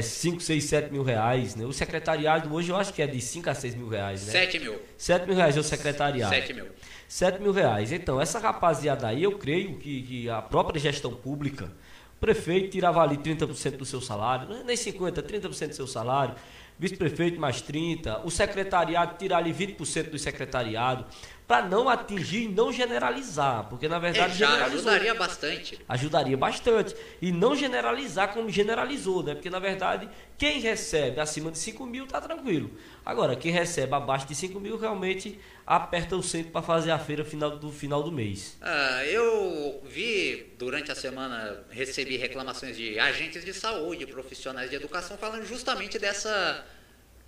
5, 0.00 0.40
6, 0.40 0.62
7 0.62 0.92
mil 0.92 1.02
reais, 1.02 1.56
né? 1.56 1.66
O 1.66 1.72
secretariado 1.72 2.54
hoje 2.54 2.70
eu 2.70 2.76
acho 2.76 2.94
que 2.94 3.02
é 3.02 3.08
de 3.08 3.20
5 3.20 3.50
a 3.50 3.54
6 3.54 3.74
mil 3.74 3.88
reais, 3.88 4.24
né? 4.26 4.30
7 4.30 4.58
mil. 4.60 4.78
7 4.96 5.26
mil 5.26 5.34
reais 5.34 5.56
é 5.56 5.60
o 5.60 5.64
secretariado. 5.64 6.32
7 6.32 6.52
mil. 6.52 6.66
7 7.08 7.42
mil 7.42 7.50
reais. 7.50 7.90
Então, 7.90 8.20
essa 8.20 8.38
rapaziada 8.38 9.08
aí, 9.08 9.24
eu 9.24 9.32
creio 9.32 9.78
que, 9.78 10.02
que 10.02 10.30
a 10.30 10.40
própria 10.40 10.80
gestão 10.80 11.12
pública 11.12 11.72
prefeito 12.20 12.70
tirava 12.70 13.02
ali 13.02 13.16
30% 13.16 13.76
do 13.78 13.84
seu 13.84 14.00
salário, 14.00 14.52
é 14.52 14.62
nem 14.62 14.76
50%, 14.76 15.22
30% 15.22 15.68
do 15.68 15.74
seu 15.74 15.86
salário, 15.86 16.34
vice-prefeito 16.78 17.40
mais 17.40 17.62
30%, 17.62 18.20
o 18.24 18.30
secretariado 18.30 19.16
tirar 19.18 19.38
ali 19.38 19.52
20% 19.52 20.10
do 20.10 20.18
secretariado, 20.18 21.06
para 21.50 21.66
não 21.66 21.88
atingir 21.88 22.44
e 22.44 22.48
não 22.48 22.72
generalizar, 22.72 23.66
porque 23.68 23.88
na 23.88 23.98
verdade 23.98 24.34
é, 24.34 24.36
já 24.36 24.66
ajudaria 24.66 25.14
bastante. 25.14 25.80
Ajudaria 25.88 26.36
bastante. 26.36 26.94
E 27.20 27.32
não 27.32 27.56
generalizar 27.56 28.32
como 28.32 28.48
generalizou, 28.48 29.24
né? 29.24 29.34
Porque 29.34 29.50
na 29.50 29.58
verdade, 29.58 30.08
quem 30.38 30.60
recebe 30.60 31.20
acima 31.20 31.50
de 31.50 31.58
5 31.58 31.84
mil 31.84 32.04
está 32.04 32.20
tranquilo. 32.20 32.70
Agora, 33.04 33.34
quem 33.34 33.50
recebe 33.50 33.92
abaixo 33.92 34.28
de 34.28 34.34
5 34.36 34.60
mil 34.60 34.78
realmente 34.78 35.40
aperta 35.70 36.16
o 36.16 36.22
centro 36.22 36.50
para 36.50 36.62
fazer 36.62 36.90
a 36.90 36.98
feira 36.98 37.24
final 37.24 37.56
do 37.56 37.70
final 37.70 38.02
do 38.02 38.10
mês. 38.10 38.56
Ah, 38.60 39.04
eu 39.06 39.80
vi 39.86 40.52
durante 40.58 40.90
a 40.90 40.96
semana, 40.96 41.64
recebi 41.70 42.16
reclamações 42.16 42.76
de 42.76 42.98
agentes 42.98 43.44
de 43.44 43.54
saúde, 43.54 44.04
profissionais 44.04 44.68
de 44.68 44.74
educação, 44.74 45.16
falando 45.16 45.46
justamente 45.46 45.96
dessa 45.96 46.66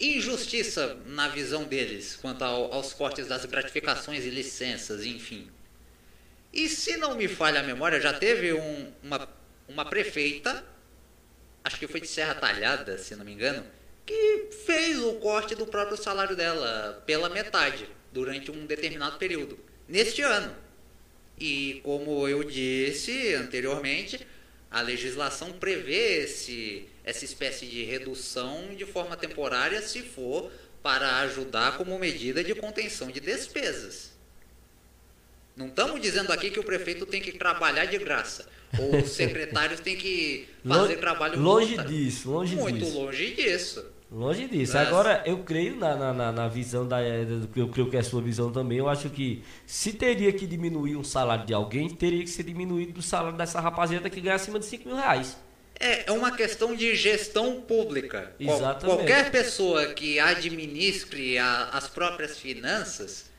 injustiça 0.00 0.98
na 1.06 1.28
visão 1.28 1.62
deles 1.62 2.16
quanto 2.16 2.42
ao, 2.42 2.74
aos 2.74 2.92
cortes 2.92 3.28
das 3.28 3.44
gratificações 3.44 4.24
e 4.24 4.30
licenças, 4.30 5.06
enfim. 5.06 5.48
E 6.52 6.68
se 6.68 6.96
não 6.96 7.14
me 7.14 7.28
falha 7.28 7.60
a 7.60 7.62
memória, 7.62 8.00
já 8.00 8.12
teve 8.12 8.52
um, 8.52 8.92
uma, 9.04 9.28
uma 9.68 9.84
prefeita, 9.84 10.64
acho 11.62 11.78
que 11.78 11.86
foi 11.86 12.00
de 12.00 12.08
Serra 12.08 12.34
Talhada, 12.34 12.98
se 12.98 13.14
não 13.14 13.24
me 13.24 13.34
engano, 13.34 13.64
que 14.04 14.48
fez 14.66 14.98
o 14.98 15.12
corte 15.20 15.54
do 15.54 15.64
próprio 15.64 15.96
salário 15.96 16.34
dela 16.34 17.00
pela 17.06 17.28
metade 17.28 17.88
durante 18.12 18.50
um 18.50 18.66
determinado 18.66 19.18
período, 19.18 19.58
neste 19.88 20.22
ano. 20.22 20.54
E 21.38 21.80
como 21.82 22.28
eu 22.28 22.44
disse 22.44 23.34
anteriormente, 23.34 24.26
a 24.70 24.80
legislação 24.80 25.52
prevê 25.52 26.22
esse, 26.22 26.86
essa 27.04 27.24
espécie 27.24 27.66
de 27.66 27.82
redução 27.84 28.74
de 28.76 28.86
forma 28.86 29.16
temporária 29.16 29.82
se 29.82 30.02
for 30.02 30.50
para 30.82 31.20
ajudar 31.20 31.76
como 31.76 31.98
medida 31.98 32.42
de 32.42 32.54
contenção 32.54 33.10
de 33.10 33.20
despesas. 33.20 34.12
Não 35.54 35.66
estamos 35.66 36.00
dizendo 36.00 36.32
aqui 36.32 36.50
que 36.50 36.58
o 36.58 36.64
prefeito 36.64 37.04
tem 37.04 37.20
que 37.20 37.32
trabalhar 37.32 37.84
de 37.84 37.98
graça. 37.98 38.46
Ou 38.78 39.02
os 39.02 39.10
secretários 39.10 39.80
têm 39.80 39.96
que 39.96 40.48
fazer 40.66 40.96
trabalho 40.96 41.38
Longe 41.38 41.76
disso, 41.84 42.30
longe 42.30 42.56
Muito 42.56 42.78
disso. 42.78 42.90
Muito 42.90 43.04
longe 43.04 43.34
disso. 43.34 43.91
Longe 44.14 44.46
disso. 44.46 44.74
Mas... 44.74 44.86
Agora, 44.88 45.22
eu 45.24 45.38
creio 45.38 45.76
na, 45.76 46.12
na, 46.12 46.32
na 46.32 46.48
visão 46.48 46.86
da. 46.86 47.02
Eu 47.02 47.68
creio 47.68 47.90
que 47.90 47.96
é 47.96 48.00
a 48.00 48.04
sua 48.04 48.20
visão 48.20 48.52
também. 48.52 48.78
Eu 48.78 48.88
acho 48.88 49.08
que 49.08 49.42
se 49.66 49.92
teria 49.92 50.32
que 50.32 50.46
diminuir 50.46 50.96
um 50.96 51.04
salário 51.04 51.46
de 51.46 51.54
alguém, 51.54 51.88
teria 51.88 52.22
que 52.22 52.30
ser 52.30 52.42
diminuído 52.42 52.92
do 52.92 53.02
salário 53.02 53.36
dessa 53.36 53.60
rapaziada 53.60 54.10
que 54.10 54.20
ganha 54.20 54.34
acima 54.34 54.58
de 54.58 54.66
5 54.66 54.86
mil 54.86 54.96
reais. 54.96 55.36
É, 55.80 56.10
é 56.10 56.12
uma 56.12 56.30
questão 56.30 56.76
de 56.76 56.94
gestão 56.94 57.62
pública. 57.62 58.34
Exatamente. 58.38 58.84
Qualquer 58.84 59.30
pessoa 59.30 59.86
que 59.94 60.20
administre 60.20 61.38
a, 61.38 61.70
as 61.72 61.88
próprias 61.88 62.38
finanças 62.38 63.30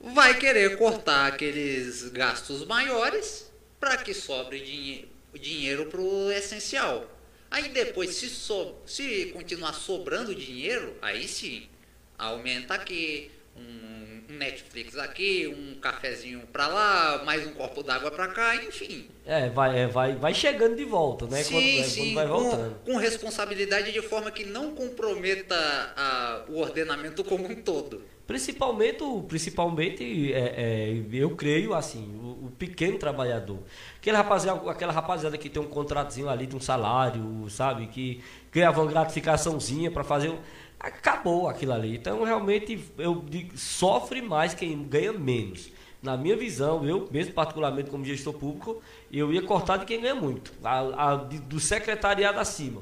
vai 0.00 0.34
querer 0.34 0.76
cortar 0.76 1.28
aqueles 1.28 2.08
gastos 2.08 2.66
maiores 2.66 3.50
para 3.78 3.96
que 3.96 4.12
sobre 4.12 4.58
dinhe 4.60 5.08
dinheiro 5.38 5.86
para 5.86 6.00
o 6.00 6.30
essencial. 6.32 7.06
Aí 7.50 7.68
depois, 7.68 8.14
se, 8.14 8.28
so 8.28 8.76
se 8.86 9.26
continuar 9.34 9.72
sobrando 9.72 10.34
dinheiro, 10.34 10.94
aí 11.02 11.26
sim, 11.26 11.68
aumenta 12.16 12.74
aqui, 12.74 13.30
um 13.56 13.90
Netflix 14.28 14.96
aqui, 14.96 15.48
um 15.48 15.80
cafezinho 15.80 16.40
para 16.52 16.68
lá, 16.68 17.22
mais 17.24 17.46
um 17.46 17.52
copo 17.52 17.82
d'água 17.82 18.10
para 18.10 18.28
cá, 18.28 18.54
enfim. 18.56 19.08
É, 19.26 19.48
vai, 19.48 19.80
é, 19.80 19.86
vai, 19.86 20.14
vai 20.14 20.32
chegando 20.32 20.76
de 20.76 20.84
volta, 20.84 21.26
né? 21.26 21.42
Sim, 21.42 21.52
quando, 21.52 21.64
é, 21.64 21.82
sim, 21.82 22.00
quando 22.00 22.14
vai 22.14 22.26
voltando. 22.26 22.74
Com, 22.84 22.92
com, 22.92 22.98
responsabilidade 22.98 23.92
de 23.92 24.00
forma 24.00 24.30
que 24.30 24.44
não 24.44 24.74
comprometa 24.74 25.56
a, 25.96 26.44
o 26.48 26.58
ordenamento 26.58 27.24
como 27.24 27.46
um 27.46 27.56
todo. 27.56 28.02
Principalmente, 28.30 29.02
principalmente 29.26 30.32
é, 30.32 30.38
é, 30.38 31.02
eu 31.12 31.30
creio 31.30 31.74
assim, 31.74 32.14
o, 32.22 32.46
o, 32.46 32.52
pequeno 32.56 32.96
trabalhador. 32.96 33.58
Aquele 33.96 34.16
rapaziada, 34.16 34.70
aquela 34.70 34.92
rapaziada 34.92 35.36
que 35.36 35.48
tem 35.48 35.60
um 35.60 35.66
contratozinho 35.66 36.28
ali 36.28 36.46
de 36.46 36.54
um 36.54 36.60
salário, 36.60 37.50
sabe? 37.50 37.88
Que 37.88 38.22
ganhava 38.52 38.82
uma 38.82 38.88
gratificaçãozinha 38.88 39.90
para 39.90 40.04
fazer. 40.04 40.32
Acabou 40.78 41.48
aquilo 41.48 41.72
ali. 41.72 41.96
Então, 41.96 42.22
realmente, 42.22 42.78
eu 42.96 43.20
digo, 43.28 43.58
sofre 43.58 44.22
mais 44.22 44.54
quem 44.54 44.80
ganha 44.84 45.12
menos. 45.12 45.68
Na 46.00 46.16
minha 46.16 46.36
visão, 46.36 46.86
eu 46.86 47.08
mesmo 47.10 47.34
particularmente 47.34 47.90
como 47.90 48.04
gestor 48.04 48.34
público, 48.34 48.80
eu 49.12 49.32
ia 49.32 49.42
cortar 49.42 49.78
de 49.78 49.86
quem 49.86 50.00
ganha 50.00 50.14
muito, 50.14 50.52
a, 50.62 51.14
a, 51.14 51.16
do 51.16 51.58
secretariado 51.58 52.38
acima. 52.38 52.80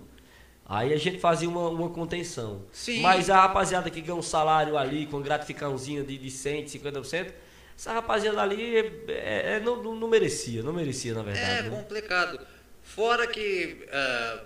Aí 0.69 0.93
a 0.93 0.99
gente 0.99 1.19
fazia 1.19 1.49
uma, 1.49 1.71
uma 1.71 1.89
contenção. 1.89 2.63
Sim. 2.71 3.01
Mas 3.01 3.31
a 3.31 3.41
rapaziada 3.41 3.89
que 3.89 4.03
ganha 4.03 4.15
um 4.15 4.23
salário 4.23 4.77
ali 4.77 5.07
com 5.07 5.23
gratificaçãozinho 5.23 6.05
de, 6.05 6.19
de 6.19 6.31
100, 6.31 6.67
50%, 6.67 7.33
essa 7.75 7.93
rapaziada 7.95 8.43
ali 8.43 8.77
é, 8.77 9.05
é, 9.09 9.53
é 9.55 9.61
não, 9.61 9.83
não, 9.83 10.07
merecia, 10.07 10.63
não 10.63 10.75
merecia 10.75 11.15
na 11.15 11.23
verdade. 11.23 11.61
É 11.61 11.63
né? 11.63 11.71
complicado. 11.71 12.39
Fora 12.83 13.27
que 13.27 13.87
uh, 13.87 14.45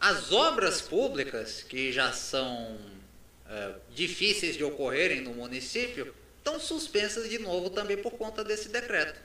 as 0.00 0.32
obras 0.32 0.80
públicas, 0.80 1.62
que 1.62 1.92
já 1.92 2.12
são 2.12 2.76
uh, 2.76 3.74
difíceis 3.94 4.56
de 4.56 4.64
ocorrerem 4.64 5.20
no 5.20 5.34
município, 5.34 6.14
estão 6.38 6.58
suspensas 6.58 7.28
de 7.28 7.38
novo 7.38 7.68
também 7.68 7.98
por 7.98 8.12
conta 8.12 8.42
desse 8.42 8.70
decreto. 8.70 9.20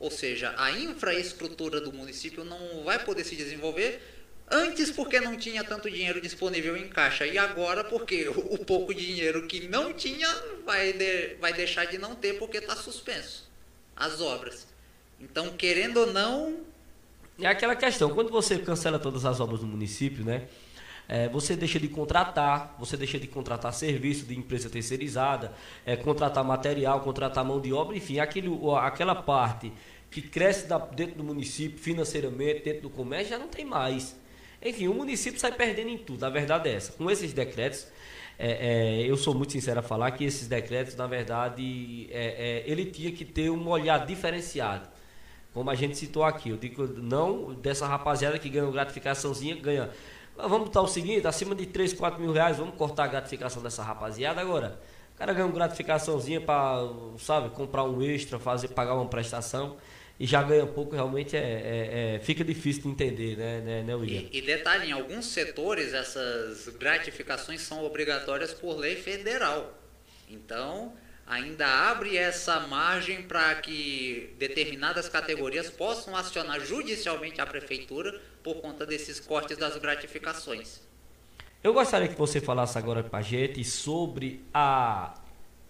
Ou 0.00 0.10
seja, 0.10 0.52
a 0.58 0.72
infraestrutura 0.72 1.80
do 1.80 1.92
município 1.92 2.44
não 2.44 2.82
vai 2.82 3.04
poder 3.04 3.22
se 3.22 3.36
desenvolver 3.36 4.15
Antes 4.48 4.90
porque 4.92 5.18
não 5.18 5.36
tinha 5.36 5.64
tanto 5.64 5.90
dinheiro 5.90 6.20
disponível 6.20 6.76
em 6.76 6.88
caixa 6.88 7.26
e 7.26 7.36
agora 7.36 7.82
porque 7.82 8.28
o 8.28 8.58
pouco 8.58 8.94
dinheiro 8.94 9.46
que 9.46 9.66
não 9.68 9.92
tinha 9.92 10.28
vai, 10.64 10.92
de, 10.92 11.34
vai 11.40 11.52
deixar 11.52 11.86
de 11.86 11.98
não 11.98 12.14
ter 12.14 12.38
porque 12.38 12.58
está 12.58 12.76
suspenso 12.76 13.50
as 13.96 14.20
obras. 14.20 14.68
Então, 15.20 15.50
querendo 15.50 15.98
ou 15.98 16.12
não... 16.12 16.60
É 17.40 17.46
aquela 17.46 17.74
questão, 17.74 18.10
quando 18.10 18.30
você 18.30 18.58
cancela 18.58 18.98
todas 18.98 19.24
as 19.24 19.40
obras 19.40 19.60
do 19.60 19.66
município, 19.66 20.24
né? 20.24 20.46
É, 21.08 21.28
você 21.28 21.54
deixa 21.54 21.78
de 21.78 21.88
contratar, 21.88 22.76
você 22.78 22.96
deixa 22.96 23.18
de 23.18 23.26
contratar 23.26 23.72
serviço 23.72 24.26
de 24.26 24.36
empresa 24.36 24.68
terceirizada, 24.68 25.52
é, 25.84 25.96
contratar 25.96 26.44
material, 26.44 27.00
contratar 27.00 27.44
mão 27.44 27.60
de 27.60 27.72
obra, 27.72 27.96
enfim, 27.96 28.18
aquilo, 28.18 28.74
aquela 28.76 29.14
parte 29.14 29.72
que 30.10 30.20
cresce 30.20 30.66
da, 30.66 30.78
dentro 30.78 31.16
do 31.16 31.24
município 31.24 31.78
financeiramente, 31.78 32.64
dentro 32.64 32.82
do 32.82 32.90
comércio, 32.90 33.30
já 33.30 33.38
não 33.38 33.48
tem 33.48 33.64
mais. 33.64 34.16
Enfim, 34.66 34.88
o 34.88 34.94
município 34.94 35.38
sai 35.38 35.52
perdendo 35.52 35.90
em 35.90 35.98
tudo, 35.98 36.24
a 36.24 36.28
verdade 36.28 36.68
é 36.68 36.74
essa. 36.74 36.92
Com 36.92 37.08
esses 37.08 37.32
decretos, 37.32 37.86
é, 38.36 39.02
é, 39.04 39.10
eu 39.10 39.16
sou 39.16 39.32
muito 39.32 39.52
sincero 39.52 39.78
a 39.78 39.82
falar 39.82 40.10
que 40.10 40.24
esses 40.24 40.48
decretos, 40.48 40.96
na 40.96 41.06
verdade, 41.06 42.08
é, 42.10 42.64
é, 42.66 42.70
ele 42.70 42.86
tinha 42.86 43.12
que 43.12 43.24
ter 43.24 43.48
um 43.48 43.68
olhar 43.68 44.04
diferenciado. 44.04 44.88
Como 45.54 45.70
a 45.70 45.74
gente 45.76 45.96
citou 45.96 46.24
aqui, 46.24 46.50
eu 46.50 46.56
digo 46.56 46.84
não 46.86 47.54
dessa 47.54 47.86
rapaziada 47.86 48.40
que 48.40 48.48
ganha 48.48 48.68
gratificaçãozinha, 48.70 49.54
ganha. 49.54 49.88
Vamos 50.36 50.68
botar 50.68 50.82
o 50.82 50.88
seguinte, 50.88 51.26
acima 51.26 51.54
de 51.54 51.64
3, 51.64 51.92
4 51.94 52.20
mil 52.20 52.32
reais, 52.32 52.58
vamos 52.58 52.74
cortar 52.74 53.04
a 53.04 53.06
gratificação 53.06 53.62
dessa 53.62 53.84
rapaziada 53.84 54.40
agora. 54.40 54.80
O 55.14 55.18
cara 55.18 55.32
ganha 55.32 55.46
uma 55.46 55.54
gratificaçãozinha 55.54 56.40
para, 56.40 56.90
sabe, 57.18 57.50
comprar 57.50 57.84
um 57.84 58.02
extra, 58.02 58.38
fazer, 58.38 58.68
pagar 58.68 58.96
uma 58.96 59.06
prestação 59.06 59.76
e 60.18 60.26
já 60.26 60.42
ganha 60.42 60.66
pouco, 60.66 60.94
realmente 60.94 61.36
é, 61.36 61.40
é, 61.40 62.14
é, 62.16 62.20
fica 62.20 62.42
difícil 62.42 62.82
de 62.82 62.88
entender, 62.88 63.36
né, 63.36 63.60
né, 63.60 63.82
né 63.82 63.94
William? 63.94 64.22
E, 64.32 64.38
e, 64.38 64.42
detalhe, 64.42 64.88
em 64.88 64.92
alguns 64.92 65.26
setores 65.26 65.92
essas 65.92 66.68
gratificações 66.68 67.60
são 67.60 67.84
obrigatórias 67.84 68.54
por 68.54 68.76
lei 68.78 68.96
federal. 68.96 69.78
Então, 70.28 70.94
ainda 71.26 71.66
abre 71.66 72.16
essa 72.16 72.60
margem 72.60 73.22
para 73.22 73.54
que 73.56 74.34
determinadas 74.38 75.08
categorias 75.08 75.68
possam 75.68 76.16
acionar 76.16 76.60
judicialmente 76.60 77.40
a 77.40 77.46
prefeitura 77.46 78.18
por 78.42 78.56
conta 78.56 78.86
desses 78.86 79.20
cortes 79.20 79.58
das 79.58 79.76
gratificações. 79.76 80.80
Eu 81.62 81.74
gostaria 81.74 82.08
que 82.08 82.14
você 82.14 82.40
falasse 82.40 82.78
agora 82.78 83.02
para 83.02 83.18
a 83.18 83.22
gente 83.22 83.62
sobre 83.64 84.40
a 84.54 85.14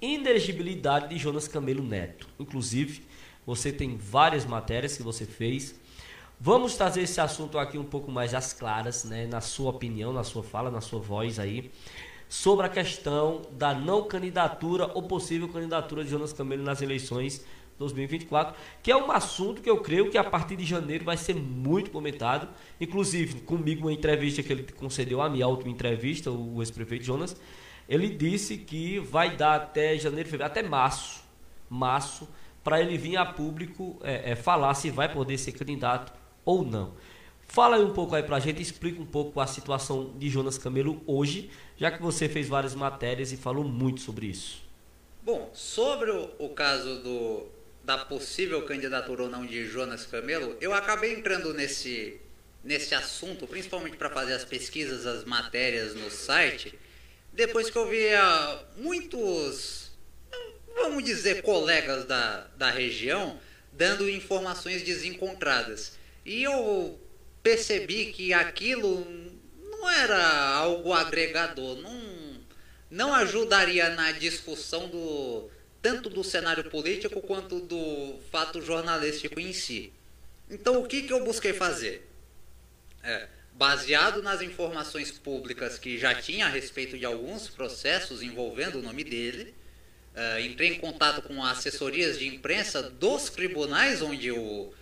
inelegibilidade 0.01 1.09
de 1.09 1.19
Jonas 1.19 1.49
Camelo 1.49 1.83
Neto. 1.83 2.29
Inclusive, 2.39 3.03
você 3.47 3.73
tem 3.73 3.97
várias 3.97 4.45
matérias 4.45 4.97
que 4.97 5.03
você 5.03 5.25
fez. 5.25 5.75
Vamos 6.39 6.75
trazer 6.75 7.03
esse 7.03 7.21
assunto 7.21 7.59
aqui 7.59 7.79
um 7.79 7.85
pouco 7.85 8.11
mais 8.11 8.35
às 8.35 8.53
claras, 8.53 9.05
né, 9.05 9.27
na 9.27 9.41
sua 9.41 9.71
opinião, 9.71 10.13
na 10.13 10.25
sua 10.25 10.43
fala, 10.43 10.71
na 10.71 10.83
sua 10.83 11.01
voz 11.01 11.39
aí, 11.39 11.71
sobre 12.29 12.67
a 12.67 12.69
questão 12.69 13.43
da 13.53 13.73
não 13.73 14.05
candidatura 14.05 14.91
ou 14.93 15.03
possível 15.05 15.49
candidatura 15.49 16.05
de 16.05 16.11
Jonas 16.11 16.33
Camelo 16.33 16.63
nas 16.63 16.83
eleições 16.83 17.45
2024, 17.79 18.55
que 18.83 18.91
é 18.91 18.97
um 18.97 19.11
assunto 19.11 19.63
que 19.63 19.71
eu 19.71 19.79
creio 19.79 20.11
que 20.11 20.19
a 20.19 20.25
partir 20.25 20.57
de 20.57 20.65
janeiro 20.65 21.05
vai 21.05 21.17
ser 21.17 21.35
muito 21.35 21.91
comentado. 21.91 22.49
Inclusive, 22.81 23.41
comigo, 23.41 23.87
uma 23.87 23.93
entrevista 23.93 24.43
que 24.43 24.53
ele 24.53 24.63
concedeu 24.73 25.21
a 25.21 25.29
minha 25.29 25.47
última 25.47 25.71
entrevista, 25.71 26.31
o 26.31 26.61
ex-prefeito 26.61 27.05
Jonas, 27.05 27.37
ele 27.89 28.09
disse 28.09 28.57
que 28.57 28.99
vai 28.99 29.37
dar 29.37 29.57
até 29.57 29.97
janeiro, 29.97 30.29
fevereiro, 30.29 30.53
até 30.53 30.67
março, 30.67 31.23
março, 31.71 32.29
para 32.67 32.81
ele 32.81 32.99
vir 32.99 33.17
a 33.17 33.25
público 33.25 33.97
é, 34.03 34.33
é, 34.33 34.35
falar 34.35 34.75
se 34.75 34.91
vai 34.91 35.09
poder 35.13 35.39
ser 35.39 35.53
candidato 35.53 36.13
ou 36.45 36.65
não. 36.65 36.97
Fala 37.47 37.77
aí 37.77 37.85
um 37.85 37.93
pouco 37.93 38.17
aí 38.17 38.25
para 38.25 38.39
a 38.39 38.41
gente, 38.41 38.61
explica 38.61 39.01
um 39.01 39.07
pouco 39.07 39.39
a 39.39 39.47
situação 39.47 40.13
de 40.19 40.29
Jonas 40.29 40.59
Camelo 40.59 41.01
hoje, 41.07 41.49
já 41.77 41.93
que 41.93 42.03
você 42.03 42.29
fez 42.29 42.49
várias 42.49 42.75
matérias 42.75 43.31
e 43.31 43.37
falou 43.37 43.63
muito 43.63 44.01
sobre 44.01 44.27
isso. 44.27 44.65
Bom, 45.23 45.49
sobre 45.55 46.11
o, 46.11 46.29
o 46.41 46.49
caso 46.49 47.03
do, 47.05 47.47
da 47.85 47.99
possível 47.99 48.61
candidatura 48.63 49.23
ou 49.23 49.31
não 49.31 49.47
de 49.47 49.65
Jonas 49.65 50.05
Camelo, 50.05 50.57
eu 50.61 50.75
acabei 50.75 51.15
entrando 51.15 51.55
nesse, 51.55 52.21
nesse 52.65 52.97
assunto, 52.97 53.47
principalmente 53.47 53.97
para 53.97 54.11
fazer 54.11 54.33
as 54.33 54.45
pesquisas, 54.45 55.07
as 55.07 55.25
matérias 55.25 55.95
no 55.95 56.11
site, 56.11 56.77
depois 57.33 57.71
que 57.71 57.79
eu 57.79 57.89
via 57.89 58.59
muitos 58.77 59.86
vamos 60.77 61.03
dizer, 61.03 61.43
colegas 61.43 62.05
da, 62.05 62.47
da 62.57 62.71
região 62.71 63.39
dando 63.73 64.09
informações 64.09 64.83
desencontradas. 64.83 65.99
E 66.25 66.43
eu 66.43 66.99
percebi 67.43 68.13
que 68.13 68.33
aquilo 68.33 69.07
não 69.71 69.91
era 69.91 70.55
algo 70.55 70.93
agregador, 70.93 71.77
não, 71.77 72.41
não 72.91 73.15
ajudaria 73.15 73.91
na 73.91 74.13
discussão 74.13 74.89
do 74.89 75.51
tanto 75.83 76.11
do 76.11 76.25
cenário 76.25 76.69
político 76.69 77.21
quanto 77.21 77.61
do 77.61 78.19
fato 78.33 78.61
jornalístico 78.61 79.39
em 79.39 79.53
si. 79.53 79.93
Então 80.51 80.83
o 80.83 80.87
que, 80.87 81.03
que 81.03 81.13
eu 81.13 81.23
busquei 81.23 81.53
fazer? 81.53 82.09
É, 83.03 83.29
baseado 83.53 84.23
nas 84.23 84.41
informações 84.43 85.13
públicas 85.13 85.79
que 85.79 85.97
já 85.97 86.15
tinha 86.15 86.47
a 86.47 86.49
respeito 86.49 86.99
de 86.99 87.05
alguns 87.05 87.49
processos 87.49 88.23
envolvendo 88.23 88.79
o 88.79 88.83
nome 88.83 89.05
dele, 89.05 89.55
Uh, 90.17 90.41
entrei 90.41 90.71
em 90.71 90.79
contato 90.79 91.21
com 91.21 91.45
assessorias 91.45 92.19
de 92.19 92.27
imprensa 92.27 92.83
dos 92.83 93.29
tribunais 93.29 94.01
onde, 94.01 94.33
o, 94.33 94.73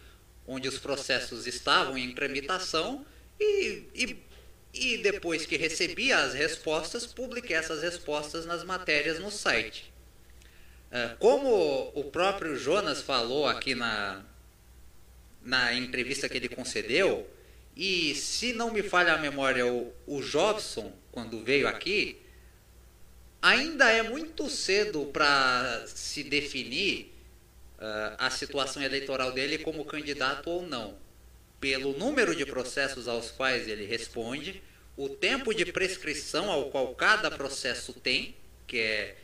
onde 0.47 0.69
os 0.69 0.79
processos 0.79 1.49
estavam 1.49 1.99
em 1.99 2.15
tramitação 2.15 3.05
e, 3.41 3.83
e, 3.93 4.17
e 4.73 4.99
depois 4.99 5.45
que 5.45 5.57
recebi 5.57 6.13
as 6.13 6.35
respostas, 6.35 7.05
publiquei 7.05 7.57
essas 7.57 7.83
respostas 7.83 8.47
nas 8.47 8.63
matérias 8.63 9.19
no 9.19 9.29
site. 9.29 9.93
Uh, 10.93 11.17
como 11.19 11.91
o 11.97 12.05
próprio 12.05 12.55
Jonas 12.57 13.03
falou 13.03 13.49
aqui 13.49 13.75
na, 13.75 14.25
na 15.43 15.75
entrevista 15.75 16.29
que 16.29 16.37
ele 16.37 16.49
concedeu, 16.49 17.29
e 17.77 18.15
se 18.15 18.53
não 18.53 18.73
me 18.73 18.85
falha 18.85 19.15
a 19.15 19.19
memória, 19.19 19.67
o, 19.67 19.93
o 20.07 20.23
Jobson, 20.23 20.93
quando 21.11 21.43
veio 21.43 21.67
aqui, 21.67 22.23
ainda 23.45 23.91
é 23.91 24.03
muito 24.03 24.49
cedo 24.49 25.05
para 25.13 25.85
se 25.87 26.25
definir 26.25 27.13
uh, 27.77 28.17
a 28.17 28.31
situação 28.31 28.83
eleitoral 28.83 29.33
dele 29.33 29.59
como 29.59 29.85
candidato 29.85 30.49
ou 30.49 30.67
não. 30.67 30.97
Pelo 31.61 31.93
número 31.93 32.35
de 32.35 32.47
processos 32.47 33.07
aos 33.07 33.31
quais 33.31 33.69
ele 33.69 33.85
responde, 33.85 34.63
o 34.97 35.11
tempo 35.11 35.53
de 35.53 35.67
prescrição 35.67 36.51
ao 36.51 36.71
qual 36.71 36.95
cada 36.95 37.31
processo 37.31 37.93
tem, 37.93 38.35
que 38.67 38.79
é, 38.79 39.15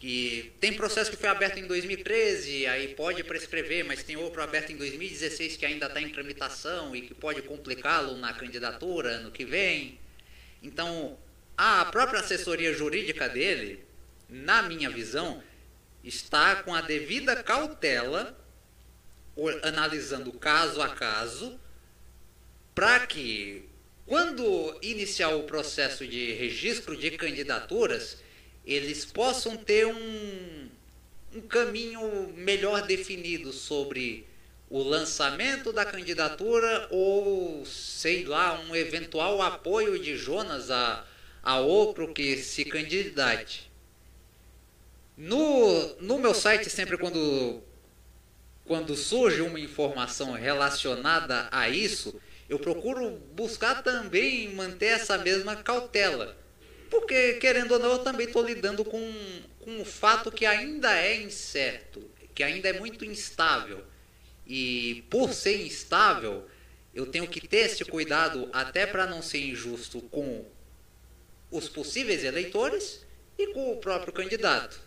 que 0.00 0.52
tem 0.58 0.72
processo 0.72 1.12
que 1.12 1.16
foi 1.16 1.28
aberto 1.28 1.58
em 1.58 1.66
2013, 1.68 2.66
aí 2.66 2.88
pode 2.96 3.22
prescrever, 3.22 3.84
mas 3.84 4.02
tem 4.02 4.16
outro 4.16 4.42
aberto 4.42 4.72
em 4.72 4.76
2016 4.76 5.56
que 5.56 5.64
ainda 5.64 5.86
está 5.86 6.00
em 6.00 6.08
tramitação 6.08 6.96
e 6.96 7.02
que 7.02 7.14
pode 7.14 7.42
complicá-lo 7.42 8.16
na 8.16 8.32
candidatura 8.32 9.10
ano 9.10 9.30
que 9.30 9.44
vem. 9.44 10.00
Então, 10.60 11.16
a 11.56 11.84
própria 11.86 12.20
assessoria 12.20 12.72
jurídica 12.72 13.28
dele, 13.28 13.84
na 14.28 14.62
minha 14.62 14.90
visão, 14.90 15.42
está 16.02 16.56
com 16.56 16.74
a 16.74 16.80
devida 16.80 17.42
cautela, 17.42 18.36
analisando 19.62 20.32
caso 20.32 20.80
a 20.82 20.88
caso, 20.88 21.58
para 22.74 23.06
que, 23.06 23.68
quando 24.06 24.76
iniciar 24.82 25.30
o 25.30 25.44
processo 25.44 26.06
de 26.06 26.32
registro 26.32 26.96
de 26.96 27.10
candidaturas, 27.12 28.18
eles 28.64 29.04
possam 29.04 29.56
ter 29.56 29.86
um, 29.86 30.68
um 31.34 31.40
caminho 31.42 32.32
melhor 32.36 32.82
definido 32.86 33.52
sobre 33.52 34.26
o 34.70 34.82
lançamento 34.82 35.72
da 35.72 35.84
candidatura 35.84 36.88
ou, 36.90 37.64
sei 37.66 38.24
lá, 38.24 38.58
um 38.60 38.74
eventual 38.74 39.42
apoio 39.42 39.98
de 39.98 40.16
Jonas 40.16 40.70
a, 40.70 41.04
a 41.42 41.58
outro 41.58 42.12
que 42.12 42.36
se 42.36 42.64
candidate. 42.64 43.70
No, 45.16 45.96
no 46.00 46.18
meu 46.18 46.34
site, 46.34 46.70
sempre 46.70 46.96
quando, 46.96 47.62
quando 48.64 48.96
surge 48.96 49.42
uma 49.42 49.60
informação 49.60 50.32
relacionada 50.32 51.48
a 51.50 51.68
isso, 51.68 52.14
eu 52.48 52.58
procuro 52.58 53.10
buscar 53.34 53.82
também 53.82 54.54
manter 54.54 54.86
essa 54.86 55.18
mesma 55.18 55.56
cautela. 55.56 56.36
Porque, 56.90 57.34
querendo 57.34 57.72
ou 57.72 57.78
não, 57.78 57.92
eu 57.92 57.98
também 58.00 58.26
estou 58.26 58.44
lidando 58.44 58.84
com, 58.84 59.14
com 59.60 59.70
um 59.80 59.84
fato 59.84 60.30
que 60.30 60.44
ainda 60.44 60.94
é 60.94 61.20
incerto, 61.22 62.02
que 62.34 62.42
ainda 62.42 62.68
é 62.68 62.78
muito 62.78 63.04
instável. 63.04 63.82
E 64.46 65.02
por 65.08 65.32
ser 65.32 65.64
instável, 65.64 66.46
eu 66.94 67.06
tenho 67.06 67.26
que 67.26 67.46
ter 67.46 67.66
esse 67.66 67.84
cuidado 67.84 68.48
até 68.52 68.86
para 68.86 69.06
não 69.06 69.22
ser 69.22 69.38
injusto 69.38 70.02
com 70.02 70.44
os 71.52 71.68
possíveis 71.68 72.24
eleitores 72.24 73.06
e 73.38 73.48
com 73.48 73.70
o 73.72 73.76
próprio 73.76 74.12
candidato. 74.12 74.80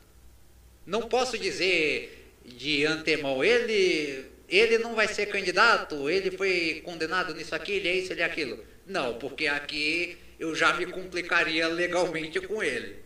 Não 0.85 1.03
posso 1.03 1.37
dizer 1.37 2.33
de 2.43 2.85
antemão, 2.85 3.43
ele, 3.43 4.25
ele 4.49 4.77
não 4.79 4.95
vai 4.95 5.07
ser 5.07 5.27
candidato, 5.27 6.09
ele 6.09 6.31
foi 6.31 6.81
condenado 6.83 7.33
nisso 7.33 7.55
aqui, 7.55 7.73
ele 7.73 7.87
é 7.87 7.95
isso, 7.95 8.11
ele 8.11 8.21
é 8.21 8.25
aquilo. 8.25 8.63
Não, 8.85 9.17
porque 9.17 9.47
aqui 9.47 10.17
eu 10.39 10.53
já 10.53 10.73
me 10.73 10.85
complicaria 10.85 11.67
legalmente 11.67 12.39
com 12.41 12.61
ele. 12.61 12.97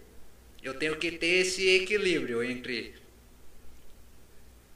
Eu 0.63 0.73
tenho 0.73 0.97
que 0.97 1.11
ter 1.11 1.41
esse 1.41 1.67
equilíbrio 1.69 2.43
entre 2.43 2.93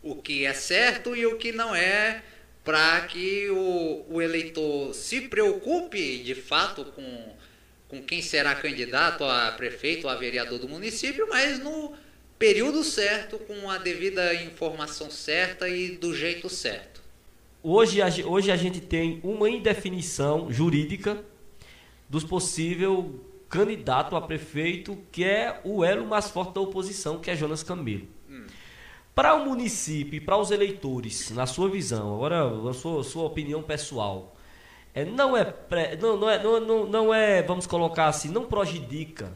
o 0.02 0.16
que 0.16 0.46
é 0.46 0.54
certo 0.54 1.16
e 1.16 1.26
o 1.26 1.38
que 1.38 1.52
não 1.52 1.74
é, 1.74 2.24
para 2.64 3.02
que 3.02 3.50
o, 3.50 4.06
o, 4.10 4.22
eleitor 4.22 4.94
se 4.94 5.22
preocupe 5.22 6.20
de 6.20 6.36
fato 6.36 6.86
com, 6.86 7.36
com 7.94 8.02
quem 8.02 8.24
será 8.24 8.56
candidato 8.56 9.24
a 9.24 9.52
prefeito 9.52 10.08
ou 10.08 10.10
a 10.10 10.16
vereador 10.16 10.58
do 10.58 10.68
município, 10.68 11.28
mas 11.30 11.60
no 11.60 11.94
período 12.40 12.84
certo, 12.84 13.38
com 13.38 13.70
a 13.70 13.78
devida 13.78 14.34
informação 14.34 15.12
certa 15.12 15.70
e 15.70 15.92
do 15.92 16.12
jeito 16.16 16.50
certo. 16.50 17.04
Hoje 17.62 18.02
a, 18.02 18.08
hoje 18.26 18.52
a 18.52 18.56
gente 18.56 18.82
tem 18.82 19.20
uma 19.24 19.48
indefinição 19.48 20.52
jurídica 20.52 21.24
dos 22.10 22.24
possíveis 22.24 23.06
candidato 23.48 24.16
a 24.16 24.22
prefeito, 24.22 24.98
que 25.12 25.24
é 25.24 25.62
o 25.64 25.86
elo 25.86 26.08
mais 26.08 26.32
forte 26.32 26.56
da 26.56 26.62
oposição, 26.62 27.20
que 27.20 27.30
é 27.30 27.36
Jonas 27.36 27.62
Camelo. 27.62 28.08
Hum. 28.28 28.48
Para 29.14 29.36
o 29.36 29.46
município 29.46 30.18
e 30.18 30.20
para 30.20 30.36
os 30.36 30.50
eleitores, 30.50 31.30
na 31.30 31.46
sua 31.46 31.70
visão, 31.70 32.16
agora 32.16 32.70
a 32.70 32.74
sua, 32.74 33.04
sua 33.04 33.26
opinião 33.26 33.62
pessoal, 33.62 34.33
é, 34.94 35.04
não, 35.06 35.36
é 35.36 35.44
pré, 35.44 35.98
não, 36.00 36.18
não, 36.18 36.30
é, 36.30 36.44
não, 36.44 36.86
não 36.86 37.14
é, 37.14 37.42
vamos 37.42 37.66
colocar 37.66 38.08
assim, 38.08 38.30
não 38.30 38.46
prejudica 38.46 39.32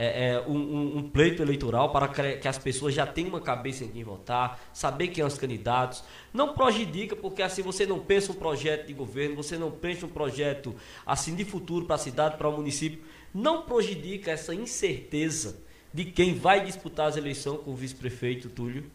é, 0.00 0.28
é, 0.28 0.40
um, 0.42 0.98
um, 0.98 1.10
pleito 1.10 1.42
eleitoral 1.42 1.90
para 1.90 2.06
que 2.06 2.46
as 2.46 2.56
pessoas 2.56 2.94
já 2.94 3.04
tenham 3.04 3.30
uma 3.30 3.40
cabeça 3.40 3.82
em 3.82 3.88
quem 3.88 4.04
votar, 4.04 4.70
saber 4.72 5.08
quem 5.08 5.16
são 5.16 5.26
os 5.26 5.36
candidatos. 5.36 6.04
Não 6.32 6.54
prejudica, 6.54 7.16
porque 7.16 7.42
assim 7.42 7.62
você 7.62 7.84
não 7.84 7.98
pensa 7.98 8.30
um 8.30 8.36
projeto 8.36 8.86
de 8.86 8.94
governo, 8.94 9.34
você 9.34 9.58
não 9.58 9.72
pensa 9.72 10.06
um 10.06 10.08
projeto 10.08 10.72
assim 11.04 11.34
de 11.34 11.44
futuro 11.44 11.84
para 11.84 11.96
a 11.96 11.98
cidade, 11.98 12.36
para 12.36 12.48
o 12.48 12.56
município. 12.56 13.02
Não 13.34 13.62
prejudica 13.62 14.30
essa 14.30 14.54
incerteza 14.54 15.60
de 15.92 16.04
quem 16.04 16.32
vai 16.32 16.64
disputar 16.64 17.08
as 17.08 17.16
eleições 17.16 17.60
com 17.62 17.72
o 17.72 17.74
vice-prefeito 17.74 18.48
Túlio? 18.48 18.88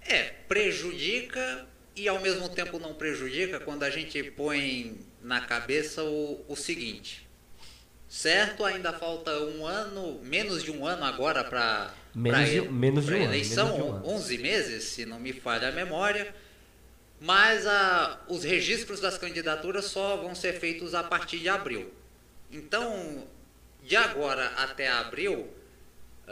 É, 0.00 0.24
prejudica 0.48 1.68
e 1.94 2.08
ao 2.08 2.20
mesmo 2.20 2.48
tempo 2.48 2.78
não 2.78 2.94
prejudica 2.94 3.60
quando 3.60 3.82
a 3.82 3.90
gente 3.90 4.22
põe 4.22 4.98
na 5.22 5.40
cabeça 5.40 6.02
o, 6.02 6.44
o 6.48 6.56
seguinte 6.56 7.26
certo? 8.12 8.62
Ainda 8.62 8.92
falta 8.92 9.32
um 9.38 9.64
ano, 9.64 10.20
menos 10.22 10.62
de 10.62 10.70
um 10.70 10.86
ano 10.86 11.02
agora 11.02 11.42
para 11.42 11.94
menos, 12.14 12.50
de, 12.50 12.60
menos 12.60 13.06
de 13.06 13.14
um 13.14 13.22
eleição, 13.22 13.68
ano, 13.68 13.84
menos 13.84 14.02
de 14.02 14.06
um 14.06 14.14
11 14.16 14.38
meses, 14.38 14.84
se 14.84 15.06
não 15.06 15.18
me 15.18 15.32
falha 15.32 15.68
a 15.68 15.72
memória. 15.72 16.34
Mas 17.18 17.66
a, 17.66 18.20
os 18.28 18.44
registros 18.44 19.00
das 19.00 19.16
candidaturas 19.16 19.86
só 19.86 20.18
vão 20.18 20.34
ser 20.34 20.60
feitos 20.60 20.94
a 20.94 21.02
partir 21.02 21.38
de 21.38 21.48
abril. 21.48 21.90
Então, 22.50 23.26
de 23.82 23.96
agora 23.96 24.48
até 24.58 24.90
abril, 24.90 25.48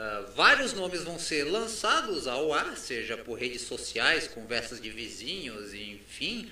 uh, 0.01 0.33
vários 0.35 0.73
nomes 0.73 1.05
vão 1.05 1.19
ser 1.19 1.45
lançados 1.45 2.27
ao 2.27 2.53
ar, 2.53 2.77
seja 2.77 3.17
por 3.17 3.39
redes 3.39 3.63
sociais, 3.63 4.27
conversas 4.27 4.81
de 4.81 4.91
vizinhos, 4.91 5.75
enfim, 5.75 6.51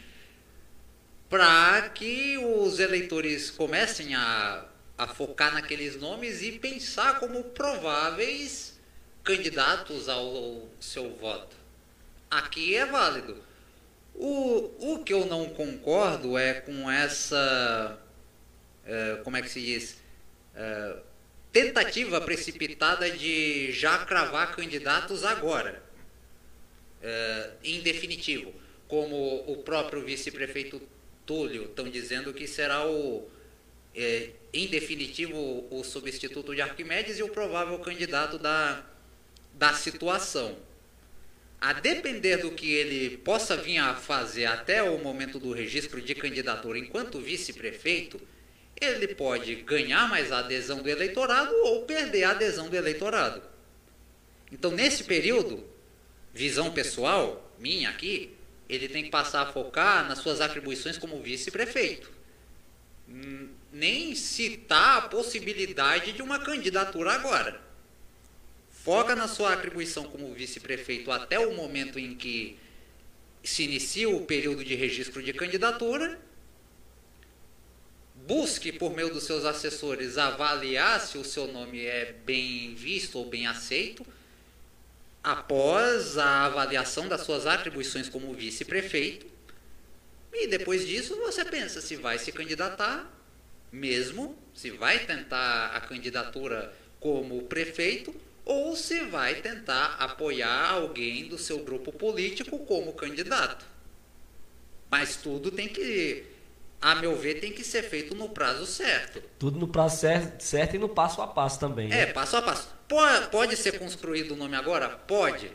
para 1.28 1.88
que 1.90 2.38
os 2.38 2.78
eleitores 2.78 3.50
comecem 3.50 4.14
a 4.14 4.68
a 4.98 5.06
focar 5.06 5.54
naqueles 5.54 5.94
nomes 5.94 6.42
e 6.42 6.58
pensar 6.58 7.20
como 7.20 7.44
prováveis 7.44 8.76
candidatos 9.22 10.08
ao 10.08 10.68
seu 10.80 11.14
voto. 11.16 11.56
Aqui 12.28 12.74
é 12.74 12.84
válido. 12.84 13.40
O, 14.12 14.94
o 14.94 15.04
que 15.04 15.14
eu 15.14 15.24
não 15.26 15.48
concordo 15.50 16.36
é 16.36 16.54
com 16.54 16.90
essa. 16.90 17.96
É, 18.84 19.20
como 19.22 19.36
é 19.36 19.42
que 19.42 19.48
se 19.48 19.60
diz? 19.60 19.98
É, 20.56 20.96
tentativa 21.52 22.20
precipitada 22.20 23.10
de 23.10 23.72
já 23.72 24.04
cravar 24.04 24.54
candidatos 24.54 25.24
agora. 25.24 25.82
É, 27.02 27.50
em 27.62 27.80
definitivo. 27.80 28.52
Como 28.86 29.44
o 29.46 29.56
próprio 29.58 30.02
vice-prefeito 30.02 30.80
Túlio 31.26 31.64
estão 31.64 31.88
dizendo 31.88 32.32
que 32.32 32.46
será 32.46 32.86
o 32.86 33.28
é, 33.94 34.30
em 34.52 34.66
definitivo, 34.66 35.66
o 35.70 35.82
substituto 35.84 36.54
de 36.54 36.62
Arquimedes 36.62 37.18
e 37.18 37.22
o 37.22 37.28
provável 37.28 37.78
candidato 37.80 38.38
da, 38.38 38.84
da 39.54 39.74
situação. 39.74 40.56
A 41.60 41.72
depender 41.72 42.38
do 42.38 42.52
que 42.52 42.72
ele 42.72 43.18
possa 43.18 43.56
vir 43.56 43.78
a 43.78 43.94
fazer 43.94 44.46
até 44.46 44.82
o 44.82 44.98
momento 44.98 45.40
do 45.40 45.52
registro 45.52 46.00
de 46.00 46.14
candidatura 46.14 46.78
enquanto 46.78 47.20
vice-prefeito, 47.20 48.20
ele 48.80 49.08
pode 49.08 49.54
ganhar 49.56 50.08
mais 50.08 50.30
a 50.32 50.38
adesão 50.38 50.82
do 50.82 50.88
eleitorado 50.88 51.54
ou 51.64 51.84
perder 51.84 52.24
a 52.24 52.30
adesão 52.30 52.68
do 52.68 52.76
eleitorado. 52.76 53.42
Então, 54.50 54.70
nesse 54.70 55.04
período, 55.04 55.64
visão 56.32 56.72
pessoal, 56.72 57.52
minha 57.58 57.90
aqui, 57.90 58.34
ele 58.68 58.88
tem 58.88 59.04
que 59.04 59.10
passar 59.10 59.42
a 59.42 59.52
focar 59.52 60.08
nas 60.08 60.18
suas 60.18 60.40
atribuições 60.40 60.96
como 60.96 61.20
vice-prefeito 61.20 62.18
nem 63.72 64.14
citar 64.14 64.98
a 64.98 65.02
possibilidade 65.02 66.12
de 66.12 66.22
uma 66.22 66.38
candidatura 66.38 67.12
agora. 67.12 67.60
Foca 68.70 69.14
na 69.14 69.28
sua 69.28 69.52
atribuição 69.52 70.04
como 70.04 70.32
vice-prefeito 70.32 71.10
até 71.10 71.38
o 71.38 71.54
momento 71.54 71.98
em 71.98 72.14
que 72.14 72.58
se 73.42 73.64
inicia 73.64 74.08
o 74.08 74.24
período 74.24 74.64
de 74.64 74.74
registro 74.74 75.22
de 75.22 75.32
candidatura. 75.32 76.20
Busque, 78.28 78.70
por 78.70 78.94
meio 78.94 79.10
dos 79.10 79.24
seus 79.24 79.46
assessores, 79.46 80.18
avaliar 80.18 81.00
se 81.00 81.16
o 81.16 81.24
seu 81.24 81.50
nome 81.50 81.86
é 81.86 82.12
bem 82.26 82.74
visto 82.74 83.16
ou 83.16 83.24
bem 83.24 83.46
aceito. 83.46 84.06
Após 85.24 86.18
a 86.18 86.44
avaliação 86.44 87.08
das 87.08 87.22
suas 87.22 87.46
atribuições 87.46 88.06
como 88.06 88.34
vice-prefeito, 88.34 89.24
e 90.30 90.46
depois 90.46 90.86
disso 90.86 91.16
você 91.16 91.42
pensa 91.42 91.80
se 91.80 91.96
vai 91.96 92.18
se 92.18 92.30
candidatar 92.30 93.10
mesmo, 93.72 94.38
se 94.54 94.72
vai 94.72 95.06
tentar 95.06 95.68
a 95.74 95.80
candidatura 95.80 96.70
como 97.00 97.44
prefeito 97.44 98.14
ou 98.44 98.76
se 98.76 99.04
vai 99.04 99.36
tentar 99.36 99.94
apoiar 99.98 100.72
alguém 100.72 101.28
do 101.28 101.38
seu 101.38 101.64
grupo 101.64 101.90
político 101.92 102.58
como 102.58 102.92
candidato. 102.92 103.64
Mas 104.90 105.16
tudo 105.16 105.50
tem 105.50 105.66
que, 105.66 106.26
a 106.80 106.94
meu 106.94 107.16
ver, 107.16 107.40
tem 107.40 107.52
que 107.52 107.64
ser 107.64 107.82
feito 107.82 108.14
no 108.14 108.28
prazo 108.28 108.64
certo. 108.64 109.22
Tudo 109.38 109.58
no 109.58 109.66
prazo 109.66 109.98
certo, 109.98 110.40
certo 110.42 110.76
e 110.76 110.78
no 110.78 110.88
passo 110.88 111.20
a 111.20 111.26
passo 111.26 111.58
também. 111.58 111.88
Né? 111.88 112.02
É, 112.02 112.06
passo 112.06 112.36
a 112.36 112.42
passo. 112.42 112.68
pode 113.30 113.56
ser 113.56 113.78
construído 113.78 114.32
o 114.32 114.36
nome 114.36 114.56
agora? 114.56 114.88
Pode, 114.88 115.50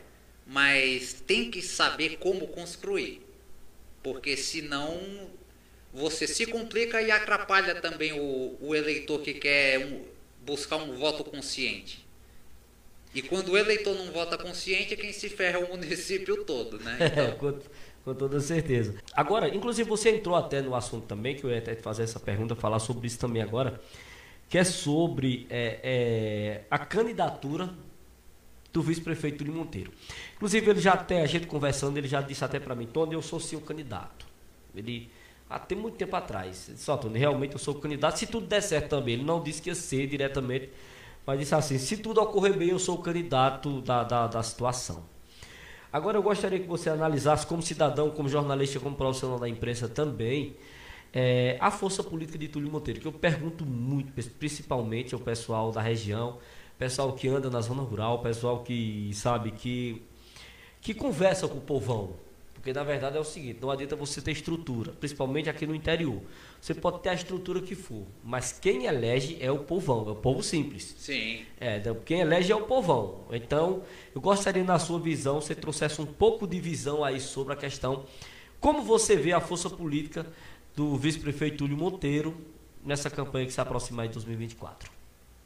mas 0.45 1.13
tem 1.13 1.49
que 1.49 1.61
saber 1.61 2.17
como 2.17 2.47
construir, 2.47 3.26
porque 4.01 4.36
senão 4.36 5.30
você 5.93 6.28
se 6.28 6.45
complica 6.45 7.01
e 7.01 7.11
atrapalha 7.11 7.76
também 7.76 8.13
o, 8.13 8.57
o 8.59 8.76
eleitor 8.76 9.21
que 9.21 9.36
quer 9.36 9.80
um, 9.80 10.03
buscar 10.41 10.78
um 10.78 10.97
voto 10.97 11.24
consciente. 11.24 12.03
E 13.13 13.21
quando 13.21 13.49
o 13.49 13.57
eleitor 13.57 13.95
não 13.95 14.11
vota 14.11 14.38
consciente, 14.38 14.95
quem 14.97 15.13
se 15.13 15.30
ferra 15.30 15.59
é 15.59 15.63
o 15.63 15.69
município 15.78 16.43
todo, 16.43 16.80
né? 16.80 16.97
Então... 17.38 17.61
com, 18.04 18.14
toda 18.14 18.39
certeza. 18.39 18.95
Agora, 19.14 19.54
inclusive 19.54 19.88
você 19.89 20.16
entrou 20.16 20.36
até 20.36 20.62
no 20.62 20.76
assunto 20.76 21.06
também, 21.06 21.36
que 21.36 21.43
eu 21.43 21.49
ia 21.49 21.60
até 21.60 21.76
fazer 21.76 22.04
essa 22.04 22.20
pergunta, 22.20 22.56
falar 22.56 22.80
sobre 22.80 23.08
isso 23.08 23.20
também 23.20 23.41
agora, 23.41 23.80
que 24.49 24.58
é 24.58 24.64
sobre 24.64 25.47
é, 25.49 25.80
é, 25.84 26.62
a 26.70 26.78
candidatura 26.78 27.70
do 28.72 28.82
vice-prefeito 28.82 29.43
de 29.43 29.51
Monteiro. 29.51 29.91
Inclusive, 30.36 30.70
ele 30.70 30.80
já 30.80 30.93
até, 30.93 31.22
a 31.22 31.28
gente 31.28 31.47
conversando, 31.47 31.97
ele 31.97 32.08
já 32.08 32.22
disse 32.22 32.43
até 32.43 32.60
para 32.60 32.76
mim, 32.76 32.88
Tony, 32.88 33.14
eu 33.14 33.22
sou 33.22 33.39
o 33.39 33.62
candidato. 33.62 34.26
Ele, 34.76 35.10
até 35.49 35.76
muito 35.76 35.95
tempo 35.95 36.16
atrás, 36.16 36.68
ele 36.68 36.78
disse, 36.78 36.89
oh, 36.89 36.97
Tony, 36.97 37.20
realmente 37.20 37.54
eu 37.54 37.60
sou 37.60 37.76
o 37.76 37.80
candidato, 37.80 38.18
se 38.18 38.26
tudo 38.26 38.47
der 38.47 38.62
certo 38.62 38.89
também. 38.89 39.16
Ele 39.16 39.24
não 39.24 39.41
disse 39.43 39.62
que 39.62 39.70
ia 39.70 39.76
ser 39.76 40.08
diretamente 40.08 40.72
mas 41.26 41.39
disse 41.39 41.56
assim: 41.56 41.78
se 41.78 41.97
tudo 41.97 42.22
ocorrer 42.22 42.56
bem, 42.58 42.70
eu 42.70 42.80
sou 42.80 42.95
o 42.95 43.01
candidato 43.01 43.82
da, 43.82 44.04
da, 44.04 44.28
da 44.28 44.43
situação. 44.43 45.04
Agora 45.93 46.17
eu 46.17 46.23
gostaria 46.23 46.59
que 46.59 46.67
você 46.67 46.89
analisasse, 46.89 47.45
como 47.45 47.61
cidadão, 47.61 48.09
como 48.09 48.27
jornalista, 48.27 48.79
como 48.79 48.95
profissional 48.95 49.37
da 49.37 49.47
imprensa 49.47 49.87
também, 49.87 50.55
é, 51.13 51.55
a 51.59 51.69
força 51.69 52.03
política 52.03 52.35
de 52.35 52.47
Túlio 52.47 52.71
Monteiro, 52.71 52.99
que 52.99 53.05
eu 53.05 53.11
pergunto 53.11 53.63
muito, 53.63 54.11
principalmente 54.39 55.13
ao 55.13 55.19
pessoal 55.19 55.71
da 55.71 55.79
região, 55.81 56.39
pessoal 56.79 57.13
que 57.13 57.27
anda 57.27 57.47
na 57.47 57.61
zona 57.61 57.83
rural, 57.83 58.23
pessoal 58.23 58.63
que 58.63 59.11
sabe 59.13 59.51
que, 59.51 60.01
que 60.81 60.95
conversa 60.95 61.47
com 61.47 61.59
o 61.59 61.61
povão, 61.61 62.15
porque 62.64 62.72
na 62.72 62.84
verdade 62.86 63.18
é 63.18 63.20
o 63.20 63.26
seguinte, 63.26 63.59
não 63.61 63.70
adianta 63.70 63.93
você 63.93 64.22
ter 64.22 64.32
estrutura, 64.32 64.93
principalmente 64.93 65.49
aqui 65.49 65.68
no 65.68 65.76
interior. 65.76 66.22
Você 66.61 66.74
pode 66.74 67.01
ter 67.01 67.09
a 67.09 67.14
estrutura 67.14 67.59
que 67.61 67.76
for, 67.76 68.07
mas 68.24 68.53
quem 68.53 68.86
elege 68.86 69.38
é 69.41 69.51
o 69.51 69.59
povão, 69.59 70.07
é 70.07 70.11
o 70.11 70.16
povo 70.16 70.41
simples. 70.41 70.95
Sim. 70.97 71.41
É, 71.59 71.82
quem 72.05 72.22
elege 72.22 72.53
é 72.53 72.55
o 72.55 72.61
povão. 72.61 73.26
Então, 73.34 73.84
eu 74.16 74.22
gostaria 74.22 74.64
na 74.64 74.80
sua 74.80 74.97
visão, 74.97 75.41
você 75.41 75.53
trouxesse 75.53 76.01
um 76.01 76.05
pouco 76.05 76.47
de 76.47 76.57
visão 76.57 77.03
aí 77.03 77.20
sobre 77.20 77.51
a 77.51 77.57
questão 77.57 78.05
como 78.61 78.82
você 78.82 79.18
vê 79.18 79.34
a 79.34 79.41
força 79.41 79.70
política 79.70 80.26
do 80.74 80.95
vice-prefeito 80.95 81.57
Túlio 81.57 81.76
Monteiro 81.76 82.34
nessa 82.82 83.09
campanha 83.09 83.45
que 83.45 83.51
se 83.51 83.59
aproxima 83.59 84.07
de 84.07 84.14
2024. 84.14 84.89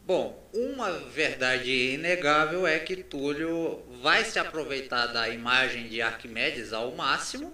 Bom, 0.07 0.41
uma 0.53 0.89
verdade 0.89 1.69
inegável 1.69 2.65
é 2.65 2.79
que 2.79 2.95
Túlio 2.95 3.83
vai 4.01 4.23
se 4.23 4.39
aproveitar 4.39 5.07
da 5.07 5.27
imagem 5.27 5.89
de 5.89 6.01
Arquimedes 6.01 6.71
ao 6.71 6.95
máximo 6.95 7.53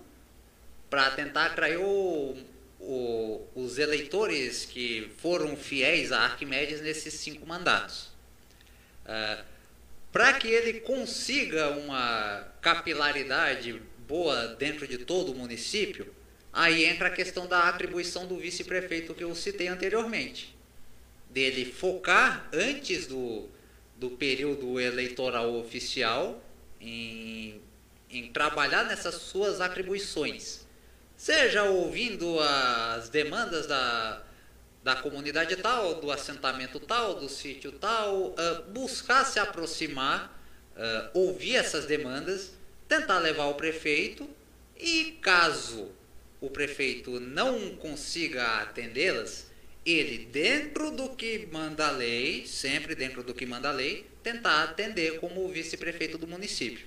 para 0.87 1.09
tentar 1.09 1.47
atrair 1.47 1.79
o, 1.79 2.37
o, 2.79 3.47
os 3.55 3.79
eleitores 3.79 4.65
que 4.65 5.11
foram 5.17 5.57
fiéis 5.57 6.11
a 6.11 6.19
Arquimedes 6.19 6.79
nesses 6.79 7.15
cinco 7.15 7.43
mandatos. 7.43 8.03
Uh, 9.03 9.07
ah, 9.07 9.45
para 10.11 10.33
que 10.33 10.47
ele 10.47 10.81
consiga 10.81 11.71
uma 11.71 12.47
capilaridade 12.61 13.81
boa 14.07 14.49
dentro 14.49 14.87
de 14.87 14.99
todo 14.99 15.31
o 15.31 15.35
município, 15.35 16.13
aí 16.53 16.85
entra 16.85 17.07
a 17.07 17.11
questão 17.11 17.47
da 17.47 17.67
atribuição 17.67 18.27
do 18.27 18.37
vice-prefeito 18.37 19.15
que 19.15 19.23
eu 19.23 19.33
citei 19.33 19.69
anteriormente 19.69 20.52
dele 21.33 21.65
focar 21.65 22.47
antes 22.53 23.07
do, 23.07 23.49
do 23.97 24.11
período 24.11 24.79
eleitoral 24.79 25.55
oficial 25.55 26.41
em, 26.79 27.59
em 28.09 28.31
trabalhar 28.31 28.83
nessas 28.83 29.15
suas 29.15 29.59
atribuições. 29.59 30.61
Seja 31.17 31.63
ouvindo 31.63 32.39
as 32.39 33.09
demandas 33.09 33.65
da, 33.65 34.23
da 34.83 34.95
comunidade 34.95 35.55
tal, 35.55 35.95
do 35.95 36.11
assentamento 36.11 36.79
tal, 36.79 37.15
do 37.15 37.29
sítio 37.29 37.71
tal, 37.71 38.27
uh, 38.27 38.63
buscar 38.69 39.25
se 39.25 39.39
aproximar, 39.39 40.39
uh, 40.75 41.19
ouvir 41.19 41.55
essas 41.55 41.85
demandas, 41.85 42.51
tentar 42.87 43.19
levar 43.19 43.45
o 43.45 43.55
prefeito 43.55 44.29
e 44.77 45.17
caso 45.21 45.89
o 46.41 46.49
prefeito 46.49 47.21
não 47.21 47.77
consiga 47.77 48.43
atendê-las, 48.61 49.52
ele, 49.85 50.25
dentro 50.25 50.91
do 50.91 51.09
que 51.09 51.47
manda 51.51 51.87
a 51.87 51.91
lei, 51.91 52.45
sempre 52.47 52.95
dentro 52.95 53.23
do 53.23 53.33
que 53.33 53.45
manda 53.45 53.69
a 53.69 53.71
lei, 53.71 54.05
tentar 54.21 54.63
atender 54.63 55.19
como 55.19 55.47
vice-prefeito 55.49 56.17
do 56.17 56.27
município. 56.27 56.85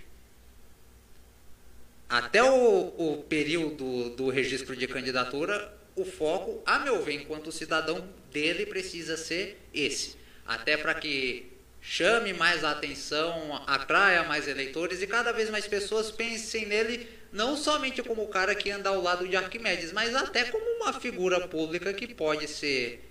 Até 2.09 2.42
o, 2.42 2.94
o 2.97 3.24
período 3.28 4.11
do 4.11 4.30
registro 4.30 4.76
de 4.76 4.86
candidatura, 4.86 5.76
o 5.94 6.05
foco, 6.05 6.62
a 6.64 6.78
meu 6.78 7.03
ver, 7.03 7.14
enquanto 7.14 7.51
cidadão 7.51 8.09
dele, 8.32 8.64
precisa 8.64 9.16
ser 9.16 9.61
esse. 9.74 10.16
Até 10.47 10.76
para 10.76 10.94
que 10.94 11.55
chame 11.89 12.32
mais 12.32 12.64
a 12.64 12.72
atenção, 12.72 13.62
atraia 13.64 14.24
mais 14.24 14.49
eleitores 14.49 15.01
e 15.03 15.07
cada 15.07 15.30
vez 15.30 15.49
mais 15.49 15.68
pessoas 15.68 16.11
pensem 16.11 16.66
nele 16.66 17.09
não 17.32 17.57
somente 17.57 18.03
como 18.03 18.24
o 18.24 18.28
cara 18.28 18.57
que 18.57 18.68
anda 18.72 18.89
ao 18.89 19.01
lado 19.01 19.26
de 19.28 19.37
Arquimedes, 19.37 19.93
mas 19.93 20.12
até 20.12 20.45
como 20.45 20.64
uma 20.82 20.93
figura 20.93 21.47
pública 21.47 21.93
que 21.93 22.12
pode 22.12 22.49
ser 22.49 23.09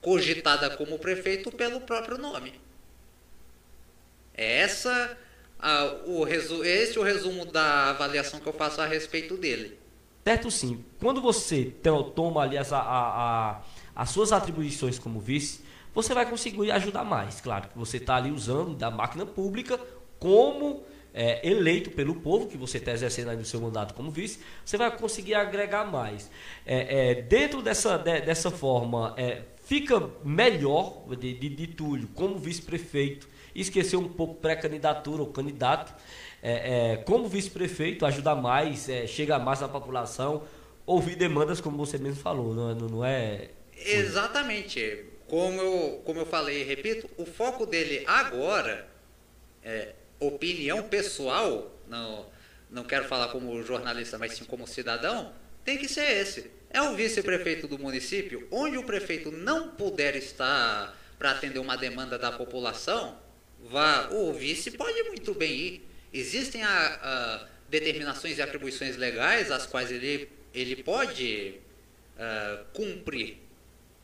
cogitada 0.00 0.70
como 0.76 1.00
prefeito 1.00 1.50
pelo 1.50 1.80
próprio 1.80 2.16
nome. 2.16 2.60
É 4.32 4.60
essa 4.60 5.18
a, 5.58 5.84
o 6.06 6.22
resu, 6.22 6.62
esse 6.62 6.96
é 6.96 7.00
o 7.00 7.04
resumo 7.04 7.44
da 7.44 7.90
avaliação 7.90 8.38
que 8.38 8.46
eu 8.46 8.52
faço 8.52 8.80
a 8.80 8.86
respeito 8.86 9.36
dele. 9.36 9.76
Certo 10.22 10.48
sim. 10.48 10.84
Quando 11.00 11.20
você 11.20 11.72
toma 12.14 12.42
ali 12.42 12.56
as, 12.56 12.72
a, 12.72 12.78
a, 12.78 13.62
as 13.96 14.10
suas 14.10 14.30
atribuições 14.30 14.96
como 14.96 15.18
vice, 15.18 15.63
você 15.94 16.12
vai 16.12 16.28
conseguir 16.28 16.70
ajudar 16.72 17.04
mais. 17.04 17.40
Claro 17.40 17.68
que 17.68 17.78
você 17.78 17.98
está 17.98 18.16
ali 18.16 18.30
usando 18.30 18.74
da 18.74 18.90
máquina 18.90 19.24
pública 19.24 19.78
como 20.18 20.82
é, 21.14 21.48
eleito 21.48 21.90
pelo 21.92 22.16
povo, 22.16 22.48
que 22.48 22.56
você 22.56 22.78
está 22.78 22.90
exercendo 22.90 23.30
aí 23.30 23.36
no 23.36 23.44
seu 23.44 23.60
mandato 23.60 23.94
como 23.94 24.10
vice, 24.10 24.40
você 24.64 24.76
vai 24.76 24.90
conseguir 24.96 25.34
agregar 25.34 25.84
mais. 25.84 26.28
É, 26.66 27.10
é, 27.10 27.14
dentro 27.22 27.62
dessa, 27.62 27.96
de, 27.96 28.20
dessa 28.22 28.50
forma, 28.50 29.14
é, 29.16 29.42
fica 29.64 30.10
melhor 30.24 31.04
de, 31.16 31.32
de, 31.34 31.48
de 31.48 31.66
Túlio 31.68 32.08
como 32.08 32.36
vice-prefeito, 32.36 33.28
esquecer 33.54 33.96
um 33.96 34.08
pouco 34.08 34.34
pré-candidatura 34.34 35.22
ou 35.22 35.28
candidato, 35.28 35.94
é, 36.42 36.92
é, 36.92 36.96
como 36.96 37.28
vice-prefeito, 37.28 38.04
ajudar 38.04 38.34
mais, 38.34 38.88
chegar 39.06 39.38
mais 39.38 39.60
na 39.60 39.68
população, 39.68 40.42
ouvir 40.84 41.14
demandas, 41.14 41.60
como 41.60 41.76
você 41.76 41.96
mesmo 41.96 42.20
falou, 42.20 42.52
não, 42.52 42.74
não 42.74 43.04
é. 43.04 43.50
Exatamente. 43.76 45.13
Como 45.34 45.60
eu, 45.60 46.02
como 46.04 46.20
eu 46.20 46.26
falei 46.26 46.60
e 46.60 46.62
repito, 46.62 47.10
o 47.16 47.26
foco 47.26 47.66
dele 47.66 48.04
agora 48.06 48.86
é 49.64 49.92
opinião 50.20 50.84
pessoal, 50.84 51.76
não, 51.88 52.26
não 52.70 52.84
quero 52.84 53.08
falar 53.08 53.26
como 53.32 53.60
jornalista, 53.64 54.16
mas 54.16 54.34
sim 54.34 54.44
como 54.44 54.64
cidadão, 54.64 55.34
tem 55.64 55.76
que 55.76 55.88
ser 55.88 56.08
esse. 56.08 56.52
É 56.70 56.80
o 56.82 56.94
vice-prefeito 56.94 57.66
do 57.66 57.76
município, 57.76 58.46
onde 58.48 58.78
o 58.78 58.84
prefeito 58.84 59.32
não 59.32 59.70
puder 59.70 60.14
estar 60.14 60.96
para 61.18 61.32
atender 61.32 61.58
uma 61.58 61.76
demanda 61.76 62.16
da 62.16 62.30
população, 62.30 63.18
vá, 63.60 64.10
o 64.12 64.32
vice 64.32 64.70
pode 64.70 65.02
muito 65.02 65.34
bem 65.34 65.52
ir. 65.52 65.88
Existem 66.12 66.62
a, 66.62 66.68
a 67.02 67.48
determinações 67.68 68.38
e 68.38 68.42
atribuições 68.42 68.96
legais 68.96 69.50
as 69.50 69.66
quais 69.66 69.90
ele, 69.90 70.28
ele 70.54 70.80
pode 70.84 71.56
uh, 72.16 72.64
cumprir. 72.72 73.42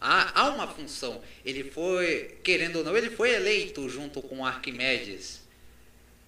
Há, 0.00 0.40
há 0.40 0.48
uma 0.48 0.66
função. 0.66 1.20
Ele 1.44 1.64
foi, 1.64 2.38
querendo 2.42 2.76
ou 2.76 2.84
não, 2.84 2.96
ele 2.96 3.10
foi 3.10 3.34
eleito 3.34 3.88
junto 3.88 4.22
com 4.22 4.44
Arquimedes 4.44 5.40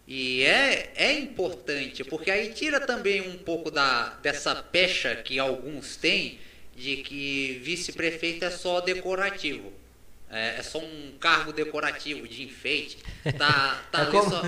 e 0.06 0.42
é, 0.42 0.90
é 0.96 1.12
importante, 1.12 2.02
porque 2.04 2.30
aí 2.30 2.52
tira 2.52 2.80
também 2.80 3.20
um 3.20 3.38
pouco 3.38 3.70
da, 3.70 4.10
dessa 4.22 4.54
pecha 4.54 5.14
que 5.16 5.38
alguns 5.38 5.96
têm 5.96 6.38
de 6.76 6.96
que 6.98 7.60
vice-prefeito 7.62 8.44
é 8.44 8.50
só 8.50 8.80
decorativo. 8.80 9.72
É, 10.28 10.56
é, 10.58 10.62
só 10.62 10.78
um 10.78 11.12
cargo 11.20 11.52
decorativo 11.52 12.26
de 12.26 12.42
enfeite. 12.42 12.98
Tá, 13.38 13.82
tá 13.92 14.02
é 14.02 14.06
como 14.06 14.30
só... 14.30 14.42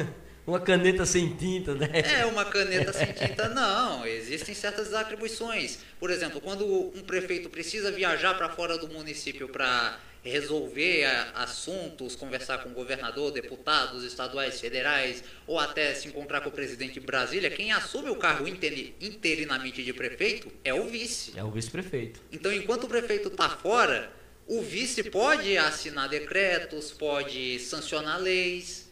Uma 0.47 0.61
caneta 0.61 1.07
sem 1.07 1.35
tinta, 1.37 1.75
né? 1.75 1.89
É, 1.93 2.27
uma 2.27 2.45
caneta 2.45 2.93
sem 2.93 3.13
tinta, 3.13 3.49
não. 3.49 4.07
Existem 4.07 4.55
certas 4.55 4.93
atribuições. 4.93 5.79
Por 5.99 6.11
exemplo, 6.11 6.41
quando 6.41 6.67
um 6.67 7.03
prefeito 7.03 7.49
precisa 7.49 7.91
viajar 7.91 8.35
para 8.35 8.51
fora 8.51 8.77
do 8.77 8.89
município 8.89 9.49
para 9.49 9.99
resolver 10.25 11.05
assuntos, 11.35 12.17
conversar 12.17 12.59
com 12.59 12.71
o 12.71 12.73
governador, 12.73 13.31
deputados 13.31 14.03
estaduais, 14.05 14.59
federais, 14.59 15.23
ou 15.47 15.59
até 15.59 15.93
se 15.95 16.09
encontrar 16.09 16.41
com 16.41 16.49
o 16.49 16.53
presidente 16.53 16.95
de 16.95 17.01
Brasília, 17.01 17.51
quem 17.51 17.73
assume 17.73 18.09
o 18.09 18.17
cargo 18.17 18.49
interinamente 18.49 19.83
de 19.83 19.93
prefeito 19.93 20.51
é 20.65 20.73
o 20.73 20.87
vice. 20.87 21.33
É 21.37 21.45
o 21.45 21.51
vice-prefeito. 21.51 22.21
Então, 22.33 22.51
enquanto 22.51 22.85
o 22.85 22.89
prefeito 22.89 23.29
está 23.29 23.51
fora, 23.51 24.11
o 24.47 24.63
vice 24.63 25.03
pode 25.05 25.59
assinar 25.59 26.09
decretos, 26.09 26.91
pode 26.91 27.59
sancionar 27.61 28.19
leis. 28.19 28.84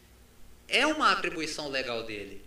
É 0.73 0.87
uma 0.87 1.13
atribuição 1.13 1.69
legal 1.69 2.03
dele. 2.03 2.43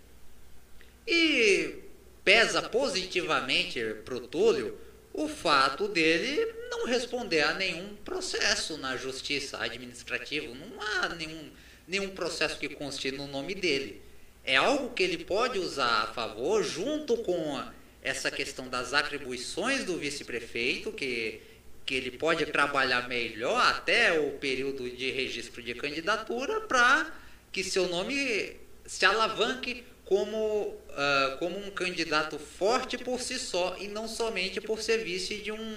E 1.06 1.76
pesa 2.24 2.60
positivamente 2.60 3.80
para 4.04 4.16
o 4.16 4.20
Túlio 4.20 4.76
o 5.12 5.28
fato 5.28 5.86
dele 5.86 6.52
não 6.68 6.86
responder 6.86 7.40
a 7.42 7.54
nenhum 7.54 7.94
processo 8.04 8.76
na 8.76 8.96
justiça 8.96 9.58
administrativa. 9.62 10.52
Não 10.52 10.82
há 10.82 11.08
nenhum, 11.10 11.50
nenhum 11.86 12.10
processo 12.10 12.58
que 12.58 12.68
conste 12.68 13.12
no 13.12 13.28
nome 13.28 13.54
dele. 13.54 14.02
É 14.44 14.56
algo 14.56 14.90
que 14.90 15.04
ele 15.04 15.24
pode 15.24 15.58
usar 15.58 16.02
a 16.02 16.06
favor, 16.08 16.62
junto 16.64 17.16
com 17.18 17.64
essa 18.02 18.30
questão 18.30 18.68
das 18.68 18.92
atribuições 18.92 19.84
do 19.84 19.96
vice-prefeito, 19.96 20.92
que, 20.92 21.40
que 21.86 21.94
ele 21.94 22.10
pode 22.10 22.44
trabalhar 22.46 23.08
melhor 23.08 23.60
até 23.60 24.18
o 24.18 24.32
período 24.32 24.90
de 24.90 25.10
registro 25.12 25.62
de 25.62 25.74
candidatura, 25.74 26.60
para 26.60 27.10
que 27.52 27.64
seu 27.64 27.88
nome 27.88 28.56
se 28.84 29.04
alavanque 29.04 29.84
como, 30.04 30.36
uh, 30.36 31.38
como 31.38 31.58
um 31.58 31.70
candidato 31.70 32.38
forte 32.38 32.96
por 32.96 33.20
si 33.20 33.38
só 33.38 33.76
e 33.78 33.88
não 33.88 34.06
somente 34.06 34.60
por 34.60 34.80
ser 34.80 34.98
vice 34.98 35.38
de 35.38 35.52
um, 35.52 35.74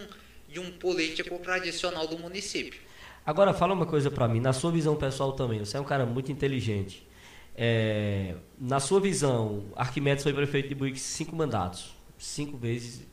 de 0.47 0.59
um 0.59 0.72
político 0.72 1.38
tradicional 1.39 2.07
do 2.07 2.17
município. 2.17 2.80
Agora, 3.26 3.53
fala 3.53 3.74
uma 3.74 3.86
coisa 3.86 4.09
para 4.09 4.28
mim, 4.28 4.39
na 4.39 4.53
sua 4.53 4.72
visão 4.72 4.95
pessoal 4.95 5.34
também, 5.34 5.59
você 5.59 5.78
é 5.78 5.80
um 5.80 5.84
cara 5.84 6.05
muito 6.05 6.32
inteligente. 6.32 7.07
É, 7.55 8.36
na 8.57 8.80
sua 8.80 8.99
visão, 9.01 9.65
Arquimedes 9.76 10.24
foi 10.24 10.34
prefeito 10.34 10.70
de 10.70 10.76
Buíque 10.76 10.99
cinco 10.99 11.36
mandatos, 11.36 11.95
cinco 12.17 12.57
vezes. 12.57 13.05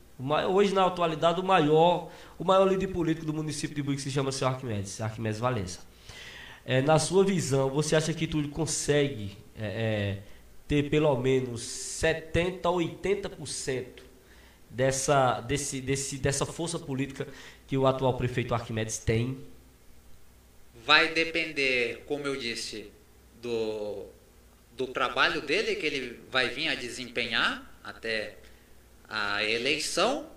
Hoje, 0.49 0.73
na 0.73 0.85
atualidade, 0.85 1.41
o 1.41 1.43
maior, 1.43 2.09
o 2.39 2.43
maior 2.43 2.65
líder 2.67 2.87
político 2.87 3.25
do 3.25 3.33
município 3.33 3.75
de 3.75 3.83
Buíque 3.83 4.01
se 4.01 4.09
chama 4.09 4.31
Sr. 4.31 4.45
Arquimedes, 4.45 5.01
Arquimedes 5.01 5.39
Valença. 5.39 5.86
É, 6.69 6.81
na 6.81 6.99
sua 6.99 7.23
visão, 7.23 7.69
você 7.69 7.95
acha 7.95 8.13
que 8.13 8.27
tudo 8.27 8.49
consegue 8.49 9.37
é, 9.57 10.17
é 10.17 10.17
ter 10.67 10.89
pelo 10.89 11.15
menos 11.15 11.61
70 11.61 12.67
a 12.67 12.71
80% 12.73 13.85
dessa, 14.69 15.39
desse, 15.39 15.79
desse, 15.79 16.17
dessa 16.17 16.45
força 16.45 16.77
política 16.77 17.25
que 17.69 17.77
o 17.77 17.87
atual 17.87 18.17
prefeito 18.17 18.53
Arquimedes 18.53 18.97
tem? 18.97 19.37
Vai 20.85 21.13
depender, 21.13 22.03
como 22.05 22.27
eu 22.27 22.35
disse, 22.35 22.91
do, 23.41 24.05
do 24.75 24.87
trabalho 24.87 25.41
dele 25.41 25.73
que 25.75 25.85
ele 25.85 26.19
vai 26.29 26.49
vir 26.49 26.67
a 26.67 26.75
desempenhar 26.75 27.79
até 27.81 28.35
a 29.07 29.41
eleição 29.41 30.29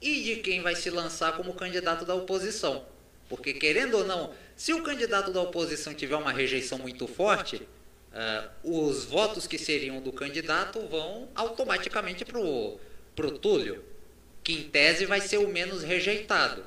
e 0.00 0.22
de 0.22 0.36
quem 0.36 0.62
vai 0.62 0.74
se 0.74 0.88
lançar 0.88 1.36
como 1.36 1.52
candidato 1.52 2.06
da 2.06 2.14
oposição. 2.14 2.86
Porque, 3.28 3.52
querendo 3.52 3.98
ou 3.98 4.06
não, 4.06 4.34
se 4.56 4.72
o 4.72 4.82
candidato 4.82 5.32
da 5.32 5.40
oposição 5.40 5.94
tiver 5.94 6.16
uma 6.16 6.32
rejeição 6.32 6.78
muito 6.78 7.06
forte, 7.06 7.56
uh, 7.56 8.48
os 8.62 9.04
votos 9.04 9.46
que 9.46 9.58
seriam 9.58 10.00
do 10.00 10.12
candidato 10.12 10.80
vão 10.88 11.28
automaticamente 11.34 12.24
para 12.24 12.38
o 12.38 12.78
Túlio, 13.40 13.84
que 14.42 14.52
em 14.52 14.62
tese 14.64 15.06
vai 15.06 15.20
ser 15.20 15.38
o 15.38 15.48
menos 15.48 15.82
rejeitado. 15.82 16.64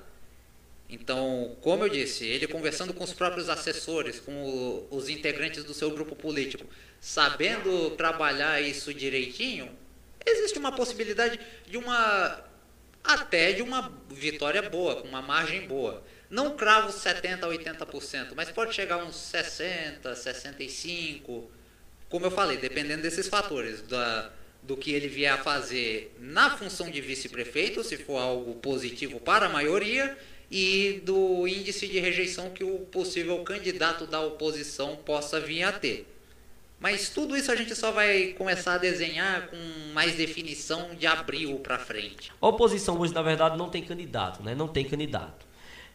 Então, 0.89 1.55
como 1.61 1.83
eu 1.83 1.89
disse, 1.89 2.25
ele 2.25 2.47
conversando 2.47 2.93
com 2.93 3.03
os 3.03 3.13
próprios 3.13 3.49
assessores, 3.49 4.19
com 4.19 4.31
o, 4.31 4.87
os 4.89 5.09
integrantes 5.09 5.63
do 5.63 5.73
seu 5.73 5.91
grupo 5.91 6.15
político, 6.15 6.65
sabendo 6.99 7.91
trabalhar 7.91 8.61
isso 8.61 8.93
direitinho, 8.93 9.69
existe 10.25 10.57
uma 10.57 10.71
possibilidade 10.71 11.39
de 11.65 11.77
uma 11.77 12.43
até 13.03 13.53
de 13.53 13.61
uma 13.61 13.93
vitória 14.09 14.61
boa, 14.69 14.97
com 14.97 15.07
uma 15.07 15.21
margem 15.21 15.65
boa. 15.65 16.03
Não 16.29 16.55
cravo 16.55 16.89
70% 16.89 17.43
a 17.43 17.47
80%, 17.47 18.33
mas 18.35 18.51
pode 18.51 18.73
chegar 18.73 18.95
a 18.95 19.05
uns 19.05 19.15
60%, 19.15 20.01
65%. 20.01 21.43
Como 22.09 22.25
eu 22.25 22.31
falei, 22.31 22.57
dependendo 22.57 23.01
desses 23.01 23.27
fatores, 23.27 23.81
da, 23.81 24.31
do 24.63 24.77
que 24.77 24.91
ele 24.91 25.07
vier 25.07 25.33
a 25.33 25.37
fazer 25.37 26.15
na 26.19 26.55
função 26.55 26.89
de 26.89 27.01
vice-prefeito, 27.01 27.83
se 27.83 27.97
for 27.97 28.17
algo 28.17 28.55
positivo 28.55 29.19
para 29.19 29.47
a 29.47 29.49
maioria, 29.49 30.17
e 30.49 31.01
do 31.03 31.47
índice 31.47 31.87
de 31.87 31.99
rejeição 31.99 32.49
que 32.49 32.63
o 32.63 32.79
possível 32.79 33.43
candidato 33.43 34.07
da 34.07 34.21
oposição 34.21 34.95
possa 34.95 35.39
vir 35.39 35.63
a 35.63 35.71
ter. 35.71 36.07
Mas 36.79 37.09
tudo 37.09 37.35
isso 37.35 37.51
a 37.51 37.55
gente 37.55 37.75
só 37.75 37.91
vai 37.91 38.35
começar 38.37 38.75
a 38.75 38.77
desenhar 38.77 39.47
com 39.47 39.57
mais 39.93 40.15
definição 40.15 40.93
de 40.95 41.07
abril 41.07 41.57
para 41.59 41.79
frente. 41.79 42.31
A 42.39 42.47
oposição 42.47 42.99
hoje, 42.99 43.13
na 43.13 43.21
verdade, 43.23 43.57
não 43.57 43.67
tem 43.67 43.83
candidato, 43.83 44.43
né? 44.43 44.53
Não 44.53 44.67
tem 44.67 44.85
candidato. 44.85 45.46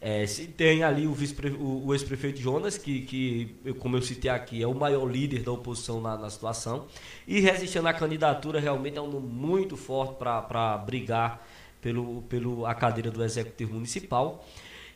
É, 0.05 0.25
tem 0.57 0.83
ali 0.83 1.07
o, 1.07 1.13
o, 1.61 1.87
o 1.87 1.95
ex-prefeito 1.95 2.41
Jonas, 2.41 2.77
que, 2.77 3.03
que, 3.03 3.75
como 3.79 3.97
eu 3.97 4.03
citei 4.03 4.29
aqui, 4.29 4.61
é 4.61 4.67
o 4.67 4.75
maior 4.75 5.09
líder 5.09 5.45
da 5.45 5.53
oposição 5.53 6.01
na, 6.01 6.19
na 6.19 6.29
situação. 6.29 6.89
E 7.25 7.39
resistindo 7.39 7.87
à 7.87 7.95
candidatura, 7.95 8.59
realmente 8.59 8.99
é 8.99 9.01
um 9.01 9.09
nome 9.09 9.29
muito 9.29 9.77
forte 9.77 10.17
para 10.17 10.77
brigar 10.79 11.47
pelo, 11.81 12.23
pelo 12.23 12.67
a 12.67 12.75
cadeira 12.75 13.13
do 13.13 13.23
Executivo 13.23 13.75
Municipal. 13.75 14.45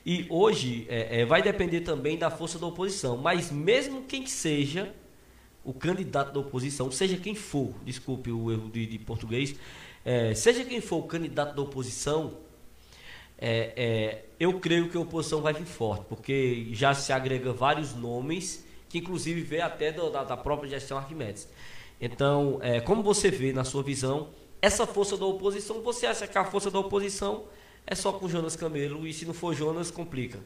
E 0.04 0.26
hoje 0.28 0.84
é, 0.88 1.20
é, 1.20 1.24
vai 1.24 1.40
depender 1.40 1.82
também 1.82 2.18
da 2.18 2.28
força 2.28 2.58
da 2.58 2.66
oposição. 2.66 3.16
Mas 3.16 3.52
mesmo 3.52 4.02
quem 4.02 4.26
seja 4.26 4.92
o 5.62 5.72
candidato 5.72 6.32
da 6.32 6.40
oposição, 6.40 6.90
seja 6.90 7.16
quem 7.16 7.36
for, 7.36 7.72
desculpe 7.84 8.32
o 8.32 8.50
erro 8.50 8.68
de, 8.70 8.84
de 8.86 8.98
português, 8.98 9.54
é, 10.04 10.34
seja 10.34 10.64
quem 10.64 10.80
for 10.80 10.96
o 10.96 11.02
candidato 11.04 11.54
da 11.54 11.62
oposição, 11.62 12.34
é, 13.38 13.72
é, 13.76 14.24
eu 14.40 14.58
creio 14.60 14.88
que 14.88 14.96
a 14.96 15.00
oposição 15.00 15.42
vai 15.42 15.52
vir 15.52 15.66
forte, 15.66 16.06
porque 16.08 16.68
já 16.72 16.94
se 16.94 17.12
agrega 17.12 17.52
vários 17.52 17.94
nomes, 17.94 18.64
que 18.88 18.98
inclusive 18.98 19.42
vê 19.42 19.60
até 19.60 19.92
do, 19.92 20.10
da, 20.10 20.24
da, 20.24 20.36
própria 20.36 20.70
gestão 20.70 20.96
Arquimedes. 20.96 21.48
Então, 22.00 22.58
é, 22.62 22.80
como 22.80 23.02
você 23.02 23.30
vê 23.30 23.52
na 23.52 23.64
sua 23.64 23.82
visão, 23.82 24.30
essa 24.60 24.86
força 24.86 25.16
da 25.16 25.26
oposição, 25.26 25.82
você 25.82 26.06
acha 26.06 26.26
que 26.26 26.38
a 26.38 26.44
força 26.44 26.70
da 26.70 26.78
oposição 26.78 27.44
é 27.86 27.94
só 27.94 28.12
com 28.12 28.28
Jonas 28.28 28.56
Camelo, 28.56 29.06
e 29.06 29.12
se 29.12 29.24
não 29.24 29.34
for 29.34 29.54
Jonas, 29.54 29.90
complica? 29.90 30.40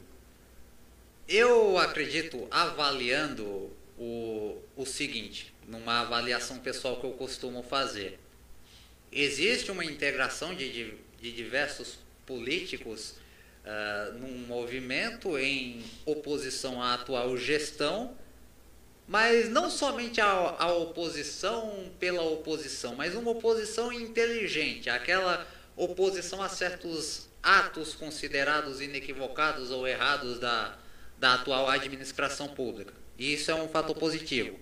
Eu 1.28 1.78
acredito, 1.78 2.46
avaliando 2.50 3.70
o, 3.96 4.58
o 4.76 4.84
seguinte, 4.84 5.54
numa 5.66 6.00
avaliação 6.00 6.58
pessoal 6.58 6.96
que 6.96 7.04
eu 7.04 7.12
costumo 7.12 7.62
fazer. 7.62 8.18
Existe 9.12 9.70
uma 9.70 9.84
integração 9.84 10.54
de, 10.54 10.72
de, 10.72 10.94
de 11.20 11.32
diversos 11.32 11.98
políticos 12.30 13.16
uh, 13.64 14.16
num 14.16 14.46
movimento 14.46 15.36
em 15.36 15.82
oposição 16.06 16.80
à 16.80 16.94
atual 16.94 17.36
gestão, 17.36 18.16
mas 19.08 19.48
não 19.48 19.68
somente 19.68 20.20
a 20.20 20.72
oposição 20.72 21.90
pela 21.98 22.22
oposição, 22.22 22.94
mas 22.94 23.16
uma 23.16 23.32
oposição 23.32 23.92
inteligente, 23.92 24.88
aquela 24.88 25.44
oposição 25.76 26.40
a 26.40 26.48
certos 26.48 27.28
atos 27.42 27.94
considerados 27.94 28.80
inequivocados 28.80 29.72
ou 29.72 29.88
errados 29.88 30.38
da, 30.38 30.78
da 31.18 31.34
atual 31.34 31.68
administração 31.68 32.46
pública. 32.46 32.94
E 33.18 33.34
isso 33.34 33.50
é 33.50 33.54
um 33.54 33.68
fator 33.68 33.96
positivo. 33.96 34.56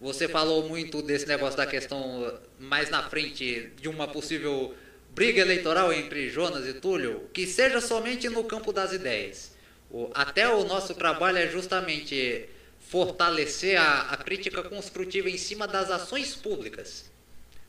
Você 0.00 0.28
falou 0.28 0.68
muito 0.68 1.02
desse 1.02 1.26
negócio 1.26 1.56
da 1.56 1.66
questão 1.66 2.38
mais 2.60 2.88
na 2.90 3.02
frente 3.10 3.72
de 3.80 3.88
uma 3.88 4.06
possível 4.06 4.72
briga 5.20 5.42
eleitoral 5.42 5.92
entre 5.92 6.30
Jonas 6.30 6.66
e 6.66 6.72
Túlio, 6.72 7.28
que 7.30 7.46
seja 7.46 7.78
somente 7.78 8.26
no 8.30 8.42
campo 8.42 8.72
das 8.72 8.90
ideias. 8.90 9.52
O, 9.90 10.10
até 10.14 10.48
o 10.48 10.64
nosso 10.64 10.94
trabalho 10.94 11.36
é 11.36 11.46
justamente 11.46 12.48
fortalecer 12.88 13.78
a, 13.78 14.12
a 14.12 14.16
crítica 14.16 14.62
construtiva 14.62 15.28
em 15.28 15.36
cima 15.36 15.68
das 15.68 15.90
ações 15.90 16.34
públicas. 16.34 17.10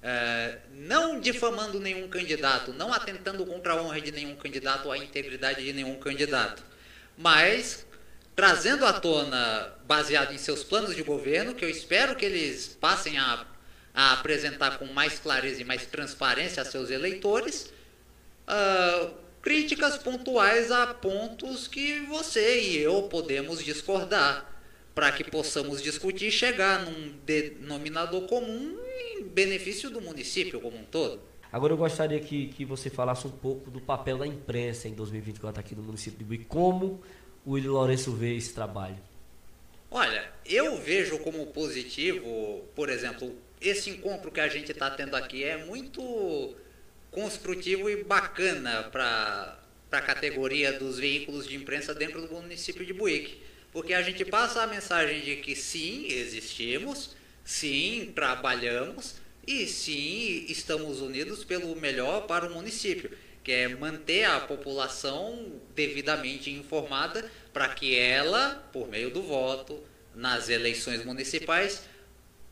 É, 0.02 0.60
não 0.76 1.20
difamando 1.20 1.78
nenhum 1.78 2.08
candidato, 2.08 2.72
não 2.72 2.94
atentando 2.94 3.46
contra 3.46 3.74
a 3.74 3.82
honra 3.84 4.00
de 4.00 4.14
nenhum 4.14 4.38
candidato 4.38 4.86
ou 4.86 4.94
a 4.94 4.98
integridade 4.98 5.62
de 5.62 5.74
nenhum 5.74 5.96
candidato, 5.96 6.64
mas 7.18 7.86
trazendo 8.34 8.86
à 8.86 8.94
tona, 8.94 9.74
baseado 9.86 10.34
em 10.34 10.38
seus 10.38 10.64
planos 10.64 10.96
de 10.96 11.04
governo, 11.04 11.54
que 11.54 11.66
eu 11.66 11.70
espero 11.70 12.16
que 12.16 12.24
eles 12.24 12.78
passem 12.80 13.18
a 13.20 13.46
a 13.94 14.14
apresentar 14.14 14.78
com 14.80 14.86
mais 14.86 15.20
clareza 15.20 15.62
e 15.62 15.66
mais 15.66 15.86
transparência 15.86 16.62
a 16.62 16.66
seus 16.66 16.90
eleitores 16.90 17.72
uh, 18.48 19.14
críticas 19.42 19.98
pontuais 19.98 20.72
a 20.72 20.88
pontos 20.88 21.68
que 21.68 22.00
você 22.02 22.62
e 22.62 22.78
eu 22.78 23.04
podemos 23.04 23.64
discordar, 23.64 24.50
para 24.94 25.12
que 25.12 25.24
possamos 25.24 25.82
discutir 25.82 26.28
e 26.28 26.32
chegar 26.32 26.86
num 26.86 27.14
denominador 27.26 28.28
comum 28.28 28.78
em 29.00 29.24
benefício 29.24 29.90
do 29.90 30.02
município 30.02 30.60
como 30.60 30.78
um 30.78 30.84
todo. 30.84 31.22
Agora 31.52 31.74
eu 31.74 31.78
gostaria 31.78 32.20
que, 32.20 32.48
que 32.48 32.64
você 32.64 32.90
falasse 32.90 33.28
um 33.28 33.32
pouco 33.32 33.70
do 33.70 33.82
papel 33.82 34.18
da 34.18 34.28
imprensa 34.28 34.88
em 34.88 34.94
2024 34.94 35.60
aqui 35.60 35.76
no 35.76 35.84
município 35.84 36.18
de 36.18 36.24
Bui. 36.24 36.46
Como 36.48 37.02
o 37.46 37.52
Willi 37.52 37.68
Lourenço 37.68 38.14
vê 38.14 38.36
esse 38.36 38.54
trabalho? 38.54 38.98
Olha, 39.90 40.32
eu 40.46 40.78
vejo 40.78 41.20
como 41.20 41.46
positivo, 41.48 42.62
por 42.74 42.90
exemplo, 42.90 43.36
esse 43.62 43.90
encontro 43.92 44.32
que 44.32 44.40
a 44.40 44.48
gente 44.48 44.72
está 44.72 44.90
tendo 44.90 45.16
aqui 45.16 45.44
é 45.44 45.58
muito 45.58 46.56
construtivo 47.12 47.90
e 47.90 48.04
bacana 48.04 48.84
para 48.84 49.58
a 49.92 50.02
categoria 50.02 50.74
dos 50.74 50.98
veículos 50.98 51.48
de 51.48 51.56
imprensa 51.56 51.94
dentro 51.94 52.26
do 52.26 52.34
município 52.34 52.86
de 52.86 52.94
Buíque. 52.94 53.42
Porque 53.72 53.94
a 53.94 54.02
gente 54.02 54.26
passa 54.26 54.64
a 54.64 54.68
mensagem 54.68 55.22
de 55.22 55.38
que 55.38 55.56
sim, 55.56 56.08
existimos, 56.08 57.16
sim, 57.46 58.12
trabalhamos 58.16 59.16
e 59.46 59.68
sim, 59.68 60.46
estamos 60.50 61.00
unidos 61.00 61.44
pelo 61.44 61.76
melhor 61.76 62.28
para 62.28 62.48
o 62.48 62.54
município, 62.54 63.12
que 63.44 63.52
é 63.52 63.68
manter 63.68 64.26
a 64.26 64.40
população 64.40 65.62
devidamente 65.74 66.52
informada 66.52 67.30
para 67.54 67.70
que 67.70 67.96
ela, 67.96 68.70
por 68.74 68.88
meio 68.88 69.10
do 69.10 69.22
voto, 69.22 69.84
nas 70.14 70.50
eleições 70.50 71.04
municipais, 71.06 71.84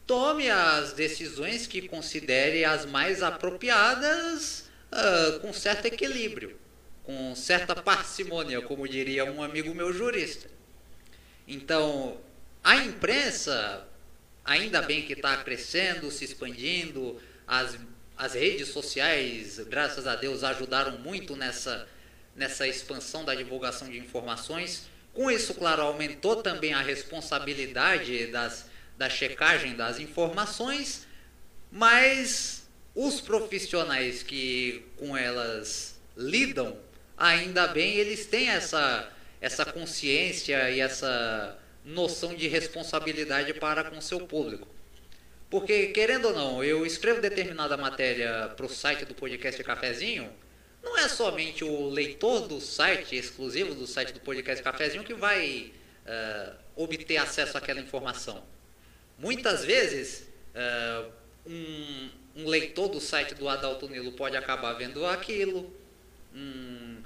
tome 0.10 0.50
as 0.50 0.94
decisões 0.94 1.68
que 1.68 1.88
considere 1.88 2.66
as 2.66 2.84
mais 2.84 3.22
apropriadas 3.22 4.68
uh, 4.92 5.40
com 5.40 5.54
certo 5.54 5.86
equilíbrio, 5.86 6.58
com 7.04 7.36
certa 7.36 7.76
parcimônia, 7.76 8.60
como 8.60 8.88
diria 8.88 9.24
um 9.24 9.44
amigo 9.44 9.72
meu 9.76 9.94
jurista. 9.94 10.50
Então, 11.48 12.18
a 12.64 12.78
imprensa, 12.78 13.86
ainda 14.44 14.82
bem 14.82 15.04
que 15.04 15.14
está 15.14 15.38
crescendo, 15.38 16.10
se 16.10 16.26
expandindo, 16.26 17.22
as, 17.48 17.78
as 18.18 18.34
redes 18.34 18.70
sociais, 18.70 19.60
graças 19.60 20.08
a 20.08 20.16
Deus, 20.16 20.44
ajudaram 20.44 20.98
muito 20.98 21.36
nessa, 21.36 21.88
nessa 22.36 22.68
expansão 22.68 23.24
da 23.24 23.36
divulgação 23.36 23.88
de 23.88 24.00
informações. 24.00 24.90
Com 25.14 25.30
isso, 25.30 25.54
claro, 25.54 25.84
aumentou 25.84 26.42
também 26.42 26.74
a 26.74 26.82
responsabilidade 26.82 28.26
das 28.32 28.69
da 29.00 29.10
checagem 29.10 29.76
das 29.78 29.98
informações, 29.98 31.08
mas 31.72 32.68
os 32.94 33.22
profissionais 33.22 34.22
que 34.22 34.86
com 34.98 35.16
elas 35.16 35.98
lidam, 36.18 36.78
ainda 37.18 37.66
bem, 37.68 37.96
eles 37.96 38.26
têm 38.26 38.50
essa, 38.50 39.10
essa 39.40 39.64
consciência 39.64 40.70
e 40.70 40.82
essa 40.82 41.58
noção 41.86 42.36
de 42.36 42.50
responsabilidade 42.50 43.54
para 43.54 43.86
com 43.86 44.02
seu 44.02 44.20
público. 44.28 44.68
Porque, 45.50 45.88
querendo 45.88 46.26
ou 46.26 46.34
não, 46.34 46.64
eu 46.64 46.86
escrevo 46.86 47.22
determinada 47.22 47.78
matéria 47.78 48.52
para 48.56 48.66
o 48.66 48.70
site 48.70 49.06
do 49.06 49.16
podcast 49.16 49.64
Cafezinho, 49.64 50.30
não 50.84 50.98
é 50.98 51.08
somente 51.08 51.64
o 51.64 51.88
leitor 51.88 52.50
do 52.50 52.60
site, 52.60 53.16
exclusivo 53.16 53.74
do 53.74 53.88
site 53.88 54.12
do 54.12 54.20
podcast 54.20 54.62
Cafezinho, 54.62 55.06
que 55.06 55.14
vai 55.14 55.72
uh, 56.06 56.54
obter 56.76 57.16
acesso 57.16 57.58
àquela 57.58 57.80
informação. 57.80 58.44
Muitas 59.20 59.66
vezes, 59.66 60.30
uh, 60.56 61.12
um, 61.46 62.10
um, 62.38 62.48
leitor 62.48 62.88
do 62.88 63.02
site 63.02 63.36
do 63.36 63.50
Adalto 63.50 63.90
Nilo 63.90 64.14
pode 64.14 64.38
acabar 64.38 64.72
vendo 64.74 65.06
aquilo, 65.06 65.74
um, 66.34 66.98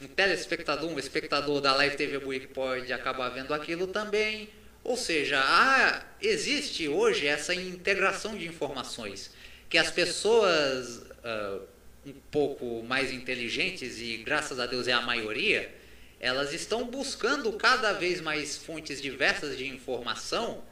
um 0.00 0.08
telespectador, 0.08 0.90
um 0.90 0.98
espectador 0.98 1.60
da 1.60 1.72
Live 1.76 1.96
TV 1.96 2.18
Buick 2.18 2.48
pode 2.48 2.92
acabar 2.92 3.28
vendo 3.28 3.54
aquilo 3.54 3.86
também. 3.86 4.48
Ou 4.82 4.96
seja, 4.96 5.40
há, 5.40 6.04
existe 6.20 6.88
hoje 6.88 7.28
essa 7.28 7.54
integração 7.54 8.36
de 8.36 8.48
informações 8.48 9.30
que 9.68 9.78
as 9.78 9.92
pessoas 9.92 10.96
uh, 10.96 11.62
um 12.04 12.14
pouco 12.32 12.82
mais 12.82 13.12
inteligentes, 13.12 14.00
e 14.00 14.16
graças 14.16 14.58
a 14.58 14.66
Deus 14.66 14.88
é 14.88 14.92
a 14.92 15.02
maioria, 15.02 15.72
elas 16.18 16.52
estão 16.52 16.84
buscando 16.84 17.52
cada 17.52 17.92
vez 17.92 18.20
mais 18.20 18.56
fontes 18.56 19.00
diversas 19.00 19.56
de 19.56 19.68
informação 19.68 20.64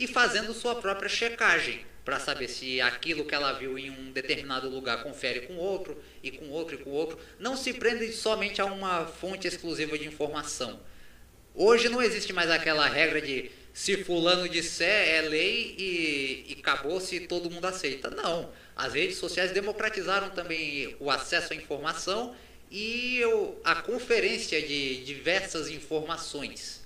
e 0.00 0.06
fazendo 0.06 0.54
sua 0.54 0.76
própria 0.76 1.10
checagem 1.10 1.84
para 2.06 2.18
saber 2.18 2.48
se 2.48 2.80
aquilo 2.80 3.26
que 3.26 3.34
ela 3.34 3.52
viu 3.52 3.78
em 3.78 3.90
um 3.90 4.10
determinado 4.10 4.66
lugar 4.70 5.02
confere 5.02 5.42
com 5.42 5.56
outro 5.56 6.02
e 6.22 6.30
com 6.30 6.48
outro 6.48 6.74
e 6.74 6.78
com 6.78 6.88
outro. 6.88 7.18
Não 7.38 7.54
se 7.54 7.74
prende 7.74 8.10
somente 8.10 8.62
a 8.62 8.64
uma 8.64 9.04
fonte 9.04 9.46
exclusiva 9.46 9.98
de 9.98 10.08
informação. 10.08 10.80
Hoje 11.54 11.90
não 11.90 12.00
existe 12.00 12.32
mais 12.32 12.50
aquela 12.50 12.88
regra 12.88 13.20
de 13.20 13.50
se 13.74 14.02
fulano 14.02 14.48
disser 14.48 14.88
é 14.88 15.20
lei 15.20 15.74
e, 15.78 16.46
e 16.48 16.56
acabou-se 16.58 17.20
todo 17.20 17.50
mundo 17.50 17.66
aceita. 17.66 18.08
Não. 18.08 18.50
As 18.74 18.94
redes 18.94 19.18
sociais 19.18 19.52
democratizaram 19.52 20.30
também 20.30 20.96
o 20.98 21.10
acesso 21.10 21.52
à 21.52 21.56
informação 21.56 22.34
e 22.70 23.20
a 23.62 23.74
conferência 23.74 24.62
de 24.62 25.04
diversas 25.04 25.68
informações 25.68 26.80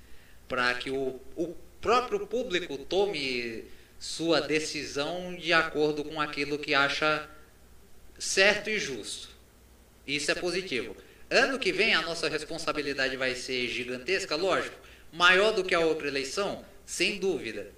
para 0.48 0.74
que 0.74 0.90
o, 0.90 1.20
o 1.36 1.54
próprio 1.84 2.26
público 2.26 2.78
tome 2.78 3.66
sua 4.00 4.40
decisão 4.40 5.34
de 5.34 5.52
acordo 5.52 6.02
com 6.02 6.18
aquilo 6.18 6.58
que 6.58 6.72
acha 6.72 7.28
certo 8.18 8.70
e 8.70 8.78
justo. 8.78 9.28
Isso 10.06 10.30
é 10.30 10.34
positivo. 10.34 10.96
Ano 11.28 11.58
que 11.58 11.72
vem 11.72 11.94
a 11.94 12.00
nossa 12.00 12.26
responsabilidade 12.26 13.18
vai 13.18 13.34
ser 13.34 13.68
gigantesca, 13.68 14.34
lógico, 14.34 14.74
maior 15.12 15.52
do 15.52 15.62
que 15.62 15.74
a 15.74 15.80
outra 15.80 16.08
eleição, 16.08 16.64
sem 16.86 17.18
dúvida. 17.18 17.70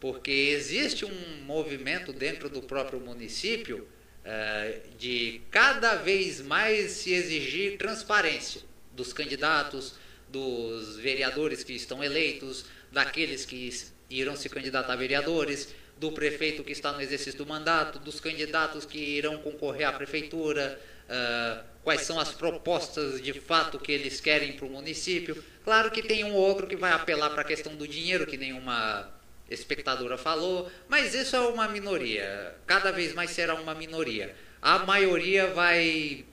Porque 0.00 0.30
existe 0.30 1.04
um 1.04 1.42
movimento 1.44 2.14
dentro 2.14 2.48
do 2.48 2.62
próprio 2.62 2.98
município 2.98 3.86
uh, 4.24 4.96
de 4.96 5.42
cada 5.50 5.96
vez 5.96 6.40
mais 6.40 6.92
se 6.92 7.12
exigir 7.12 7.76
transparência 7.76 8.62
dos 8.92 9.12
candidatos, 9.12 9.96
dos 10.30 10.96
vereadores 10.96 11.62
que 11.62 11.74
estão 11.74 12.02
eleitos, 12.02 12.64
daqueles 12.94 13.44
que 13.44 13.70
irão 14.08 14.36
se 14.36 14.48
candidatar 14.48 14.92
a 14.92 14.96
vereadores, 14.96 15.74
do 15.98 16.10
prefeito 16.12 16.64
que 16.64 16.72
está 16.72 16.92
no 16.92 17.00
exercício 17.00 17.38
do 17.38 17.46
mandato, 17.46 17.98
dos 17.98 18.18
candidatos 18.18 18.84
que 18.84 18.98
irão 18.98 19.38
concorrer 19.38 19.86
à 19.86 19.92
prefeitura, 19.92 20.80
uh, 21.04 21.64
quais 21.82 22.02
são 22.02 22.18
as 22.18 22.32
propostas 22.32 23.22
de 23.22 23.32
fato 23.32 23.78
que 23.78 23.92
eles 23.92 24.20
querem 24.20 24.54
para 24.54 24.66
o 24.66 24.70
município. 24.70 25.42
Claro 25.62 25.90
que 25.90 26.02
tem 26.02 26.24
um 26.24 26.34
ou 26.34 26.40
outro 26.40 26.66
que 26.66 26.76
vai 26.76 26.92
apelar 26.92 27.30
para 27.30 27.42
a 27.42 27.44
questão 27.44 27.76
do 27.76 27.86
dinheiro, 27.86 28.26
que 28.26 28.36
nenhuma 28.36 29.08
espectadora 29.48 30.16
falou, 30.16 30.70
mas 30.88 31.14
isso 31.14 31.36
é 31.36 31.40
uma 31.40 31.68
minoria, 31.68 32.54
cada 32.66 32.90
vez 32.90 33.12
mais 33.12 33.30
será 33.30 33.54
uma 33.54 33.74
minoria. 33.74 34.34
A 34.60 34.80
maioria 34.80 35.48
vai, 35.48 36.24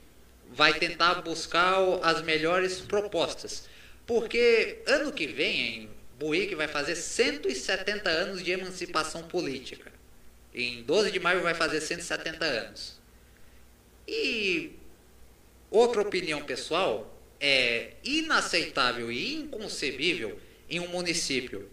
vai 0.49 0.74
tentar 0.74 1.16
buscar 1.16 1.78
as 2.01 2.22
melhores 2.24 2.80
propostas. 2.80 3.70
Porque 4.07 4.82
ano 4.88 5.12
que 5.12 5.28
vem, 5.28 5.89
Buíque 6.22 6.53
vai 6.53 6.67
fazer 6.67 6.95
170 6.95 8.07
anos 8.07 8.43
de 8.43 8.51
emancipação 8.51 9.24
política. 9.24 9.91
Em 10.53 10.84
12 10.84 11.11
de 11.11 11.19
maio 11.19 11.41
vai 11.41 11.55
fazer 11.55 11.82
170 11.82 12.45
anos. 12.45 12.99
E 14.07 14.74
outra 15.72 16.01
opinião 16.03 16.43
pessoal 16.43 17.19
é 17.39 17.93
inaceitável 18.03 19.11
e 19.11 19.34
inconcebível 19.34 20.39
em 20.69 20.80
um 20.80 20.89
município 20.89 21.67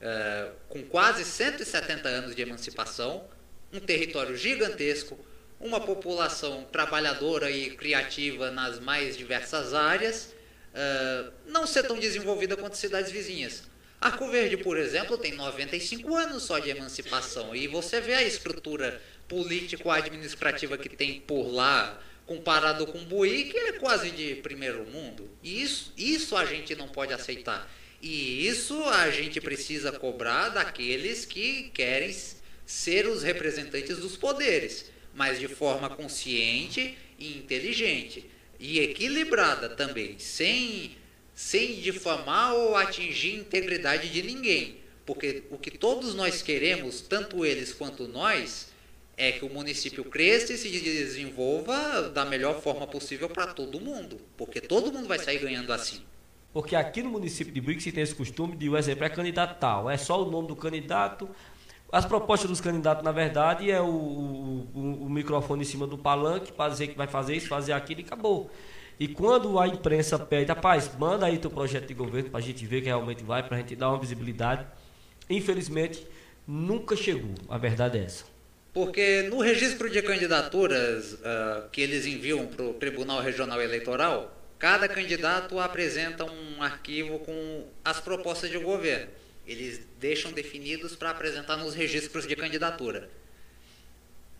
uh, 0.00 0.52
com 0.68 0.82
quase 0.82 1.24
170 1.24 2.08
anos 2.08 2.34
de 2.34 2.42
emancipação, 2.42 3.24
um 3.72 3.78
território 3.78 4.36
gigantesco, 4.36 5.16
uma 5.60 5.80
população 5.80 6.64
trabalhadora 6.72 7.48
e 7.52 7.70
criativa 7.70 8.50
nas 8.50 8.80
mais 8.80 9.16
diversas 9.16 9.74
áreas 9.74 10.34
uh, 10.74 11.32
não 11.46 11.66
ser 11.66 11.84
tão 11.84 11.98
desenvolvida 11.98 12.56
quanto 12.56 12.76
cidades 12.76 13.10
vizinhas. 13.10 13.64
Arco 14.00 14.28
Verde, 14.28 14.56
por 14.56 14.78
exemplo, 14.78 15.18
tem 15.18 15.32
95 15.32 16.16
anos 16.16 16.44
só 16.44 16.58
de 16.58 16.70
emancipação 16.70 17.54
e 17.54 17.66
você 17.68 18.00
vê 18.00 18.14
a 18.14 18.22
estrutura 18.22 19.00
político-administrativa 19.28 20.78
que 20.78 20.88
tem 20.88 21.20
por 21.20 21.52
lá, 21.52 22.02
comparado 22.24 22.86
com 22.86 23.04
Buí, 23.04 23.44
que 23.44 23.58
é 23.58 23.72
quase 23.72 24.10
de 24.10 24.36
primeiro 24.36 24.86
mundo. 24.86 25.30
E 25.42 25.62
isso, 25.62 25.92
isso 25.98 26.36
a 26.36 26.46
gente 26.46 26.74
não 26.74 26.88
pode 26.88 27.12
aceitar. 27.12 27.70
E 28.00 28.46
isso 28.46 28.82
a 28.84 29.10
gente 29.10 29.38
precisa 29.40 29.92
cobrar 29.92 30.48
daqueles 30.48 31.26
que 31.26 31.64
querem 31.74 32.16
ser 32.64 33.06
os 33.06 33.22
representantes 33.22 33.98
dos 33.98 34.16
poderes, 34.16 34.90
mas 35.14 35.38
de 35.38 35.48
forma 35.48 35.90
consciente 35.90 36.96
e 37.18 37.36
inteligente 37.36 38.30
e 38.60 38.78
equilibrada 38.78 39.70
também, 39.70 40.18
sem, 40.18 40.92
sem 41.34 41.80
difamar 41.80 42.54
ou 42.54 42.76
atingir 42.76 43.36
integridade 43.36 44.10
de 44.10 44.22
ninguém. 44.22 44.76
Porque 45.06 45.44
o 45.50 45.56
que 45.56 45.70
todos 45.70 46.14
nós 46.14 46.42
queremos, 46.42 47.00
tanto 47.00 47.44
eles 47.44 47.72
quanto 47.72 48.06
nós, 48.06 48.68
é 49.16 49.32
que 49.32 49.44
o 49.44 49.48
município 49.48 50.04
cresça 50.04 50.52
e 50.52 50.58
se 50.58 50.68
desenvolva 50.68 52.10
da 52.10 52.24
melhor 52.24 52.60
forma 52.60 52.86
possível 52.86 53.28
para 53.28 53.48
todo 53.48 53.80
mundo. 53.80 54.20
Porque 54.36 54.60
todo 54.60 54.92
mundo 54.92 55.08
vai 55.08 55.18
sair 55.18 55.38
ganhando 55.38 55.72
assim. 55.72 56.02
Porque 56.52 56.76
aqui 56.76 57.02
no 57.02 57.10
município 57.10 57.52
de 57.52 57.60
Buíque 57.60 57.82
se 57.82 57.92
tem 57.92 58.02
esse 58.02 58.14
costume 58.14 58.56
de, 58.56 58.68
o 58.68 58.76
exemplo, 58.76 59.04
é 59.04 59.08
candidato 59.08 59.58
tal. 59.58 59.88
É 59.88 59.96
só 59.96 60.22
o 60.22 60.30
nome 60.30 60.48
do 60.48 60.56
candidato, 60.56 61.28
as 61.92 62.04
propostas 62.04 62.48
dos 62.48 62.60
candidatos, 62.60 63.04
na 63.04 63.12
verdade, 63.12 63.70
é 63.70 63.80
o, 63.80 63.86
o, 63.86 64.98
o 65.02 65.10
microfone 65.10 65.62
em 65.62 65.64
cima 65.64 65.86
do 65.86 65.98
palanque 65.98 66.52
para 66.52 66.70
dizer 66.70 66.88
que 66.88 66.96
vai 66.96 67.06
fazer 67.06 67.36
isso, 67.36 67.48
fazer 67.48 67.72
aquilo 67.72 68.00
e 68.00 68.04
acabou. 68.04 68.50
E 68.98 69.08
quando 69.08 69.58
a 69.58 69.66
imprensa 69.66 70.18
pede, 70.18 70.50
rapaz, 70.50 70.90
manda 70.98 71.26
aí 71.26 71.38
teu 71.38 71.50
projeto 71.50 71.86
de 71.86 71.94
governo 71.94 72.30
para 72.30 72.38
a 72.38 72.42
gente 72.42 72.64
ver 72.66 72.82
que 72.82 72.86
realmente 72.86 73.24
vai, 73.24 73.42
para 73.42 73.56
a 73.56 73.60
gente 73.60 73.74
dar 73.74 73.88
uma 73.88 73.98
visibilidade. 73.98 74.66
Infelizmente, 75.28 76.06
nunca 76.46 76.94
chegou. 76.94 77.34
A 77.48 77.56
verdade 77.56 77.98
é 77.98 78.04
essa. 78.04 78.24
Porque 78.72 79.22
no 79.22 79.40
registro 79.40 79.90
de 79.90 80.00
candidaturas 80.02 81.14
uh, 81.14 81.68
que 81.72 81.80
eles 81.80 82.06
enviam 82.06 82.46
para 82.46 82.64
o 82.64 82.74
Tribunal 82.74 83.20
Regional 83.20 83.60
Eleitoral, 83.60 84.36
cada 84.58 84.86
candidato 84.86 85.58
apresenta 85.58 86.24
um 86.24 86.62
arquivo 86.62 87.18
com 87.20 87.64
as 87.84 87.98
propostas 88.00 88.50
de 88.50 88.58
governo. 88.58 89.08
Eles 89.46 89.80
deixam 89.98 90.32
definidos 90.32 90.94
para 90.94 91.10
apresentar 91.10 91.56
nos 91.56 91.74
registros 91.74 92.26
de 92.26 92.36
candidatura. 92.36 93.10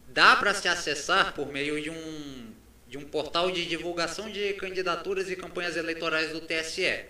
Dá 0.09 0.37
para 0.37 0.55
se 0.55 0.69
acessar 0.69 1.35
por 1.35 1.53
meio 1.53 1.81
de 1.81 1.91
um, 1.91 2.53
de 2.89 2.99
um 2.99 3.05
portal 3.05 3.51
de 3.51 3.65
divulgação 3.67 4.31
de 4.31 4.55
candidaturas 4.55 5.31
e 5.31 5.37
campanhas 5.37 5.77
eleitorais 5.77 6.33
do 6.33 6.41
TSE. 6.41 7.05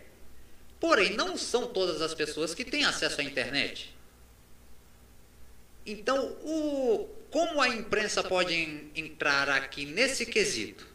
Porém, 0.79 1.15
não 1.15 1.37
são 1.37 1.67
todas 1.67 2.01
as 2.01 2.15
pessoas 2.15 2.55
que 2.55 2.65
têm 2.65 2.85
acesso 2.85 3.21
à 3.21 3.25
internet. 3.25 3.95
Então, 5.85 6.37
o, 6.43 7.09
como 7.31 7.61
a 7.61 7.69
imprensa 7.69 8.23
pode 8.23 8.55
entrar 8.95 9.49
aqui 9.49 9.85
nesse 9.85 10.27
quesito? 10.27 10.87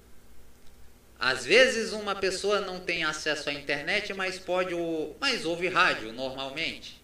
Às 1.20 1.45
vezes 1.45 1.93
uma 1.93 2.16
pessoa 2.16 2.59
não 2.61 2.80
tem 2.80 3.03
acesso 3.03 3.49
à 3.49 3.53
internet, 3.53 4.13
mas 4.13 4.38
pode 4.38 4.76
mas 5.20 5.45
ouve 5.45 5.68
rádio 5.68 6.11
normalmente. 6.11 7.01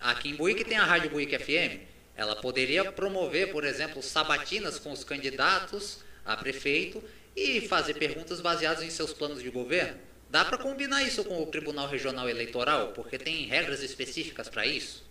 Aqui 0.00 0.30
em 0.30 0.34
Buíque 0.34 0.64
tem 0.64 0.78
a 0.78 0.84
Rádio 0.84 1.10
Buíque 1.10 1.38
FM. 1.38 1.80
Ela 2.16 2.36
poderia 2.36 2.90
promover, 2.92 3.50
por 3.52 3.64
exemplo, 3.64 4.02
sabatinas 4.02 4.78
com 4.78 4.92
os 4.92 5.04
candidatos 5.04 5.98
a 6.24 6.36
prefeito 6.36 7.02
e 7.36 7.60
fazer 7.62 7.94
perguntas 7.94 8.40
baseadas 8.40 8.82
em 8.82 8.90
seus 8.90 9.12
planos 9.12 9.42
de 9.42 9.50
governo. 9.50 9.98
Dá 10.30 10.44
para 10.44 10.58
combinar 10.58 11.02
isso 11.02 11.24
com 11.24 11.42
o 11.42 11.46
Tribunal 11.46 11.88
Regional 11.88 12.28
Eleitoral, 12.28 12.88
porque 12.88 13.18
tem 13.18 13.46
regras 13.46 13.82
específicas 13.82 14.48
para 14.48 14.66
isso. 14.66 15.04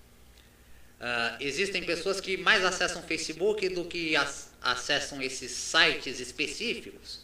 Uh, 0.99 1.37
existem 1.39 1.83
pessoas 1.83 2.19
que 2.21 2.37
mais 2.37 2.63
acessam 2.63 3.01
Facebook 3.03 3.67
do 3.69 3.85
que 3.85 4.15
acessam 4.61 5.21
esses 5.21 5.51
sites 5.51 6.19
específicos 6.19 7.22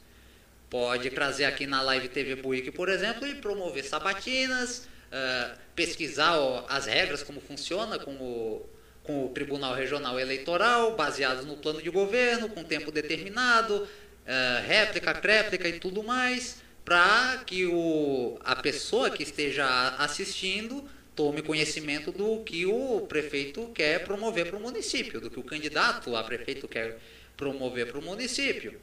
pode 0.69 1.09
trazer 1.09 1.45
aqui 1.45 1.65
na 1.65 1.81
Live 1.81 2.09
TV 2.09 2.35
Buick, 2.35 2.71
por 2.71 2.89
exemplo, 2.89 3.27
e 3.27 3.35
promover 3.35 3.83
sabatinas, 3.83 4.87
uh, 5.11 5.57
pesquisar 5.75 6.37
ó, 6.37 6.65
as 6.69 6.85
regras, 6.85 7.23
como 7.23 7.41
funciona 7.41 7.97
com 7.97 8.11
o, 8.11 8.69
com 9.03 9.25
o 9.25 9.29
Tribunal 9.29 9.73
Regional 9.73 10.19
Eleitoral, 10.19 10.95
baseados 10.95 11.45
no 11.45 11.57
plano 11.57 11.81
de 11.81 11.89
governo, 11.89 12.49
com 12.49 12.63
tempo 12.63 12.91
determinado, 12.91 13.75
uh, 13.83 14.67
réplica, 14.67 15.13
tréplica 15.15 15.67
e 15.67 15.79
tudo 15.79 16.03
mais, 16.03 16.61
para 16.85 17.43
que 17.45 17.65
o, 17.65 18.37
a 18.43 18.55
pessoa 18.55 19.09
que 19.09 19.23
esteja 19.23 19.95
assistindo 19.97 20.87
tome 21.15 21.41
conhecimento 21.41 22.11
do 22.11 22.41
que 22.43 22.65
o 22.65 23.01
prefeito 23.01 23.69
quer 23.73 24.05
promover 24.05 24.47
para 24.47 24.57
o 24.57 24.61
município, 24.61 25.19
do 25.19 25.29
que 25.29 25.39
o 25.39 25.43
candidato 25.43 26.15
a 26.15 26.23
prefeito 26.23 26.67
quer 26.67 26.97
promover 27.35 27.87
para 27.87 27.99
o 27.99 28.01
município. 28.01 28.79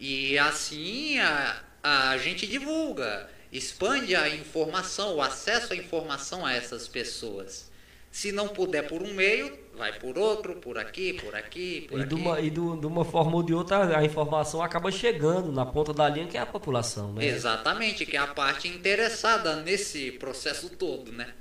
E 0.00 0.38
assim 0.38 1.18
a, 1.18 1.60
a 1.82 2.16
gente 2.16 2.46
divulga, 2.46 3.28
expande 3.52 4.16
a 4.16 4.34
informação, 4.34 5.16
o 5.16 5.22
acesso 5.22 5.74
à 5.74 5.76
informação 5.76 6.46
a 6.46 6.54
essas 6.54 6.88
pessoas. 6.88 7.70
Se 8.10 8.32
não 8.32 8.48
puder 8.48 8.88
por 8.88 9.02
um 9.02 9.12
meio, 9.12 9.56
vai 9.76 9.92
por 9.98 10.18
outro, 10.18 10.56
por 10.56 10.78
aqui, 10.78 11.12
por 11.12 11.34
aqui, 11.36 11.82
por 11.82 12.00
e 12.00 12.02
aqui. 12.02 12.08
De 12.08 12.14
uma, 12.14 12.40
e 12.40 12.50
do, 12.50 12.76
de 12.76 12.86
uma 12.86 13.04
forma 13.04 13.36
ou 13.36 13.42
de 13.42 13.52
outra, 13.52 13.96
a 13.98 14.02
informação 14.02 14.62
acaba 14.62 14.90
chegando 14.90 15.52
na 15.52 15.66
ponta 15.66 15.92
da 15.92 16.08
linha, 16.08 16.26
que 16.26 16.36
é 16.36 16.40
a 16.40 16.46
população, 16.46 17.12
né? 17.12 17.26
Exatamente, 17.26 18.06
que 18.06 18.16
é 18.16 18.20
a 18.20 18.26
parte 18.26 18.66
interessada 18.68 19.56
nesse 19.56 20.12
processo 20.12 20.70
todo, 20.70 21.12
né? 21.12 21.34